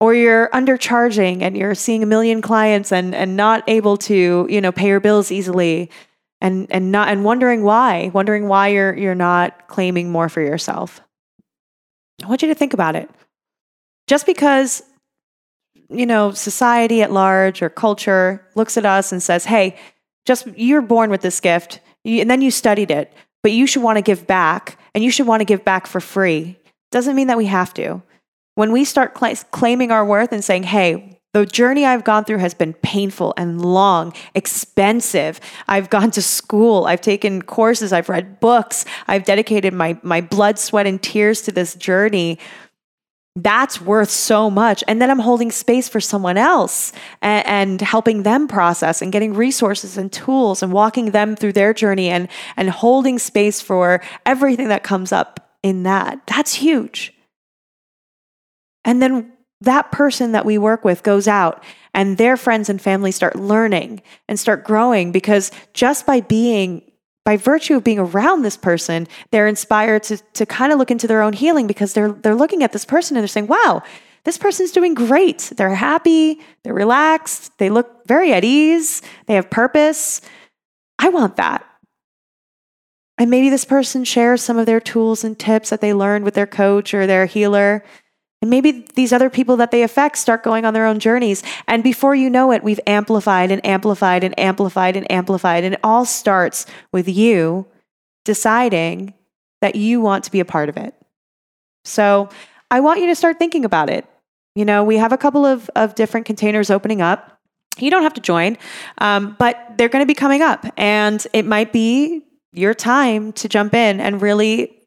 Or 0.00 0.14
you're 0.14 0.48
undercharging 0.50 1.42
and 1.42 1.56
you're 1.56 1.74
seeing 1.74 2.02
a 2.02 2.06
million 2.06 2.40
clients 2.40 2.92
and, 2.92 3.14
and 3.14 3.36
not 3.36 3.64
able 3.68 3.96
to, 3.98 4.46
you 4.48 4.60
know, 4.60 4.72
pay 4.72 4.88
your 4.88 5.00
bills 5.00 5.32
easily 5.32 5.90
and, 6.40 6.66
and 6.70 6.90
not 6.90 7.08
and 7.08 7.24
wondering 7.24 7.62
why, 7.62 8.10
wondering 8.12 8.48
why 8.48 8.68
you're 8.68 8.94
you're 8.94 9.14
not 9.14 9.68
claiming 9.68 10.10
more 10.10 10.28
for 10.28 10.40
yourself. 10.40 11.00
I 12.22 12.26
want 12.26 12.42
you 12.42 12.48
to 12.48 12.54
think 12.54 12.74
about 12.74 12.96
it. 12.96 13.08
Just 14.08 14.26
because 14.26 14.82
you 15.88 16.06
know, 16.06 16.32
society 16.32 17.02
at 17.02 17.12
large 17.12 17.62
or 17.62 17.68
culture 17.68 18.44
looks 18.54 18.76
at 18.76 18.84
us 18.86 19.12
and 19.12 19.22
says, 19.22 19.44
"Hey, 19.44 19.76
just 20.24 20.46
you're 20.56 20.82
born 20.82 21.10
with 21.10 21.20
this 21.20 21.38
gift 21.38 21.80
and 22.04 22.30
then 22.30 22.42
you 22.42 22.50
studied 22.50 22.90
it, 22.90 23.12
but 23.42 23.52
you 23.52 23.66
should 23.66 23.82
want 23.82 23.96
to 23.98 24.02
give 24.02 24.26
back 24.26 24.78
and 24.94 25.02
you 25.02 25.10
should 25.10 25.26
want 25.26 25.40
to 25.40 25.44
give 25.44 25.64
back 25.64 25.86
for 25.86 26.00
free. 26.00 26.56
Doesn't 26.90 27.16
mean 27.16 27.28
that 27.28 27.38
we 27.38 27.46
have 27.46 27.72
to. 27.74 28.02
When 28.54 28.72
we 28.72 28.84
start 28.84 29.16
cl- 29.18 29.36
claiming 29.50 29.90
our 29.90 30.04
worth 30.04 30.32
and 30.32 30.44
saying, 30.44 30.64
hey, 30.64 31.18
the 31.32 31.46
journey 31.46 31.86
I've 31.86 32.04
gone 32.04 32.24
through 32.24 32.38
has 32.38 32.52
been 32.52 32.74
painful 32.74 33.32
and 33.38 33.64
long, 33.64 34.12
expensive. 34.34 35.40
I've 35.66 35.88
gone 35.88 36.10
to 36.10 36.20
school, 36.20 36.84
I've 36.84 37.00
taken 37.00 37.40
courses, 37.40 37.90
I've 37.90 38.10
read 38.10 38.38
books, 38.38 38.84
I've 39.08 39.24
dedicated 39.24 39.72
my, 39.72 39.98
my 40.02 40.20
blood, 40.20 40.58
sweat, 40.58 40.86
and 40.86 41.02
tears 41.02 41.40
to 41.42 41.52
this 41.52 41.74
journey 41.74 42.38
that's 43.34 43.80
worth 43.80 44.10
so 44.10 44.50
much. 44.50 44.84
And 44.86 45.00
then 45.00 45.10
I'm 45.10 45.18
holding 45.18 45.50
space 45.50 45.88
for 45.88 46.00
someone 46.00 46.36
else 46.36 46.92
and, 47.22 47.46
and, 47.46 47.80
helping 47.80 48.24
them 48.24 48.46
process 48.46 49.00
and 49.00 49.10
getting 49.10 49.32
resources 49.32 49.96
and 49.96 50.12
tools 50.12 50.62
and 50.62 50.70
walking 50.70 51.12
them 51.12 51.34
through 51.34 51.54
their 51.54 51.72
journey 51.72 52.10
and, 52.10 52.28
and 52.56 52.68
holding 52.68 53.18
space 53.18 53.60
for 53.60 54.02
everything 54.26 54.68
that 54.68 54.82
comes 54.82 55.12
up 55.12 55.56
in 55.62 55.84
that. 55.84 56.20
That's 56.26 56.52
huge. 56.52 57.14
And 58.84 59.00
then 59.00 59.32
that 59.62 59.92
person 59.92 60.32
that 60.32 60.44
we 60.44 60.58
work 60.58 60.84
with 60.84 61.02
goes 61.02 61.26
out 61.26 61.62
and 61.94 62.18
their 62.18 62.36
friends 62.36 62.68
and 62.68 62.82
family 62.82 63.12
start 63.12 63.36
learning 63.36 64.02
and 64.28 64.38
start 64.38 64.64
growing 64.64 65.12
because 65.12 65.50
just 65.72 66.04
by 66.04 66.20
being 66.20 66.82
by 67.24 67.36
virtue 67.36 67.76
of 67.76 67.84
being 67.84 67.98
around 67.98 68.42
this 68.42 68.56
person, 68.56 69.06
they're 69.30 69.46
inspired 69.46 70.02
to, 70.04 70.16
to 70.34 70.46
kind 70.46 70.72
of 70.72 70.78
look 70.78 70.90
into 70.90 71.06
their 71.06 71.22
own 71.22 71.32
healing 71.32 71.66
because 71.66 71.94
they're, 71.94 72.12
they're 72.12 72.34
looking 72.34 72.62
at 72.62 72.72
this 72.72 72.84
person 72.84 73.16
and 73.16 73.22
they're 73.22 73.28
saying, 73.28 73.46
wow, 73.46 73.82
this 74.24 74.38
person's 74.38 74.72
doing 74.72 74.94
great. 74.94 75.52
They're 75.56 75.74
happy, 75.74 76.40
they're 76.62 76.74
relaxed, 76.74 77.56
they 77.58 77.70
look 77.70 78.06
very 78.06 78.32
at 78.32 78.44
ease, 78.44 79.02
they 79.26 79.34
have 79.34 79.50
purpose. 79.50 80.20
I 80.98 81.08
want 81.08 81.36
that. 81.36 81.64
And 83.18 83.30
maybe 83.30 83.50
this 83.50 83.64
person 83.64 84.04
shares 84.04 84.42
some 84.42 84.58
of 84.58 84.66
their 84.66 84.80
tools 84.80 85.22
and 85.22 85.38
tips 85.38 85.70
that 85.70 85.80
they 85.80 85.92
learned 85.94 86.24
with 86.24 86.34
their 86.34 86.46
coach 86.46 86.94
or 86.94 87.06
their 87.06 87.26
healer. 87.26 87.84
And 88.42 88.50
maybe 88.50 88.84
these 88.96 89.12
other 89.12 89.30
people 89.30 89.56
that 89.58 89.70
they 89.70 89.84
affect 89.84 90.18
start 90.18 90.42
going 90.42 90.64
on 90.64 90.74
their 90.74 90.84
own 90.84 90.98
journeys. 90.98 91.44
And 91.68 91.84
before 91.84 92.16
you 92.16 92.28
know 92.28 92.50
it, 92.50 92.64
we've 92.64 92.80
amplified 92.88 93.52
and 93.52 93.64
amplified 93.64 94.24
and 94.24 94.38
amplified 94.38 94.96
and 94.96 95.10
amplified. 95.10 95.62
And 95.62 95.74
it 95.74 95.80
all 95.84 96.04
starts 96.04 96.66
with 96.92 97.08
you 97.08 97.66
deciding 98.24 99.14
that 99.60 99.76
you 99.76 100.00
want 100.00 100.24
to 100.24 100.32
be 100.32 100.40
a 100.40 100.44
part 100.44 100.68
of 100.68 100.76
it. 100.76 100.92
So 101.84 102.28
I 102.68 102.80
want 102.80 103.00
you 103.00 103.06
to 103.06 103.14
start 103.14 103.38
thinking 103.38 103.64
about 103.64 103.88
it. 103.88 104.06
You 104.56 104.64
know, 104.64 104.82
we 104.82 104.96
have 104.96 105.12
a 105.12 105.16
couple 105.16 105.46
of, 105.46 105.70
of 105.76 105.94
different 105.94 106.26
containers 106.26 106.68
opening 106.68 107.00
up. 107.00 107.38
You 107.78 107.90
don't 107.90 108.02
have 108.02 108.14
to 108.14 108.20
join, 108.20 108.58
um, 108.98 109.36
but 109.38 109.78
they're 109.78 109.88
going 109.88 110.02
to 110.02 110.06
be 110.06 110.14
coming 110.14 110.42
up. 110.42 110.66
And 110.76 111.24
it 111.32 111.46
might 111.46 111.72
be 111.72 112.22
your 112.52 112.74
time 112.74 113.32
to 113.34 113.48
jump 113.48 113.72
in 113.72 114.00
and 114.00 114.20
really 114.20 114.78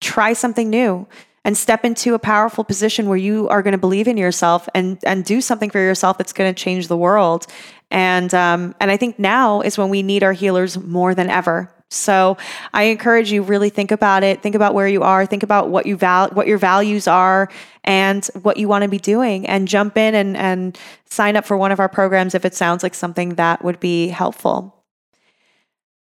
try 0.00 0.32
something 0.32 0.68
new 0.70 1.06
and 1.44 1.56
step 1.56 1.84
into 1.84 2.14
a 2.14 2.18
powerful 2.18 2.64
position 2.64 3.08
where 3.08 3.18
you 3.18 3.48
are 3.48 3.62
going 3.62 3.72
to 3.72 3.78
believe 3.78 4.08
in 4.08 4.16
yourself 4.16 4.68
and 4.74 4.98
and 5.04 5.24
do 5.24 5.40
something 5.40 5.70
for 5.70 5.78
yourself 5.78 6.18
that's 6.18 6.32
going 6.32 6.52
to 6.52 6.62
change 6.62 6.88
the 6.88 6.96
world. 6.96 7.46
And 7.90 8.32
um, 8.34 8.74
and 8.80 8.90
I 8.90 8.96
think 8.96 9.18
now 9.18 9.60
is 9.60 9.76
when 9.76 9.88
we 9.88 10.02
need 10.02 10.22
our 10.22 10.32
healers 10.32 10.78
more 10.78 11.14
than 11.14 11.28
ever. 11.28 11.72
So 11.90 12.38
I 12.72 12.84
encourage 12.84 13.30
you 13.30 13.42
really 13.42 13.68
think 13.68 13.90
about 13.90 14.22
it. 14.22 14.40
Think 14.40 14.54
about 14.54 14.72
where 14.72 14.88
you 14.88 15.02
are. 15.02 15.26
Think 15.26 15.42
about 15.42 15.68
what 15.68 15.84
you 15.84 15.96
val- 15.96 16.30
what 16.30 16.46
your 16.46 16.56
values 16.56 17.06
are 17.06 17.50
and 17.84 18.24
what 18.40 18.56
you 18.56 18.66
want 18.66 18.82
to 18.82 18.88
be 18.88 18.98
doing, 18.98 19.46
and 19.46 19.68
jump 19.68 19.98
in 19.98 20.14
and 20.14 20.36
and 20.36 20.78
sign 21.04 21.36
up 21.36 21.44
for 21.44 21.56
one 21.56 21.70
of 21.70 21.80
our 21.80 21.88
programs 21.88 22.34
if 22.34 22.44
it 22.44 22.54
sounds 22.54 22.82
like 22.82 22.94
something 22.94 23.34
that 23.34 23.62
would 23.62 23.78
be 23.78 24.08
helpful. 24.08 24.81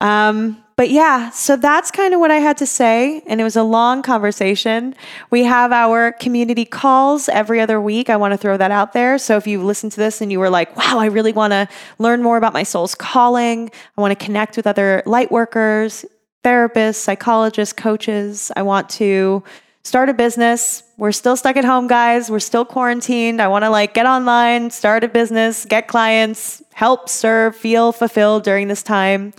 Um, 0.02 0.58
but 0.78 0.90
yeah, 0.90 1.30
so 1.30 1.56
that's 1.56 1.92
kind 1.92 2.12
of 2.16 2.20
what 2.20 2.32
I 2.32 2.38
had 2.38 2.58
to 2.58 2.66
say. 2.66 3.22
And 3.28 3.40
it 3.40 3.44
was 3.44 3.56
a 3.56 3.62
long 3.62 4.02
conversation. 4.02 4.96
We 5.30 5.44
have 5.44 5.72
our 5.72 6.12
community 6.14 6.66
calls 6.66 7.30
every 7.30 7.60
other 7.60 7.80
week. 7.80 8.10
I 8.10 8.16
want 8.18 8.32
to 8.32 8.38
throw 8.38 8.58
that 8.58 8.72
out 8.72 8.94
there. 8.94 9.20
So 9.20 9.38
if 9.38 9.46
you 9.46 9.62
listen 9.64 9.92
to 9.92 9.98
this 9.98 10.22
and 10.22 10.32
you 10.32 10.40
were 10.40 10.50
like, 10.50 10.76
wow, 10.76 10.98
I 10.98 11.06
really 11.06 11.34
want 11.34 11.52
to 11.52 11.68
learn 12.00 12.24
more 12.24 12.38
about 12.38 12.54
my 12.54 12.64
soul's 12.64 12.96
calling, 12.96 13.70
I 13.96 14.02
want 14.02 14.18
to 14.18 14.26
connect 14.26 14.58
with 14.58 14.66
other 14.66 15.04
light 15.06 15.32
workers, 15.32 16.04
therapists, 16.44 16.96
psychologists, 16.96 17.74
coaches, 17.74 18.52
I 18.56 18.64
want 18.64 18.90
to 18.92 19.44
start 19.84 20.10
a 20.10 20.14
business. 20.14 20.84
We're 20.98 21.12
still 21.12 21.36
stuck 21.36 21.58
at 21.58 21.66
home, 21.66 21.88
guys. 21.88 22.30
We're 22.30 22.40
still 22.40 22.66
quarantined. 22.66 23.42
I 23.42 23.48
want 23.48 23.64
to 23.66 23.70
like 23.70 23.94
get 23.94 24.06
online, 24.06 24.72
start 24.72 25.04
a 25.04 25.08
business, 25.08 25.66
get 25.66 25.88
clients, 25.88 26.64
help 26.82 27.08
serve, 27.08 27.56
feel 27.56 27.92
fulfilled 27.92 28.44
during 28.44 28.68
this 28.68 28.82
time. 28.82 29.32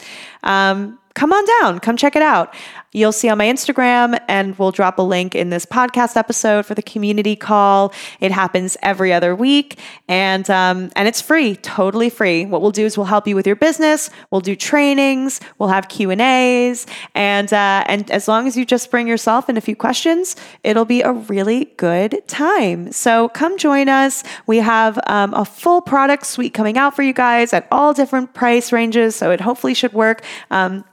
Um, 0.45 0.97
come 1.15 1.33
on 1.33 1.45
down, 1.61 1.81
come 1.81 1.97
check 1.97 2.15
it 2.15 2.23
out. 2.23 2.55
You'll 2.95 3.13
see 3.13 3.31
on 3.31 3.39
my 3.39 3.47
Instagram, 3.47 4.21
and 4.29 4.59
we'll 4.59 4.71
drop 4.71 4.99
a 4.99 5.03
link 5.03 5.35
in 5.35 5.49
this 5.49 5.65
podcast 5.65 6.15
episode 6.15 6.67
for 6.67 6.75
the 6.75 6.83
community 6.83 7.37
call. 7.37 7.95
It 8.21 8.33
happens 8.33 8.77
every 8.83 9.15
other 9.15 9.35
week, 9.35 9.79
and 10.09 10.49
um, 10.51 10.91
and 10.95 11.09
it's 11.09 11.23
free, 11.23 11.57
totally 11.57 12.11
free. 12.11 12.45
What 12.45 12.61
we'll 12.61 12.71
do 12.71 12.85
is 12.85 12.99
we'll 12.99 13.07
help 13.07 13.27
you 13.27 13.35
with 13.35 13.47
your 13.47 13.57
business. 13.57 14.11
We'll 14.31 14.43
do 14.43 14.55
trainings. 14.55 15.41
We'll 15.59 15.71
have 15.71 15.89
Q 15.89 16.11
and 16.11 16.21
A's, 16.21 16.87
and 17.15 17.51
uh, 17.51 17.85
and 17.87 18.11
as 18.11 18.29
long 18.29 18.47
as 18.47 18.59
you 18.59 18.67
just 18.67 18.91
bring 18.91 19.09
yourself 19.09 19.49
and 19.49 19.57
a 19.57 19.63
few 19.63 19.75
questions, 19.75 20.37
it'll 20.63 20.85
be 20.85 21.01
a 21.01 21.13
really 21.13 21.73
good 21.79 22.23
time. 22.29 22.93
So 22.93 23.31
come 23.31 23.57
join 23.57 23.89
us. 23.89 24.23
We 24.47 24.59
have 24.59 25.01
um, 25.07 25.33
a 25.33 25.47
full 25.47 25.81
product 25.81 26.27
suite 26.27 26.53
coming 26.53 26.77
out 26.77 26.95
for 26.95 27.03
you 27.03 27.15
guys 27.15 27.55
at 27.55 27.67
all 27.73 27.95
different 27.95 28.35
price 28.35 28.71
ranges, 28.71 29.17
so 29.17 29.31
it 29.31 29.41
hopefully 29.41 29.73
should 29.73 29.95
work. 29.95 30.23
Um, 30.51 30.85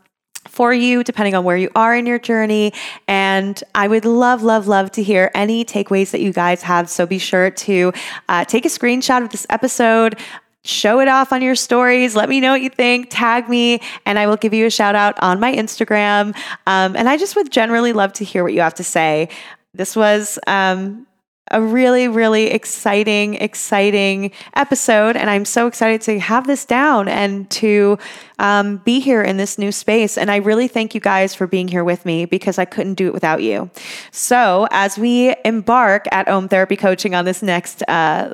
for 0.48 0.74
you, 0.74 1.04
depending 1.04 1.36
on 1.36 1.44
where 1.44 1.58
you 1.58 1.70
are 1.76 1.96
in 1.96 2.06
your 2.06 2.20
journey. 2.20 2.74
And 3.08 3.62
I 3.76 3.88
would 3.88 4.06
love, 4.06 4.44
love, 4.44 4.68
love 4.68 4.92
to 4.92 5.04
hear 5.04 5.32
any 5.34 5.66
takeaways 5.66 6.12
that 6.12 6.22
you 6.22 6.34
guys 6.34 6.62
have. 6.64 6.90
So 6.90 7.06
be 7.06 7.20
sure 7.20 7.52
to 7.52 7.94
uh, 8.28 8.46
take 8.46 8.66
a 8.66 8.70
screenshot 8.70 9.24
of 9.24 9.30
this 9.30 9.46
episode. 9.50 10.18
Show 10.66 11.00
it 11.00 11.08
off 11.08 11.32
on 11.32 11.42
your 11.42 11.56
stories. 11.56 12.16
Let 12.16 12.30
me 12.30 12.40
know 12.40 12.52
what 12.52 12.62
you 12.62 12.70
think. 12.70 13.08
Tag 13.10 13.48
me, 13.48 13.82
and 14.06 14.20
I 14.20 14.28
will 14.28 14.36
give 14.36 14.54
you 14.54 14.66
a 14.66 14.70
shout 14.70 14.96
out 14.96 15.22
on 15.22 15.40
my 15.40 15.54
Instagram. 15.54 16.36
Um, 16.68 16.96
and 16.96 17.08
I 17.08 17.18
just 17.18 17.36
would 17.36 17.52
generally 17.52 17.94
love 17.94 18.12
to 18.14 18.26
hear 18.26 18.44
what 18.44 18.54
you 18.54 18.62
have 18.62 18.76
to 18.76 18.84
say. 18.84 19.30
This 19.74 19.96
was 19.96 20.38
um, 20.48 21.08
a 21.52 21.62
really, 21.62 22.08
really 22.08 22.48
exciting, 22.48 23.36
exciting 23.36 24.32
episode. 24.56 25.16
And 25.16 25.30
I'm 25.30 25.46
so 25.46 25.68
excited 25.68 26.02
to 26.02 26.20
have 26.20 26.48
this 26.48 26.66
down 26.66 27.08
and 27.08 27.50
to 27.52 27.98
um, 28.40 28.78
be 28.78 29.00
here 29.00 29.22
in 29.22 29.38
this 29.38 29.58
new 29.58 29.72
space. 29.72 30.18
And 30.18 30.30
I 30.30 30.38
really 30.38 30.68
thank 30.68 30.94
you 30.96 31.02
guys 31.02 31.36
for 31.36 31.48
being 31.48 31.68
here 31.68 31.84
with 31.84 32.06
me 32.06 32.26
because 32.26 32.58
I 32.58 32.66
couldn't 32.66 32.96
do 32.96 33.08
it 33.08 33.14
without 33.14 33.42
you. 33.42 33.70
So, 34.12 34.68
as 34.72 34.98
we 34.98 35.36
embark 35.46 36.06
at 36.12 36.28
Om 36.28 36.48
Therapy 36.48 36.76
Coaching 36.76 37.16
on 37.16 37.26
this 37.26 37.42
next, 37.42 37.84
uh, 37.88 38.34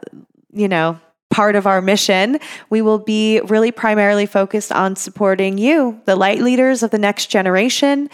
you 0.53 0.67
know, 0.67 0.99
part 1.29 1.55
of 1.55 1.67
our 1.67 1.81
mission, 1.81 2.39
we 2.69 2.81
will 2.81 2.99
be 2.99 3.41
really 3.41 3.71
primarily 3.71 4.25
focused 4.25 4.71
on 4.71 4.95
supporting 4.95 5.57
you, 5.57 5.99
the 6.05 6.15
light 6.15 6.39
leaders 6.39 6.81
of 6.81 6.91
the 6.91 6.97
next 6.97 7.25
generation, 7.25 8.09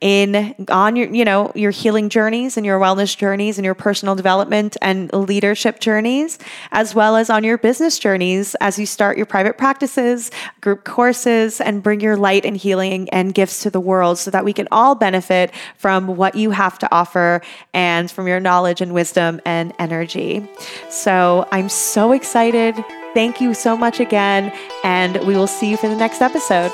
in 0.00 0.54
on 0.68 0.96
your 0.96 1.08
you 1.08 1.24
know 1.24 1.50
your 1.54 1.70
healing 1.70 2.08
journeys 2.08 2.56
and 2.56 2.66
your 2.66 2.78
wellness 2.78 3.16
journeys 3.16 3.58
and 3.58 3.64
your 3.64 3.74
personal 3.74 4.14
development 4.14 4.76
and 4.82 5.12
leadership 5.12 5.80
journeys 5.80 6.38
as 6.72 6.94
well 6.94 7.16
as 7.16 7.30
on 7.30 7.44
your 7.44 7.56
business 7.56 7.98
journeys 7.98 8.54
as 8.60 8.78
you 8.78 8.86
start 8.86 9.16
your 9.16 9.26
private 9.26 9.56
practices 9.56 10.30
group 10.60 10.84
courses 10.84 11.60
and 11.60 11.82
bring 11.82 12.00
your 12.00 12.16
light 12.16 12.44
and 12.44 12.56
healing 12.56 13.08
and 13.10 13.34
gifts 13.34 13.62
to 13.62 13.70
the 13.70 13.80
world 13.80 14.18
so 14.18 14.30
that 14.30 14.44
we 14.44 14.52
can 14.52 14.68
all 14.70 14.94
benefit 14.94 15.50
from 15.76 16.16
what 16.16 16.34
you 16.34 16.50
have 16.50 16.78
to 16.78 16.92
offer 16.92 17.40
and 17.72 18.10
from 18.10 18.26
your 18.26 18.40
knowledge 18.40 18.80
and 18.80 18.92
wisdom 18.92 19.40
and 19.44 19.72
energy. 19.78 20.46
So 20.90 21.48
i'm 21.52 21.68
so 21.68 22.12
excited. 22.12 22.74
Thank 23.14 23.40
you 23.40 23.54
so 23.54 23.76
much 23.76 24.00
again 24.00 24.52
and 24.82 25.16
we 25.26 25.34
will 25.34 25.46
see 25.46 25.70
you 25.70 25.76
for 25.76 25.88
the 25.88 25.96
next 25.96 26.20
episode 26.20 26.72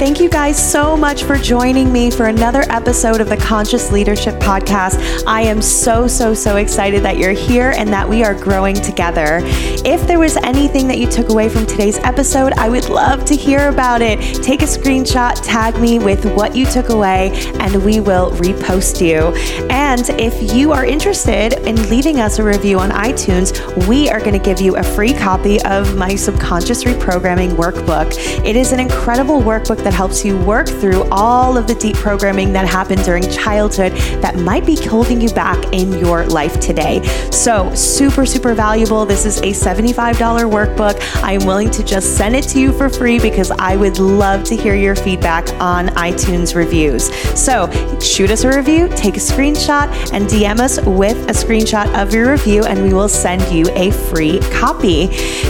Thank 0.00 0.18
you 0.18 0.30
guys 0.30 0.56
so 0.58 0.96
much 0.96 1.24
for 1.24 1.36
joining 1.36 1.92
me 1.92 2.10
for 2.10 2.28
another 2.28 2.62
episode 2.70 3.20
of 3.20 3.28
the 3.28 3.36
Conscious 3.36 3.92
Leadership 3.92 4.34
Podcast. 4.36 5.22
I 5.26 5.42
am 5.42 5.60
so, 5.60 6.06
so, 6.06 6.32
so 6.32 6.56
excited 6.56 7.02
that 7.02 7.18
you're 7.18 7.32
here 7.32 7.74
and 7.76 7.86
that 7.90 8.08
we 8.08 8.24
are 8.24 8.34
growing 8.34 8.76
together. 8.76 9.40
If 9.84 10.06
there 10.06 10.18
was 10.18 10.38
anything 10.38 10.88
that 10.88 10.96
you 10.96 11.06
took 11.06 11.28
away 11.28 11.50
from 11.50 11.66
today's 11.66 11.98
episode, 11.98 12.54
I 12.54 12.70
would 12.70 12.88
love 12.88 13.26
to 13.26 13.36
hear 13.36 13.68
about 13.68 14.00
it. 14.00 14.42
Take 14.42 14.62
a 14.62 14.64
screenshot, 14.64 15.38
tag 15.44 15.78
me 15.78 15.98
with 15.98 16.24
what 16.34 16.56
you 16.56 16.64
took 16.64 16.88
away, 16.88 17.32
and 17.60 17.84
we 17.84 18.00
will 18.00 18.30
repost 18.36 19.06
you. 19.06 19.34
And 19.68 20.08
if 20.18 20.54
you 20.54 20.72
are 20.72 20.86
interested 20.86 21.52
in 21.68 21.76
leaving 21.90 22.20
us 22.20 22.38
a 22.38 22.42
review 22.42 22.78
on 22.78 22.88
iTunes, 22.88 23.52
we 23.86 24.08
are 24.08 24.20
going 24.20 24.32
to 24.32 24.38
give 24.38 24.62
you 24.62 24.76
a 24.76 24.82
free 24.82 25.12
copy 25.12 25.60
of 25.64 25.94
my 25.98 26.14
subconscious 26.14 26.84
reprogramming 26.84 27.50
workbook. 27.50 28.16
It 28.46 28.56
is 28.56 28.72
an 28.72 28.80
incredible 28.80 29.42
workbook 29.42 29.84
that 29.84 29.89
helps 29.92 30.24
you 30.24 30.36
work 30.38 30.68
through 30.68 31.04
all 31.10 31.56
of 31.56 31.66
the 31.66 31.74
deep 31.74 31.96
programming 31.96 32.52
that 32.52 32.66
happened 32.66 33.02
during 33.04 33.22
childhood 33.30 33.92
that 34.22 34.36
might 34.36 34.66
be 34.66 34.76
holding 34.76 35.20
you 35.20 35.30
back 35.30 35.72
in 35.72 35.92
your 35.98 36.24
life 36.26 36.58
today. 36.60 37.02
So, 37.30 37.74
super, 37.74 38.26
super 38.26 38.54
valuable. 38.54 39.04
This 39.04 39.24
is 39.24 39.38
a 39.38 39.52
$75 39.52 40.14
workbook. 40.50 41.00
I 41.22 41.32
am 41.32 41.46
willing 41.46 41.70
to 41.70 41.84
just 41.84 42.16
send 42.16 42.36
it 42.36 42.44
to 42.48 42.60
you 42.60 42.72
for 42.72 42.88
free 42.88 43.18
because 43.18 43.50
I 43.50 43.76
would 43.76 43.98
love 43.98 44.44
to 44.44 44.56
hear 44.56 44.74
your 44.74 44.96
feedback 44.96 45.48
on 45.60 45.88
iTunes 45.88 46.54
reviews. 46.54 47.14
So, 47.38 47.70
shoot 48.00 48.30
us 48.30 48.44
a 48.44 48.48
review, 48.48 48.88
take 48.88 49.16
a 49.16 49.20
screenshot, 49.20 49.88
and 50.12 50.26
DM 50.26 50.60
us 50.60 50.80
with 50.82 51.18
a 51.28 51.32
screenshot 51.32 51.92
of 52.00 52.12
your 52.12 52.30
review, 52.30 52.64
and 52.64 52.82
we 52.82 52.92
will 52.92 53.08
send 53.08 53.42
you 53.52 53.66
a 53.74 53.90
free 53.90 54.40
copy. 54.50 55.06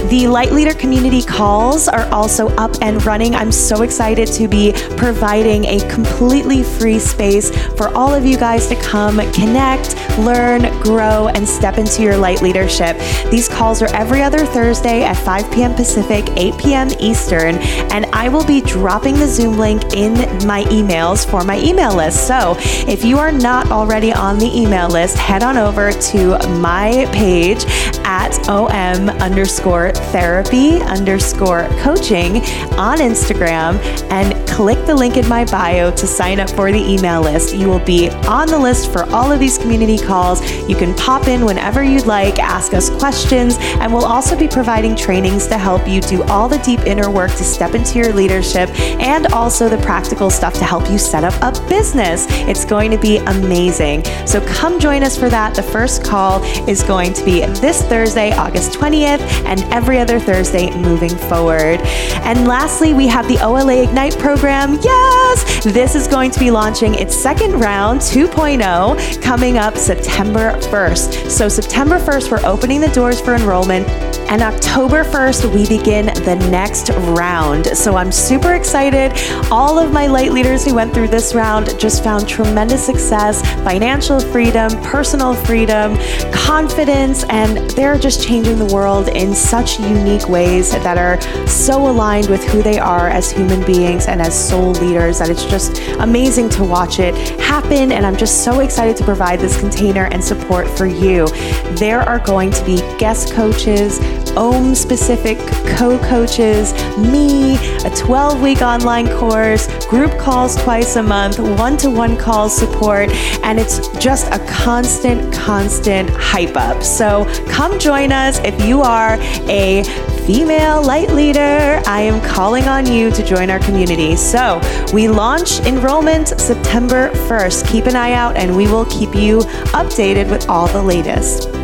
The 0.09 0.27
Light 0.28 0.52
Leader 0.52 0.74
community 0.74 1.23
calls 1.23 1.89
are 1.89 2.06
also 2.10 2.48
up 2.56 2.73
and 2.82 3.05
running. 3.05 3.35
I'm 3.35 3.52
so 3.52 3.82
excited 3.82 4.28
to 4.31 4.48
be 4.48 4.73
providing 4.97 5.65
a 5.65 5.78
completely 5.89 6.62
free 6.62 6.98
space 6.98 7.51
for 7.77 7.89
all 7.97 8.15
of 8.15 8.24
you 8.24 8.36
guys 8.36 8.66
to 8.69 8.77
come 8.77 9.19
connect, 9.32 9.97
learn, 10.19 10.62
grow, 10.81 11.28
and 11.28 11.48
step 11.48 11.78
into 11.78 12.02
your 12.02 12.16
light 12.16 12.43
leadership. 12.43 12.97
These 13.31 13.48
calls 13.48 13.82
are 13.82 13.94
every 13.94 14.23
other 14.23 14.44
Thursday 14.44 15.02
at 15.02 15.16
5 15.16 15.51
p.m. 15.52 15.74
Pacific, 15.74 16.28
8 16.36 16.59
p.m. 16.59 16.89
Eastern, 17.01 17.57
and 17.93 18.07
I 18.12 18.28
will 18.28 18.44
be 18.44 18.61
dropping 18.61 19.15
the 19.15 19.27
Zoom 19.27 19.59
link 19.59 19.94
in 19.94 20.15
my 20.47 20.65
emails 20.65 21.28
for 21.28 21.44
my 21.44 21.59
email 21.61 21.94
list. 21.94 22.27
So 22.27 22.55
if 22.59 23.05
you 23.05 23.19
are 23.19 23.32
not 23.32 23.70
already 23.70 24.12
on 24.12 24.39
the 24.39 24.51
email 24.55 24.89
list, 24.89 25.16
head 25.16 25.43
on 25.43 25.57
over 25.57 25.93
to 25.93 26.39
my 26.59 27.09
page 27.12 27.65
at 28.05 28.48
om 28.48 29.09
underscore 29.20 29.93
therapy 30.12 30.81
underscore 30.82 31.69
coaching 31.81 32.36
on 32.77 32.98
Instagram 32.98 33.78
and 34.11 34.19
click 34.47 34.84
the 34.86 34.94
link 34.94 35.16
in 35.16 35.28
my 35.28 35.44
bio 35.44 35.90
to 35.90 36.06
sign 36.06 36.40
up 36.40 36.51
for 36.51 36.70
the 36.72 36.78
email 36.78 37.20
list. 37.20 37.55
You 37.55 37.68
will 37.68 37.84
be 37.84 38.10
on 38.28 38.48
the 38.48 38.59
list 38.59 38.92
for 38.92 39.05
all 39.10 39.30
of 39.32 39.40
these 39.40 39.59
community 39.59 39.98
calls. 39.98 40.40
You 40.68 40.76
can 40.76 40.94
pop 40.94 41.28
in 41.28 41.44
whenever 41.44 41.82
you'd 41.82 42.06
like, 42.06 42.38
ask 42.38 42.74
us 42.74 42.90
questions, 42.90 43.56
and 43.59 43.92
we'll 43.92 44.05
also 44.05 44.36
be 44.36 44.48
providing 44.48 44.97
trainings 44.97 45.47
to 45.48 45.59
help 45.59 45.86
you 45.88 46.01
do 46.01 46.22
all 46.24 46.48
the 46.48 46.59
deep 46.59 46.80
inner 46.80 47.10
work 47.10 47.30
to 47.32 47.44
step 47.44 47.74
into 47.74 47.98
your 47.98 48.12
leadership 48.12 48.68
and 49.01 49.26
also 49.28 49.68
the 49.68 49.78
practical 49.78 50.30
stuff 50.30 50.55
to 50.55 50.64
help 50.64 50.90
you 50.90 50.98
set 50.98 51.24
up 51.24 51.34
a 51.42 51.68
business. 51.68 52.26
It's 52.48 52.64
going 52.64 52.90
to 52.90 52.98
be 52.98 53.18
amazing. 53.18 54.05
So 54.26 54.40
come 54.47 54.78
join 54.80 55.02
us 55.02 55.16
for 55.16 55.28
that. 55.28 55.55
The 55.55 55.62
first 55.62 56.05
call 56.05 56.42
is 56.68 56.82
going 56.82 57.12
to 57.14 57.24
be 57.24 57.40
this 57.60 57.82
Thursday, 57.82 58.32
August 58.32 58.72
20th, 58.72 59.20
and 59.44 59.60
every 59.72 59.98
other 59.98 60.18
Thursday 60.18 60.70
moving 60.76 61.16
forward. 61.16 61.80
And 62.24 62.47
lastly, 62.47 62.94
we 62.94 63.06
have 63.06 63.26
the 63.28 63.38
OLA 63.44 63.82
Ignite 63.82 64.10
program. 64.19 64.78
Yes! 64.82 65.65
This 65.65 65.95
is 65.95 66.07
going 66.07 66.31
to 66.32 66.41
be 66.41 66.51
launching 66.51 66.95
its 66.95 67.15
second 67.15 67.61
round 67.61 68.01
2.0 68.01 69.23
coming 69.23 69.59
up 69.59 69.77
September 69.77 70.53
1st. 70.61 71.31
So, 71.31 71.49
September 71.49 71.99
1st, 71.99 72.31
we're 72.31 72.47
opening 72.47 72.81
the 72.81 72.89
doors 72.89 73.20
for 73.20 73.35
enrollment. 73.35 73.89
And 74.31 74.43
October 74.43 75.03
1st, 75.03 75.53
we 75.53 75.66
begin 75.66 76.07
the 76.07 76.37
next 76.53 76.91
round. 76.91 77.66
So 77.66 77.97
I'm 77.97 78.12
super 78.12 78.55
excited. 78.55 79.12
All 79.51 79.77
of 79.77 79.93
my 79.93 80.07
light 80.07 80.31
leaders 80.31 80.65
who 80.65 80.73
went 80.73 80.95
through 80.95 81.09
this 81.09 81.35
round 81.35 81.77
just 81.81 82.05
found 82.05 82.28
tremendous 82.28 82.87
success, 82.87 83.43
financial 83.65 84.20
freedom, 84.20 84.70
personal 84.82 85.35
freedom, 85.35 85.97
confidence, 86.32 87.24
and 87.28 87.69
they're 87.70 87.99
just 87.99 88.23
changing 88.23 88.61
the 88.61 88.73
world 88.73 89.09
in 89.09 89.35
such 89.35 89.81
unique 89.81 90.28
ways 90.28 90.70
that 90.70 90.97
are 90.97 91.20
so 91.49 91.91
aligned 91.91 92.28
with 92.28 92.45
who 92.45 92.62
they 92.62 92.78
are 92.78 93.09
as 93.09 93.32
human 93.32 93.66
beings 93.90 94.06
and 94.06 94.22
as 94.22 94.48
soul 94.48 94.70
leaders 94.72 95.18
that 95.18 95.28
it's 95.28 95.44
just 95.44 95.80
amazing 95.98 96.48
to 96.48 96.62
watch 96.62 97.00
it 97.00 97.14
happen. 97.40 97.90
And 97.90 98.06
I'm 98.06 98.16
just 98.16 98.44
so 98.44 98.60
excited 98.60 98.96
to 98.98 99.04
provide 99.04 99.40
this 99.40 99.58
container 99.58 100.04
and 100.12 100.22
support 100.22 100.68
for 100.68 100.86
you. 100.86 101.26
There 101.74 102.00
are 102.00 102.20
going 102.20 102.52
to 102.52 102.64
be 102.64 102.76
guest 102.98 103.32
coaches, 103.32 103.98
OM 104.36 104.74
specific 104.74 105.39
co 105.77 105.98
coaches, 105.98 106.73
me, 106.98 107.57
a 107.85 107.90
12 107.97 108.40
week 108.40 108.62
online 108.62 109.09
course, 109.09 109.66
group 109.86 110.16
calls 110.19 110.57
twice 110.62 110.97
a 110.97 111.02
month, 111.02 111.39
one 111.39 111.77
to 111.78 111.90
one 111.90 112.16
call 112.16 112.48
support, 112.48 113.11
and 113.43 113.59
it's 113.59 113.89
just 113.98 114.27
a 114.32 114.39
constant, 114.47 115.32
constant 115.32 116.11
hype 116.11 116.57
up. 116.57 116.82
So 116.82 117.27
come 117.48 117.78
join 117.78 118.12
us 118.12 118.39
if 118.40 118.65
you 118.65 118.82
are 118.82 119.16
a 119.48 119.82
female 120.27 120.82
light 120.82 121.11
leader. 121.11 121.82
I 121.86 122.02
am 122.02 122.20
calling 122.23 122.65
on 122.65 122.86
you 122.86 123.11
to 123.11 123.24
join 123.24 123.51
our 123.51 123.59
community. 123.59 124.16
So 124.16 124.61
we 124.93 125.09
launch 125.09 125.61
enrollment 125.61 126.28
September 126.28 127.11
1st. 127.11 127.69
Keep 127.69 127.86
an 127.86 127.97
eye 127.97 128.12
out 128.12 128.36
and 128.36 128.57
we 128.57 128.66
will 128.66 128.85
keep 128.86 129.15
you 129.15 129.40
updated 129.73 130.31
with 130.31 130.48
all 130.48 130.69
the 130.69 130.82
latest. 130.82 131.60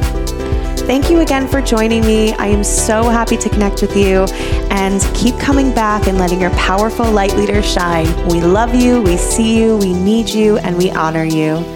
Thank 0.86 1.10
you 1.10 1.18
again 1.18 1.48
for 1.48 1.60
joining 1.60 2.06
me. 2.06 2.32
I 2.34 2.46
am 2.46 2.62
so 2.62 3.10
happy 3.10 3.36
to 3.38 3.48
connect 3.48 3.82
with 3.82 3.96
you 3.96 4.24
and 4.70 5.02
keep 5.14 5.36
coming 5.36 5.74
back 5.74 6.06
and 6.06 6.16
letting 6.16 6.40
your 6.40 6.50
powerful 6.50 7.10
light 7.10 7.34
leader 7.34 7.60
shine. 7.60 8.06
We 8.28 8.40
love 8.40 8.72
you, 8.72 9.02
we 9.02 9.16
see 9.16 9.60
you, 9.60 9.76
we 9.78 9.92
need 9.92 10.28
you, 10.28 10.58
and 10.58 10.78
we 10.78 10.92
honor 10.92 11.24
you. 11.24 11.75